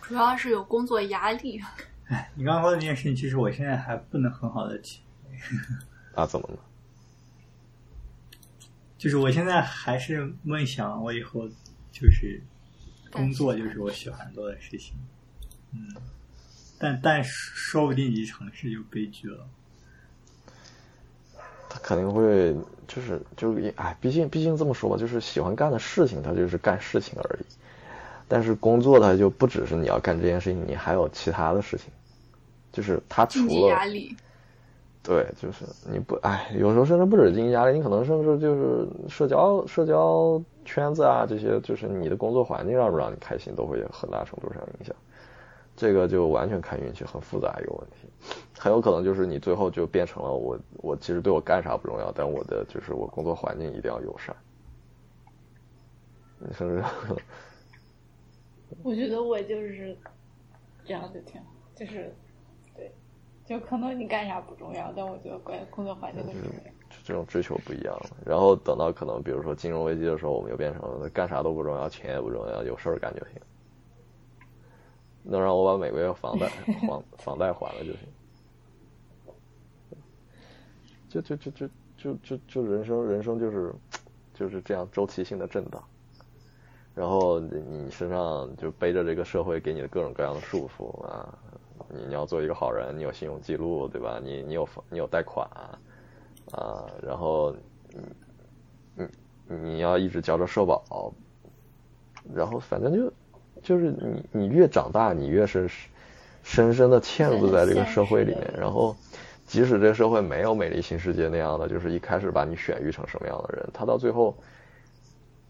[0.00, 1.60] 主要是有工作压力。
[2.08, 5.02] 哎你刚刚说的那件事情，其实我现在还不能很好的体，
[6.14, 6.58] 啊，怎么了？
[9.02, 11.48] 就是我现在还是梦想，我以后
[11.90, 12.40] 就是
[13.10, 14.94] 工作就是我喜欢做的事情，
[15.72, 15.92] 嗯，
[16.78, 19.44] 但但说不定一尝试就悲剧了。
[21.68, 22.54] 他肯定会
[22.86, 27.44] 就是就是哎，毕竟毕竟这么说吧，就是喜欢干的事情，他就是干事情而已。
[28.28, 31.88] 但是工作它就不只是你要干这件事情，你还有其他的事情，
[32.70, 34.16] 就是他除了压力，
[35.02, 44.94] 对，就是你不哎，有时候甚至不止经济压力，你可能甚至就是社交社交圈子啊这些，就是你的工作环境让不让你开心，都会有很大程度上影响。
[45.74, 48.08] 这个就完全看运气，很复杂一个问题。
[48.56, 54.36] 很有可能就是你最后就变成了我，我其实对我干啥不重要，但我的就是我工作环境一定要友善。
[56.38, 56.82] 你甚至
[58.82, 59.96] 我觉得我就是
[60.84, 62.14] 这样就挺好，就是，
[63.52, 66.70] 就可能你干啥不重要，但我觉得关工作环境很重要。
[66.88, 68.16] 就这种追求不一样了。
[68.24, 73.34] 然后等到可能比如说金融危机的时候，我们又变成了干啥都不重要，钱也不重要，有事儿干就行。
[75.22, 77.98] 能让我把每个月房贷 还房贷还了就行。
[81.10, 81.68] 就就就就
[81.98, 83.74] 就就就人生人生就是
[84.32, 85.82] 就是这样周期性的震荡。
[86.94, 91.38] 然后你身上就背着这个社会给你的各种各样的束缚啊，
[91.92, 94.18] 你你要做一个好人，你有信用记录对吧？
[94.22, 95.46] 你你有房你有贷款
[96.50, 97.54] 啊，然后
[98.96, 99.06] 你
[99.46, 101.12] 你你要一直交着社保，
[102.34, 103.12] 然后反正就
[103.62, 105.68] 就是你你越长大，你越是
[106.42, 108.96] 深深的嵌入在这个社会里面，然后
[109.46, 114.34] 即使这个社会没有美丽新世界那样的，就是一开始把你选育成什么样的人，他到最后。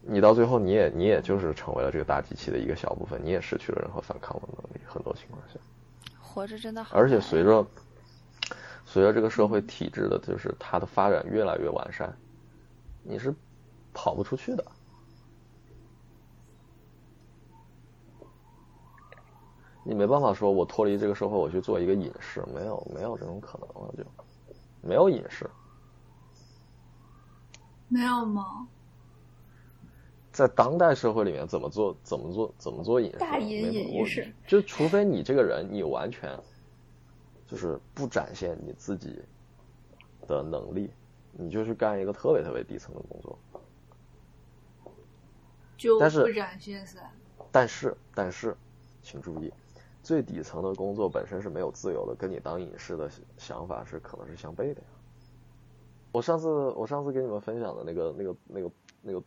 [0.05, 4.81] 你到最后，你也你也就是成为了这个大机器的一个小部分，你也失去了任何反抗的能力。
[4.85, 5.57] 很多情况下，
[6.33, 7.63] 活着真的好而且随着
[8.85, 12.11] 随着这个社会体制的，就是它的发展越来越完善，
[13.03, 13.31] 你是
[13.93, 14.65] 跑不出去的。
[19.85, 24.03] 你没办法说，我脱离这个社会，我去做一个隐士，没有没有这种可能了，就
[24.81, 25.47] 没有隐士。
[27.89, 28.67] 没有吗？
[30.33, 33.17] 在当代社会里面，怎么做怎么做怎么做隐士？
[33.19, 36.37] 大隐隐于市就除非你这个人，你完全
[37.47, 39.21] 就是不展现你自己
[40.27, 40.89] 的能力，
[41.31, 43.37] 你就去干一个特别特别底层的工作。
[45.77, 46.99] 就不展现噻。
[47.51, 48.57] 但是，但是，
[49.03, 49.53] 请注意，
[50.01, 53.07] 最底层的工作本身是没有自由的，跟你当隐士的
[53.37, 54.87] 想法是可能是相悖的呀。
[56.11, 59.21] 我上次我上次给你们分享的那个那个那个那个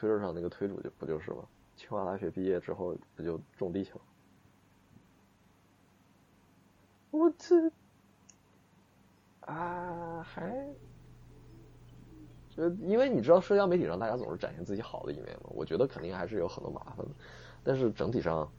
[0.00, 1.44] 推特上那个推主就不就是吗？
[1.76, 4.00] 清华大学毕业之后不就种地去了？
[7.10, 7.70] 我这
[9.40, 10.66] 啊，还
[12.48, 17.12] 就因为你知道，社交媒体上大家总是展现自己好的一面嘛，我觉得肯定还是有很多麻烦的，
[17.62, 18.50] 但是整体上。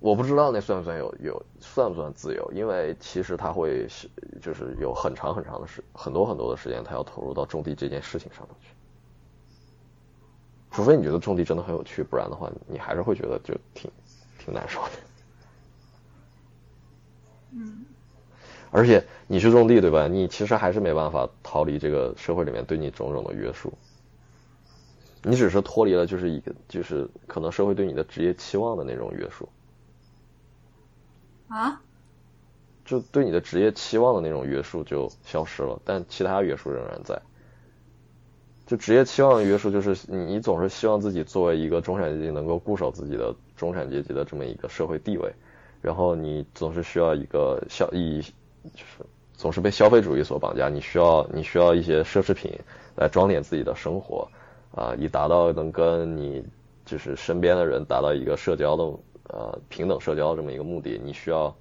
[0.00, 4.10] 我不知道那算不算有有算不算自由，因为其实他会是
[4.40, 8.71] 就是有很长很长的时很多很多的时间，他要投入到种地这件事情上面去。
[10.72, 13.90] 除非你觉得种地真的很有趣，不然的话，你还是会觉得就挺
[14.38, 14.90] 挺难受的。
[17.52, 17.84] 嗯，
[18.70, 20.08] 而且你去种地，对吧？
[20.08, 23.72] 你其实还是没办法逃离这个社会里面对你种种的约束。
[25.22, 29.48] 你只是脱离了就是一个就是可能社会对你的职业期望的那种约束。
[31.48, 31.82] 啊，
[32.84, 37.20] 就对你的职业期望的那种约束就消失了，但其他约束仍然在。
[38.72, 45.30] 就职业期望的约束，就是你总是希望自己作为一个中产阶级能够固守自己的中产阶级的这么一个社会地位，
[45.82, 48.22] 然后你总是需要一个消以，
[48.72, 49.04] 就是
[49.34, 52.50] 总是被消费主义所绑架，你需要你需要一些奢侈品
[52.96, 54.26] 来装点自己的生活，
[54.74, 56.42] 啊，以达到能跟你
[56.86, 58.84] 就是身边的人达到一个社交的。
[59.28, 61.54] 呃，平等社交这么一个目的，你需要，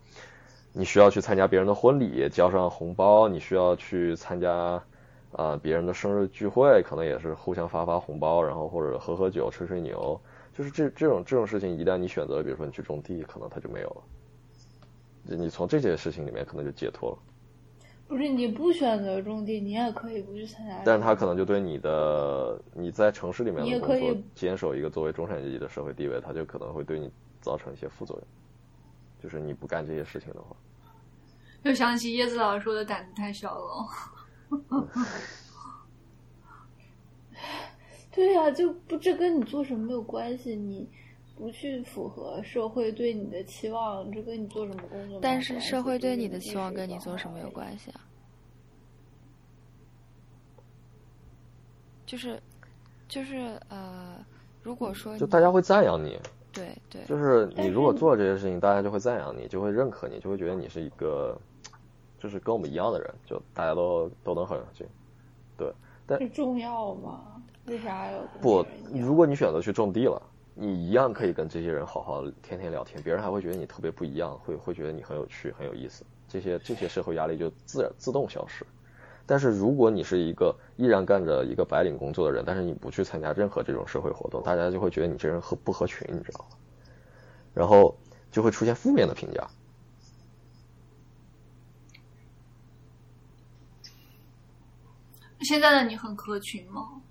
[0.74, 4.82] 你需要去参加别人的婚礼，交上红包；你需要去参加
[5.34, 10.20] 啊别人的生日聚会，可能也是互相发发红包，然后或者喝喝酒、吹吹牛。
[10.54, 14.04] 就是这这种这种事情，一旦你选择，比如说你去种地，可能它就没有了。
[15.24, 17.18] 你从这些事情里面可能就解脱了。
[18.08, 20.82] 不是你不选择种地，你也可以不去参加。
[20.86, 27.12] 但是他可能就对你的你在城市里面的工作坚守一个作为中产阶级的社会地位，他就可能会对你。
[27.44, 28.28] 造成一些副作用，
[29.20, 30.56] 就是你不干这些事情的话，
[31.64, 33.88] 又想起叶子老师说的胆子太小了。
[38.12, 40.88] 对呀，就不这跟你做什么没有关系，你
[41.38, 45.20] 不去符合社会对你的期望，这跟你做什么工作？
[45.22, 48.02] 但是社会对你的期望跟你做什么有关系啊？
[52.06, 52.42] 就是，
[53.08, 54.18] 就是呃，
[54.62, 56.20] 如果说就大家会赞扬你。
[56.52, 61.40] 对对，就是你如果做这些事情，大家就会赞扬你，就会认可你，就会觉得你是一个，
[62.22, 64.86] 就是跟我们一样的人，就大家都都能很上去。
[65.58, 65.74] 对，
[66.06, 67.42] 但是重要吗？
[67.66, 68.64] 为啥要不？
[68.94, 70.22] 如果你选择去种地了，
[70.54, 78.64] 你一样可以跟这些人好好天天聊天，别人还会觉得你特别不一样，会会觉得你很有趣、很有意思，这些这些社会压力就自然自动消失。
[79.26, 86.56] 但是如果你是一个依然干着一个白领工作的人，但是你不去参加任何这种社会活动，大家就会觉得你这人合不合群，你知道吗？
[87.54, 87.96] 然后
[88.32, 89.48] 就会出现负面的评价。
[95.42, 97.02] 现在的你很合群吗？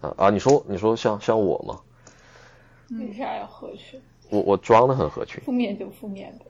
[0.00, 0.30] 啊啊！
[0.30, 1.80] 你说你说像像我吗？
[2.98, 4.00] 为啥要合群？
[4.30, 5.42] 我我装的很合群。
[5.44, 6.46] 负面就负面呗。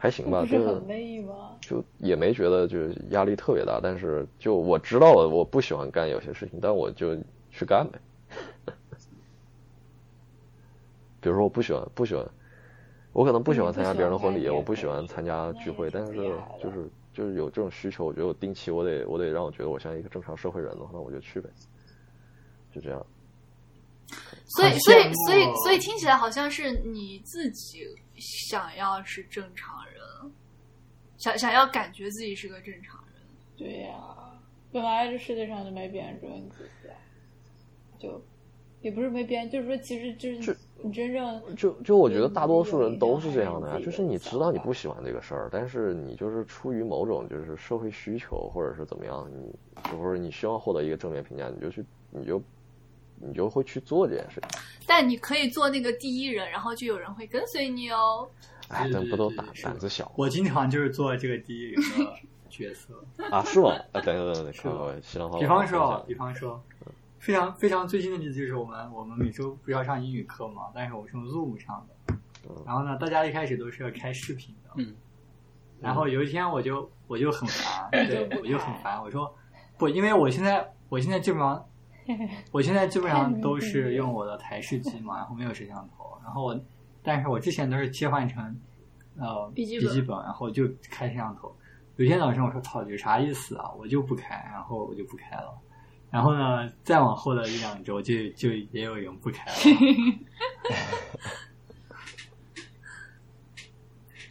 [0.00, 1.56] 还行吧，就很累吗？
[1.60, 7.16] 就也没觉得就是压力特别大，但是就我知道了，我不喜欢干有些事情，但我就
[7.50, 7.98] 去干呗。
[11.20, 12.24] 比如说，我不喜欢不喜欢，
[13.12, 16.14] 我可能不喜欢参加别人的婚礼，我不喜欢参加聚会，但是
[16.62, 16.88] 就是
[17.18, 21.50] 就是有这种需求，我觉得我定期我得我得让我觉得我像一个正常社会人的话，那我就去呗，
[22.72, 23.06] 就这样。
[24.46, 27.84] 所以所以所以所以听起来好像是你自己。
[28.20, 30.32] 想要是正常人，
[31.18, 33.22] 想想要感觉自己是个正常人。
[33.56, 33.94] 对呀，
[34.72, 36.88] 本来这世界上就没别人只有你自己，
[37.96, 38.20] 就
[38.88, 49.54] 也不是没别人，就是说，其实就是你真正就就我觉得大多数人都是这样的呀，就是你知道你不喜欢这个事儿，但是你就是出于某种就是社会需求或者是怎么样，你
[49.90, 52.42] 就是你希望获得一个正面评价，你就去你就。
[53.20, 58.28] 你就会去做这件事情，但你可以做那个第一人，然后就有人会跟随你哦。
[58.68, 60.12] 哎，咱不都胆胆子小？
[60.14, 62.16] 我经常就是做这个第一人的
[62.48, 62.94] 角色
[63.28, 63.70] 啊，是吗？
[63.90, 65.40] 啊，等等等等，看我新浪号。
[65.40, 66.62] 比方说，比方说，
[67.18, 72.14] 非常非常最近的例子就是我们我们每周不是要上英语课嘛，但是我是用 Zoom 上的，
[72.64, 74.94] 然后呢，大家一开始都是要开视频的，嗯，
[75.80, 79.34] 然后有一天我就我就很烦， 对，我就很烦，我说
[79.76, 81.64] 不，因为我现在我现在基本上。
[82.52, 86.58] 我现在基本上 都是用我的台式机嘛，然后没有摄像头，然后我，
[87.02, 88.58] 但是我之前都是切换成
[89.18, 91.54] 呃笔记本，然后就开摄像头。
[91.96, 93.70] 有天早上我说操，有啥意思啊？
[93.76, 95.54] 我就不开，然后我就不开了。
[96.10, 99.52] 然后呢，再往后的一两周就就也有人不开了。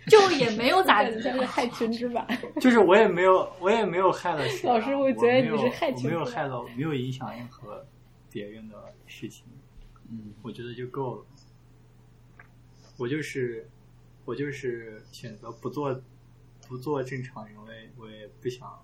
[0.07, 2.25] 就也没有咋的，是害群之马。
[2.61, 4.65] 就是我也没有，我也没有害了谁。
[4.67, 7.85] 老师我觉得你是害群，没有害了，没有影响任何
[8.31, 9.45] 别人的事情。
[10.09, 11.25] 嗯，我觉得就够了。
[12.97, 13.69] 我就是
[14.23, 16.01] 我就是选择不做
[16.69, 18.81] 不做正常人，我也我也不想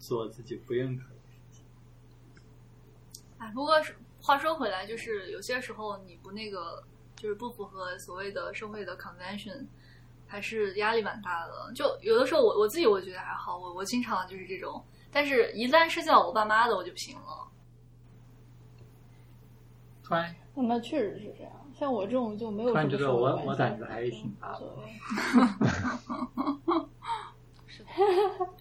[0.00, 1.19] 做自己不认可的
[3.40, 3.74] 哎，不过
[4.22, 6.84] 话说回来，就是有些时候你不那个，
[7.16, 9.66] 就是不符合所谓的社会的 convention，
[10.26, 11.72] 还是压力蛮大的。
[11.74, 17.48] 就有的时候我我自己我觉得还好，我我经常就是这种，但是一旦涉及到我爸妈的，我就不行了。
[20.04, 21.52] 突然那确实是这样。
[21.74, 24.92] 像我这种就没有突然什么觉得我我胆子还是挺大的无所谓。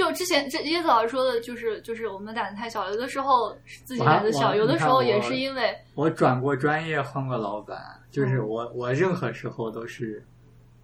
[0.00, 10.24] 就之前这椰子老师说的，就是就是我们胆子太小，有的时候是自己胆子小，有的时候也是因为我转过专业，换过老板，嗯就是我我任何时候都是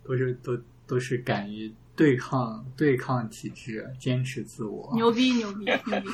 [0.05, 0.55] 都是都
[0.87, 6.09] 都是敢于对抗对抗体制，坚持自我，牛逼牛逼牛逼。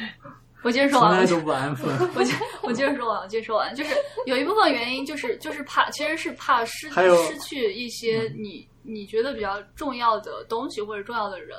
[0.64, 1.86] 我接着说从完了，来都不安分。
[2.16, 3.94] 我接我接着说完，我接着说完，就是
[4.24, 11.58] 有一部分原因就是就是怕，其实是怕失还有失去一些你你觉得比较重要的东西或者重要的人。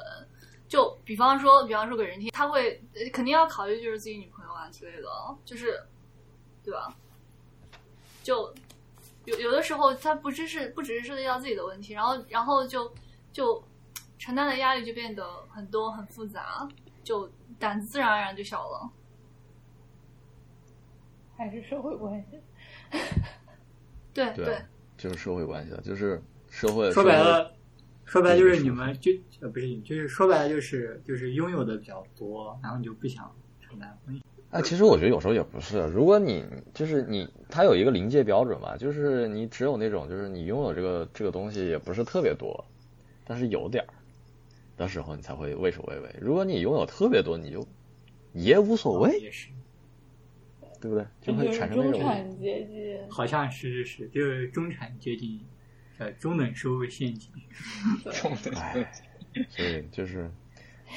[0.69, 5.09] 就比方说，比方说给人听，他会呃肯定要考虑就是自己女朋友啊之类的，
[5.43, 5.83] 就是
[6.63, 6.95] 对吧？
[8.21, 8.53] 就
[9.25, 12.93] 有有的时候，他不只是不只是涉及到自己的问题，然后然后就
[13.33, 13.61] 就
[14.19, 16.69] 承担的压力就变得很多很复杂，
[17.03, 17.27] 就
[17.57, 18.91] 胆子自然而然就小了。
[21.35, 22.39] 还是社会关系。
[24.13, 24.61] 对对，
[24.97, 27.51] 就是社会关系了，就是社会说白了，
[28.09, 33.31] 说白了就是你们就呃不是，就是说白了就是就是拥有的比较多，然后你就不想
[33.61, 34.23] 承担风险。
[34.49, 42.65] 哎，其实我觉得有时候也不是，如果你就是你，它有一个临界标准嘛，就是你只有那种就是你拥有这个这个东西也不是特别多，
[43.25, 43.93] 但是有点儿
[44.75, 46.09] 的时候，你才会畏首畏尾。
[46.19, 47.63] 如果你拥有特别多，你就
[48.33, 49.49] 也无所谓，也是，
[50.81, 51.05] 对不对？
[51.21, 52.97] 就会产生那种产阶级。
[53.07, 55.39] 好像是是是，就是中产接近
[55.99, 57.31] 呃中等收入陷阱。
[58.55, 58.91] 哎，
[59.49, 60.27] 所以就是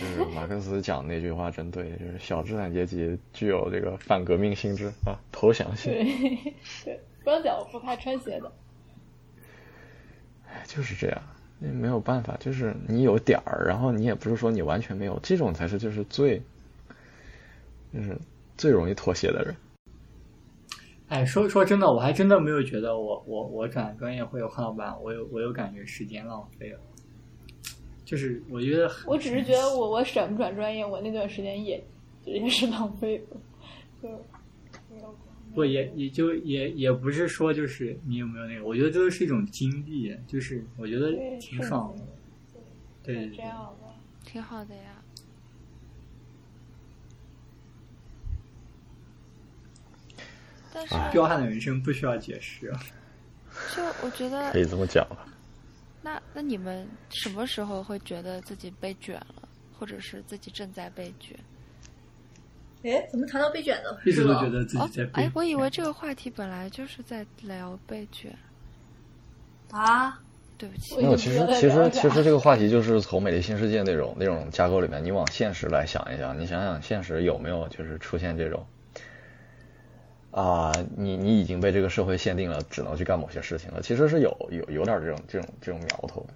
[0.01, 6.55] 就是马克思讲那句话真对，就是小资产阶级具有这个反革命性质啊，投降性，对
[6.85, 8.51] 对，光脚不怕穿鞋的。
[10.49, 11.23] 哎就是这样。
[11.65, 16.43] 那没有办法，就是你有点儿，然后你也不是说你完全没有，这种才是就是最，
[17.95, 18.19] 就是
[18.57, 19.55] 最容易妥协的人。
[21.13, 26.81] 哎，说说真的，我还真的没有觉得我我我转专业会有换老板，我有我有感觉时间浪费了。
[28.03, 31.85] 就是我觉得我只是觉得我我转不转专业，我那段时间也
[32.25, 33.37] 也是浪费了，
[34.03, 34.09] 就
[34.91, 35.15] 没有
[35.55, 42.03] 不也也就也也不是说就是你有没有那个，我觉得这是一种经历，就是我觉得挺爽的。
[43.03, 43.89] 对对对，这样的。
[44.25, 44.92] 挺好的呀。
[50.73, 52.73] 但是，彪悍的人生不需要解释。
[53.77, 55.27] 就我觉得可，以这么讲了。
[56.01, 61.39] 那那你们什么时候会觉得自己被卷了，或者是自己正在被卷？
[62.85, 64.01] 哎，怎么谈到被卷的？
[64.05, 68.37] 一直都觉得自己哦在，被哎，我以为这个话题本来就是在聊被卷。
[69.71, 70.21] 啊，
[70.59, 78.67] 对不起我，没有，其实其实其实这个话题就是从美丽新世界那种那种架构里面，你往现实来想一想，你想想现实有没有就是出现这种
[80.33, 86.35] 啊，你你已经被这个社会限定了，只能去干某些事情了，其实是有有有点这种这种这种苗头的。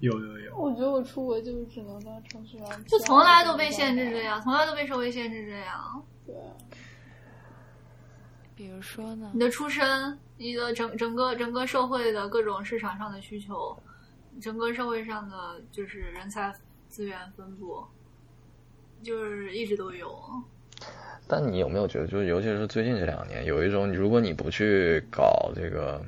[0.00, 6.04] 有有有，我觉得我出国就是只能当程序员，就从来都被限制这样，从来都被社会限制这样。
[6.26, 6.34] 对，
[8.56, 9.38] 比如说呢你？
[9.38, 13.80] 的出身，你的整整个整个社会的各种市场上的需求，
[14.40, 16.52] 整个社会上的就是人才
[16.88, 17.84] 资源分布，
[19.04, 20.20] 就是一直都有。
[21.26, 26.00] 但你有没有觉得，就是尤其是最近这两年，有一种如果你不去搞这个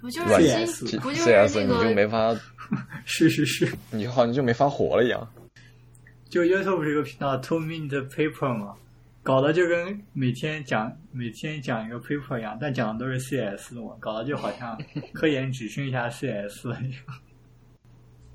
[0.00, 2.34] 不就是新 CS 不就是 CS，你就没法，
[3.04, 5.28] 是是是，你就好像就没法活了一样。
[6.28, 8.74] 就 YouTube 这个频道 Two Minute Paper 嘛，
[9.22, 14.78] 搞得就跟每天讲每天讲一个 paper 一样，但讲的都是 CS 的嘛，搞得就好像
[15.12, 17.00] 科研只剩下 CS 了一样。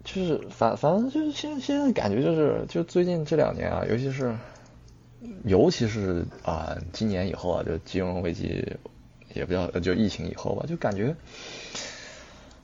[0.04, 4.36] 就是反反正就是现现在感觉就是就最近这两年啊，尤其是
[5.46, 8.66] 尤其是啊、今年以后啊，就金融危机
[9.34, 11.16] 也不叫就疫情以后吧，就感觉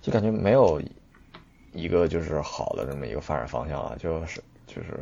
[0.01, 0.81] 就感觉没有
[1.73, 4.97] 一个就是好的这么一个发展方向啊，就是就是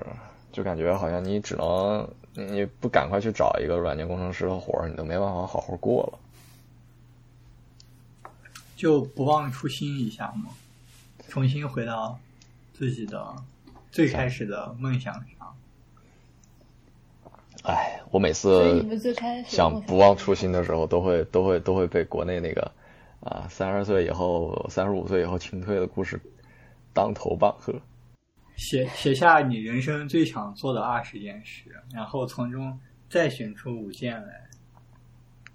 [0.52, 6.20] 就感觉好像你只能你不赶快去找一个软件工程师的活儿，你都没办法好好过了。
[8.76, 10.52] 就不忘初心一下嘛，
[11.28, 12.20] 重新回到
[12.74, 13.36] 自己的
[13.92, 15.56] 最开始的梦想上。
[17.64, 18.84] 哎，我我每次
[19.46, 22.72] 想不忘初心的时候，都会都会都会被国内那个
[23.20, 26.20] 啊三十岁以后、三十五岁以后清退的故事
[26.94, 27.74] 当头棒喝。
[28.56, 32.78] 写写下你人生最想做的二十件事，然后从中
[33.10, 34.50] 再选出五件来，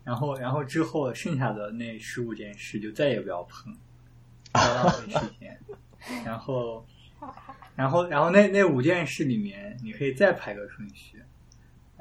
[0.05, 3.75] 然后然后之后剩下的那十五件事就再也不要碰，
[4.53, 5.59] 不要浪费时间。
[6.25, 6.85] 然后，
[7.77, 11.23] 然后然后那那五件事里面，你可以再排个顺序，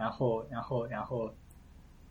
[0.01, 1.31] 然后然后然后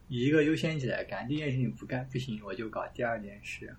[0.06, 1.26] 以一个优先级来干。
[1.26, 3.74] 第一件事情不干不行，我就搞第二件事。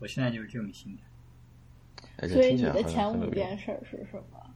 [0.00, 2.26] 我现在就是这种心态。
[2.26, 4.54] 所以你的前五件事儿是什么？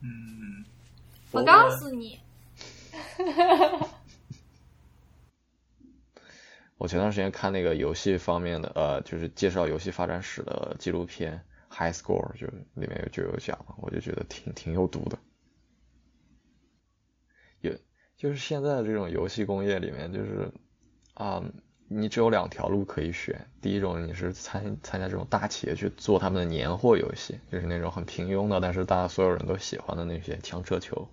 [0.00, 0.64] 嗯，
[1.32, 2.20] 我告诉你，
[6.78, 11.42] 我前段时间看那个游戏方面的，呃，就是介绍游戏发展史的纪录片
[11.76, 15.18] 《High Score》，就里面有就有讲了，我就觉得挺挺有毒的。
[18.16, 20.50] 就是现在的这种游戏工业里面，就是
[21.14, 21.42] 啊、
[21.88, 23.46] 你只有两条路可以选。
[23.60, 31.08] 第一种，你是参参加这种大企业去做他们的年货游戏，就是那种很平庸的，但是大家所有人都喜欢的那些枪车球。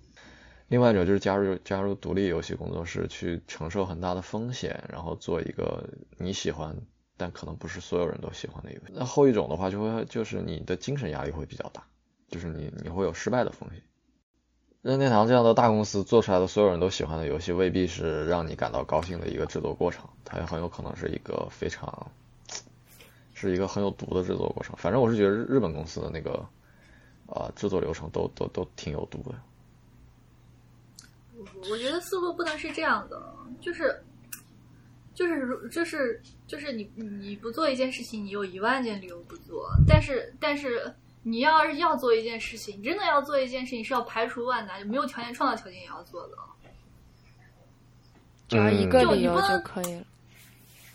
[0.68, 6.74] 另外一种就是加入加入独立游戏工作室，去承受很大的风险，然后做一个你喜欢
[7.18, 8.92] 但可能不是所有人都喜欢的游戏。
[8.94, 11.84] 那后一种的话，就会就是你的精神压力会比较大，
[12.28, 13.82] 就是你你会有失败的风险。
[14.82, 22.10] 任天堂这样的大公司做出来的所有人都喜欢的游戏，未必是让你感到高兴的一个制作过程，它也很有可能是一个非常，
[23.32, 24.74] 是一个很有毒的制作过程。
[24.76, 26.44] 反正我是觉得日本公司的那个，
[27.26, 29.34] 呃，制作流程都都都挺有毒的。
[31.70, 33.22] 我觉得思路不能是这样的，
[33.60, 34.02] 就是，
[35.14, 40.92] 就是如就是就是你你不做一件事情，你有一万件理由不做，但是但是
[41.22, 46.36] 你要是要做一件事情，你真的要做一件事情，是要排除万难，没有条件创造条件也要做的。
[48.48, 50.04] 只要一个理由就可以了。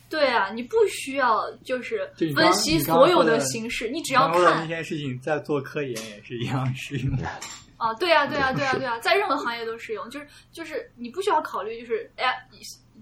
[0.09, 7.27] 对啊，你不需要就是分析所有的形式，你只要刚说的那件事情，在做科研也是一样适用的。
[7.77, 12.33] 啊，对啊，对啊，对啊，对啊，在任何行业都适用，就是就是你不需要考虑，就是哎，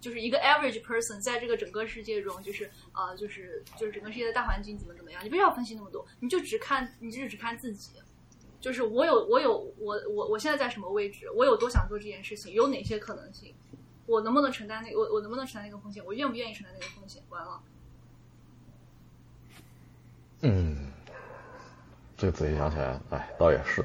[0.01, 7.91] 就是一个 average person 在这个整个世界中，就是呃，就是就是整个世界的大环境怎么怎么样，你不需要分析那么多，你就只看，你就只看自己，
[8.59, 13.53] 就是我有我有我我我现在在什么位置，我有多想做这件事情，有哪些可能性，
[14.05, 17.61] 我能不能承担那我我能不能承担那个风险，我愿不愿意承担那个风险，完了。
[20.41, 20.91] 嗯，
[22.17, 23.83] 这仔细想起来，哎，倒也是。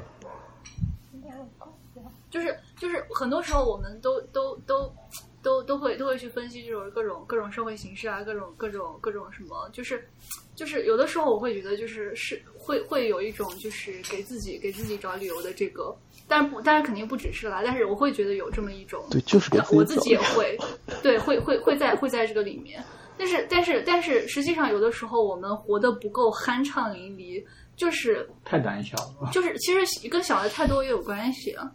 [2.30, 4.94] 就是就是很多时候我们都都都都
[5.42, 10.06] 都都会都会去分析这种各种各种社会形势啊，各种各种各种什么，就是
[10.54, 15.96] 就是有的时候我会觉得就是是会会有一种就是给自己给自己找理由的这个，
[16.28, 20.58] 但不但是肯定不只是啦，但是我会觉得有这么一种，对，就是给自己我自己也会，
[21.02, 22.82] 对，会会会在会在这个里面，
[23.16, 27.42] 但是但是但是实际上有的时候我们活得不够酣畅淋漓，
[27.76, 29.30] 就是太胆小了。
[29.32, 31.70] 就是其实跟想的太多也有关系啊。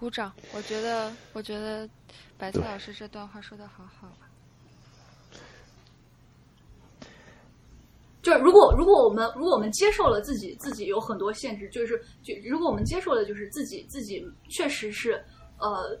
[0.00, 0.32] 鼓掌！
[0.54, 1.86] 我觉得，我觉得
[2.38, 4.24] 白菜老师这段话说的好好啊。
[8.22, 15.22] 就是如果如果我们如果我们接受了自己自己有很多限制，就是就如果我们接受了就是自己自己确实是
[15.58, 15.94] 呃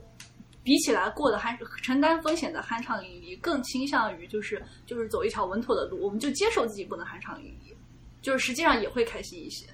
[0.62, 7.74] 比起来过得酣承担风险的酣畅淋漓，更倾向于就是就是走一条稳妥的路，我们就接受自己不能酣畅淋漓，
[8.22, 9.66] 就是实际上也会开心一些。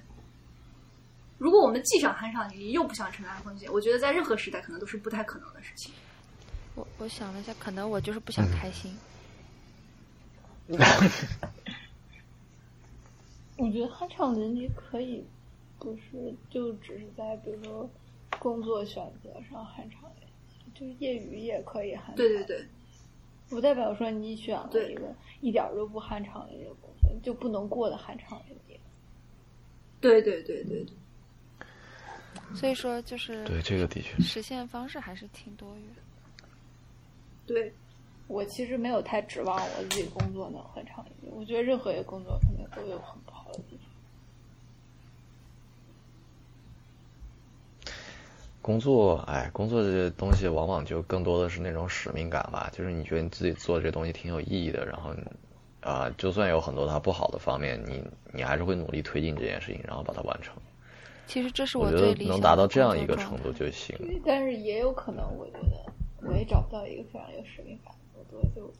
[1.37, 5.93] 如果我们既想酣畅淋漓又不想承担风险，我觉得在任何时代可能都是不太可能的事情。
[6.75, 8.95] 我我想了一下，可能我就是不想开心。
[13.57, 15.23] 我觉得酣畅淋漓可以，
[15.79, 17.89] 不是就只是在比如说
[18.39, 22.15] 工作选择上酣畅淋漓，就是业余也可以酣畅。
[22.15, 22.65] 对对对，
[23.49, 28.79] 不代表说你选了对一个一点儿都不酣畅淋漓的工作，就不能过得酣畅淋漓。
[29.99, 30.93] 对对对对对。
[32.55, 35.83] 所以说，就是对这个的确实现方式还是挺多元。
[37.45, 37.73] 对，
[38.27, 43.85] 我其实没有太指望我自己工作能很长一点，我觉得任何一个工作肯定都有很不好的地方。
[48.61, 55.15] 工作，哎，工作这些东西往往就更多的是那种使命感吧，就是你觉得你自己做这东西挺有意义的，然后，
[55.79, 58.03] 啊、就算有很多它不好的方面，你
[58.33, 60.53] 你还是会努力推进这件事情，然后把它完成。
[61.27, 63.95] 其实这是我觉得最理想的能达到这样一个程度就行。
[64.25, 65.59] 但是也有可能，我觉得
[66.27, 68.73] 我也找不到一个非常有使命感的工作，就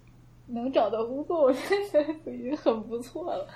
[0.48, 1.60] 能找到工作，我觉
[1.92, 3.48] 得 就已经很不错了。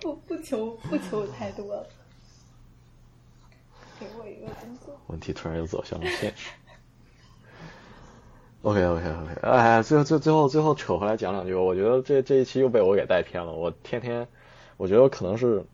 [0.00, 1.86] 不不求不求太多了。
[3.98, 5.00] 给我一个工作。
[5.06, 6.50] 问题突然又走向了现实。
[8.62, 13.52] OK OK OK，哎，最后最最后最后扯回来讲两句，我觉得这这一期又被我给带偏了。
[13.52, 14.26] 我天天，
[14.76, 15.64] 我觉得可能是，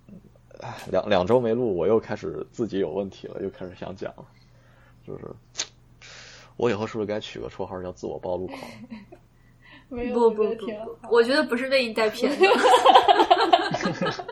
[0.63, 4.25] 哎，两两周没录，我又开始自己有问题了，又开始想讲了，
[5.07, 5.25] 就是
[6.57, 8.59] 我以后是不是该取个绰号叫自我暴露狂？
[9.89, 12.47] 没有，不不不我觉得不好，我觉得不是被你带偏的。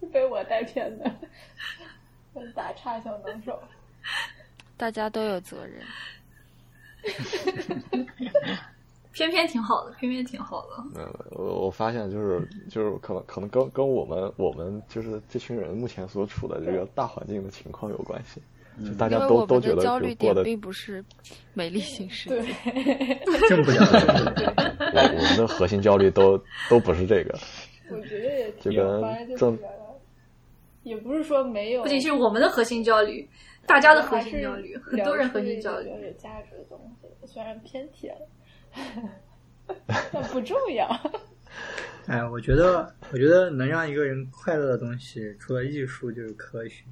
[0.00, 1.14] 是被我带偏的，
[2.54, 3.62] 打岔小能手。
[4.76, 5.84] 大家都有责任。
[9.12, 10.84] 偏偏挺好的，偏偏挺好的。
[10.96, 18.40] 嗯，我我发现就是就是可能可能跟跟我们我们就是这群人目前所处的这个大环境的情况有关系，
[18.84, 21.04] 就大家都都觉得焦虑点就过得并不是
[21.54, 24.72] 美丽新世界，对，挣不了钱。
[24.94, 27.38] 我我们的核心焦虑都都不是这个，
[27.90, 29.58] 我觉得也挺，就跟反正就是
[30.82, 33.28] 也不是说没有，不仅是我们的核心焦虑，
[33.66, 38.16] 大家的核心焦虑，很多人核心焦虑有价值的东西，虽然偏题了，
[40.12, 40.88] 但不重要。
[42.06, 46.84] 哎，我觉得，我觉得能让一个人快乐的东西，除了艺术就是科学。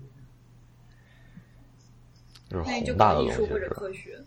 [2.48, 3.74] 就是那你就宏大的搞艺术或者东西是吧？
[3.76, 4.24] 科学。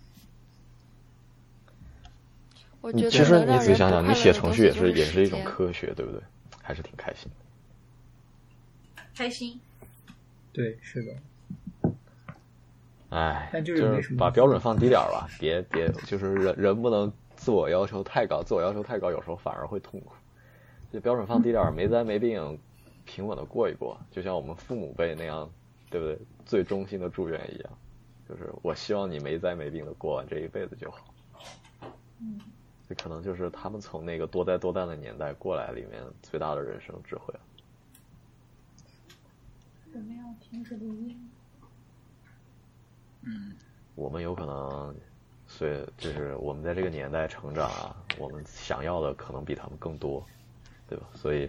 [2.81, 6.21] 我觉得其实你仔细想想，你写程序也是也是一种科学，对不对？
[6.61, 9.03] 还是挺开心的。
[9.15, 9.59] 开心，
[10.51, 11.91] 对，是的。
[13.09, 17.11] 哎，但就就是把标准放低点儿吧，别别，就是人人不能
[17.43, 20.13] 自我要求太高，自我要求太高，有时候反而会痛苦。
[20.93, 22.57] 这标准放低点儿，没灾没病，
[23.03, 25.51] 平稳的过一过，就像我们父母辈那样，
[25.89, 26.17] 对不对？
[26.45, 27.77] 最衷心的祝愿一样，
[28.29, 31.13] 就是我希望你没灾没病的过完这一辈子就好。
[32.19, 32.39] 嗯，
[32.87, 37.39] 这可能就是他们从那个多灾多难的年代过来里面最大的人生智慧了。
[39.93, 41.29] 我们要停止录音。
[43.23, 43.53] 嗯，
[43.95, 44.95] 我们有可能，
[45.55, 50.25] 随就是我们在这个年代成长啊，我们想要的可能比他们更多，
[50.89, 51.05] 对吧？
[51.13, 51.47] 所以，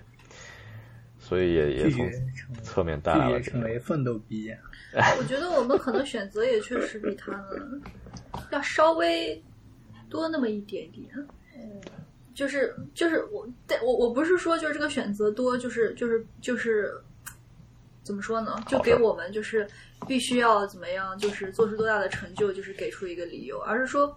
[1.19, 2.07] 所以也也从
[2.63, 4.55] 侧面带来了这个成为奋斗逼。
[5.19, 7.83] 我觉得我们可能选择也确实比他们
[8.51, 9.43] 要稍微
[10.11, 11.09] 多那么一点点。
[11.57, 11.81] 嗯，
[12.35, 16.95] 就是就是我，但我我不是说就是这个选择多，就是就是就是
[18.05, 18.63] 怎么说呢？
[18.69, 19.69] 就给我们就是
[20.07, 24.15] 必须要怎么样，就是做出多大的成就，就是给出一个理由，而是说。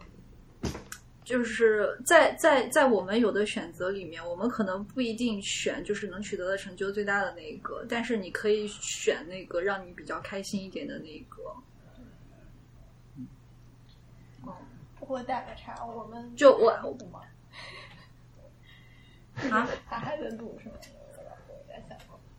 [1.24, 11.54] 就是在在在我们有的选择里面，我们可能不一定选就是能取得的成就最大的那一个，但是你可以选那个让你比较开心一点的那一个。
[15.02, 16.70] 我打个岔，我们就我？
[19.52, 20.76] 啊，他 还在录是吗？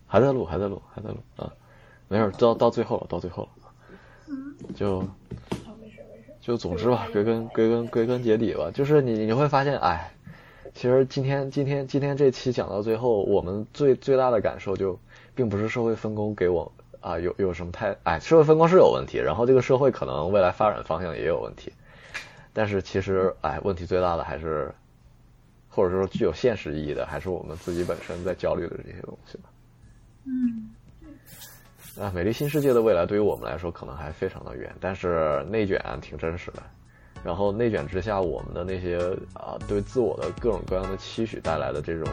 [0.08, 1.52] 还在录，还在录，还在录啊，
[2.08, 4.34] 没事儿，到到最后了，到最后了，
[4.74, 5.04] 就。
[6.40, 10.10] 就总之吧，归根归根归根结底吧，就是你你会发现，哎，
[10.72, 14.98] 其实今天今天今天这期讲到最后，我们最最大的感受就，
[15.34, 21.70] 并不是社会分工给我啊有有什么太哎，社会分工是有问题，然后这个社会可能未来发展方向也有问题，
[22.54, 24.72] 但是其实哎，问题最大的还是，
[25.68, 29.47] 或者说具有现实意义的，还是我们自己本身在焦虑的这些东西吧。
[30.28, 30.70] 嗯，
[32.04, 36.62] 啊，美丽新世界的未来对于我们来说可能还非常的远，但是内卷挺真实的。
[37.24, 38.98] 然后内卷之下，我们的那些
[39.34, 42.06] 啊对自我的各种各样的期许带来的这种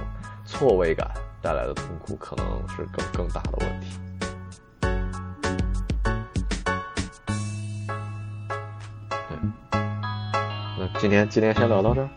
[0.46, 1.08] 错位感
[1.44, 4.00] 带来的痛苦，可能是更更大的问题。
[9.28, 9.38] 对，
[10.80, 12.10] 那今天今天先聊到这儿。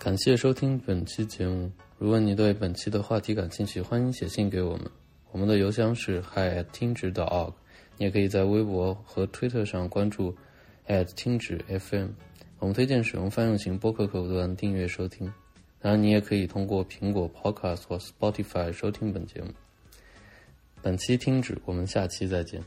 [0.00, 1.70] 感谢收听本期节目。
[2.02, 4.90] 如果你对本期的话题感兴趣，欢迎写信给我们。
[5.30, 7.54] 我们的邮箱是 hi 听指 .org，
[7.96, 10.34] 你也可以在微博和推特上关注
[10.88, 12.08] at 听指 FM。
[12.58, 15.32] 我们推荐使用泛用型播客客户端订阅收听。
[15.78, 19.52] 当然，你也可以通过苹果 Podcast 或 Spotify 收听本节目。
[20.82, 22.60] 本期听指，我们下期再见。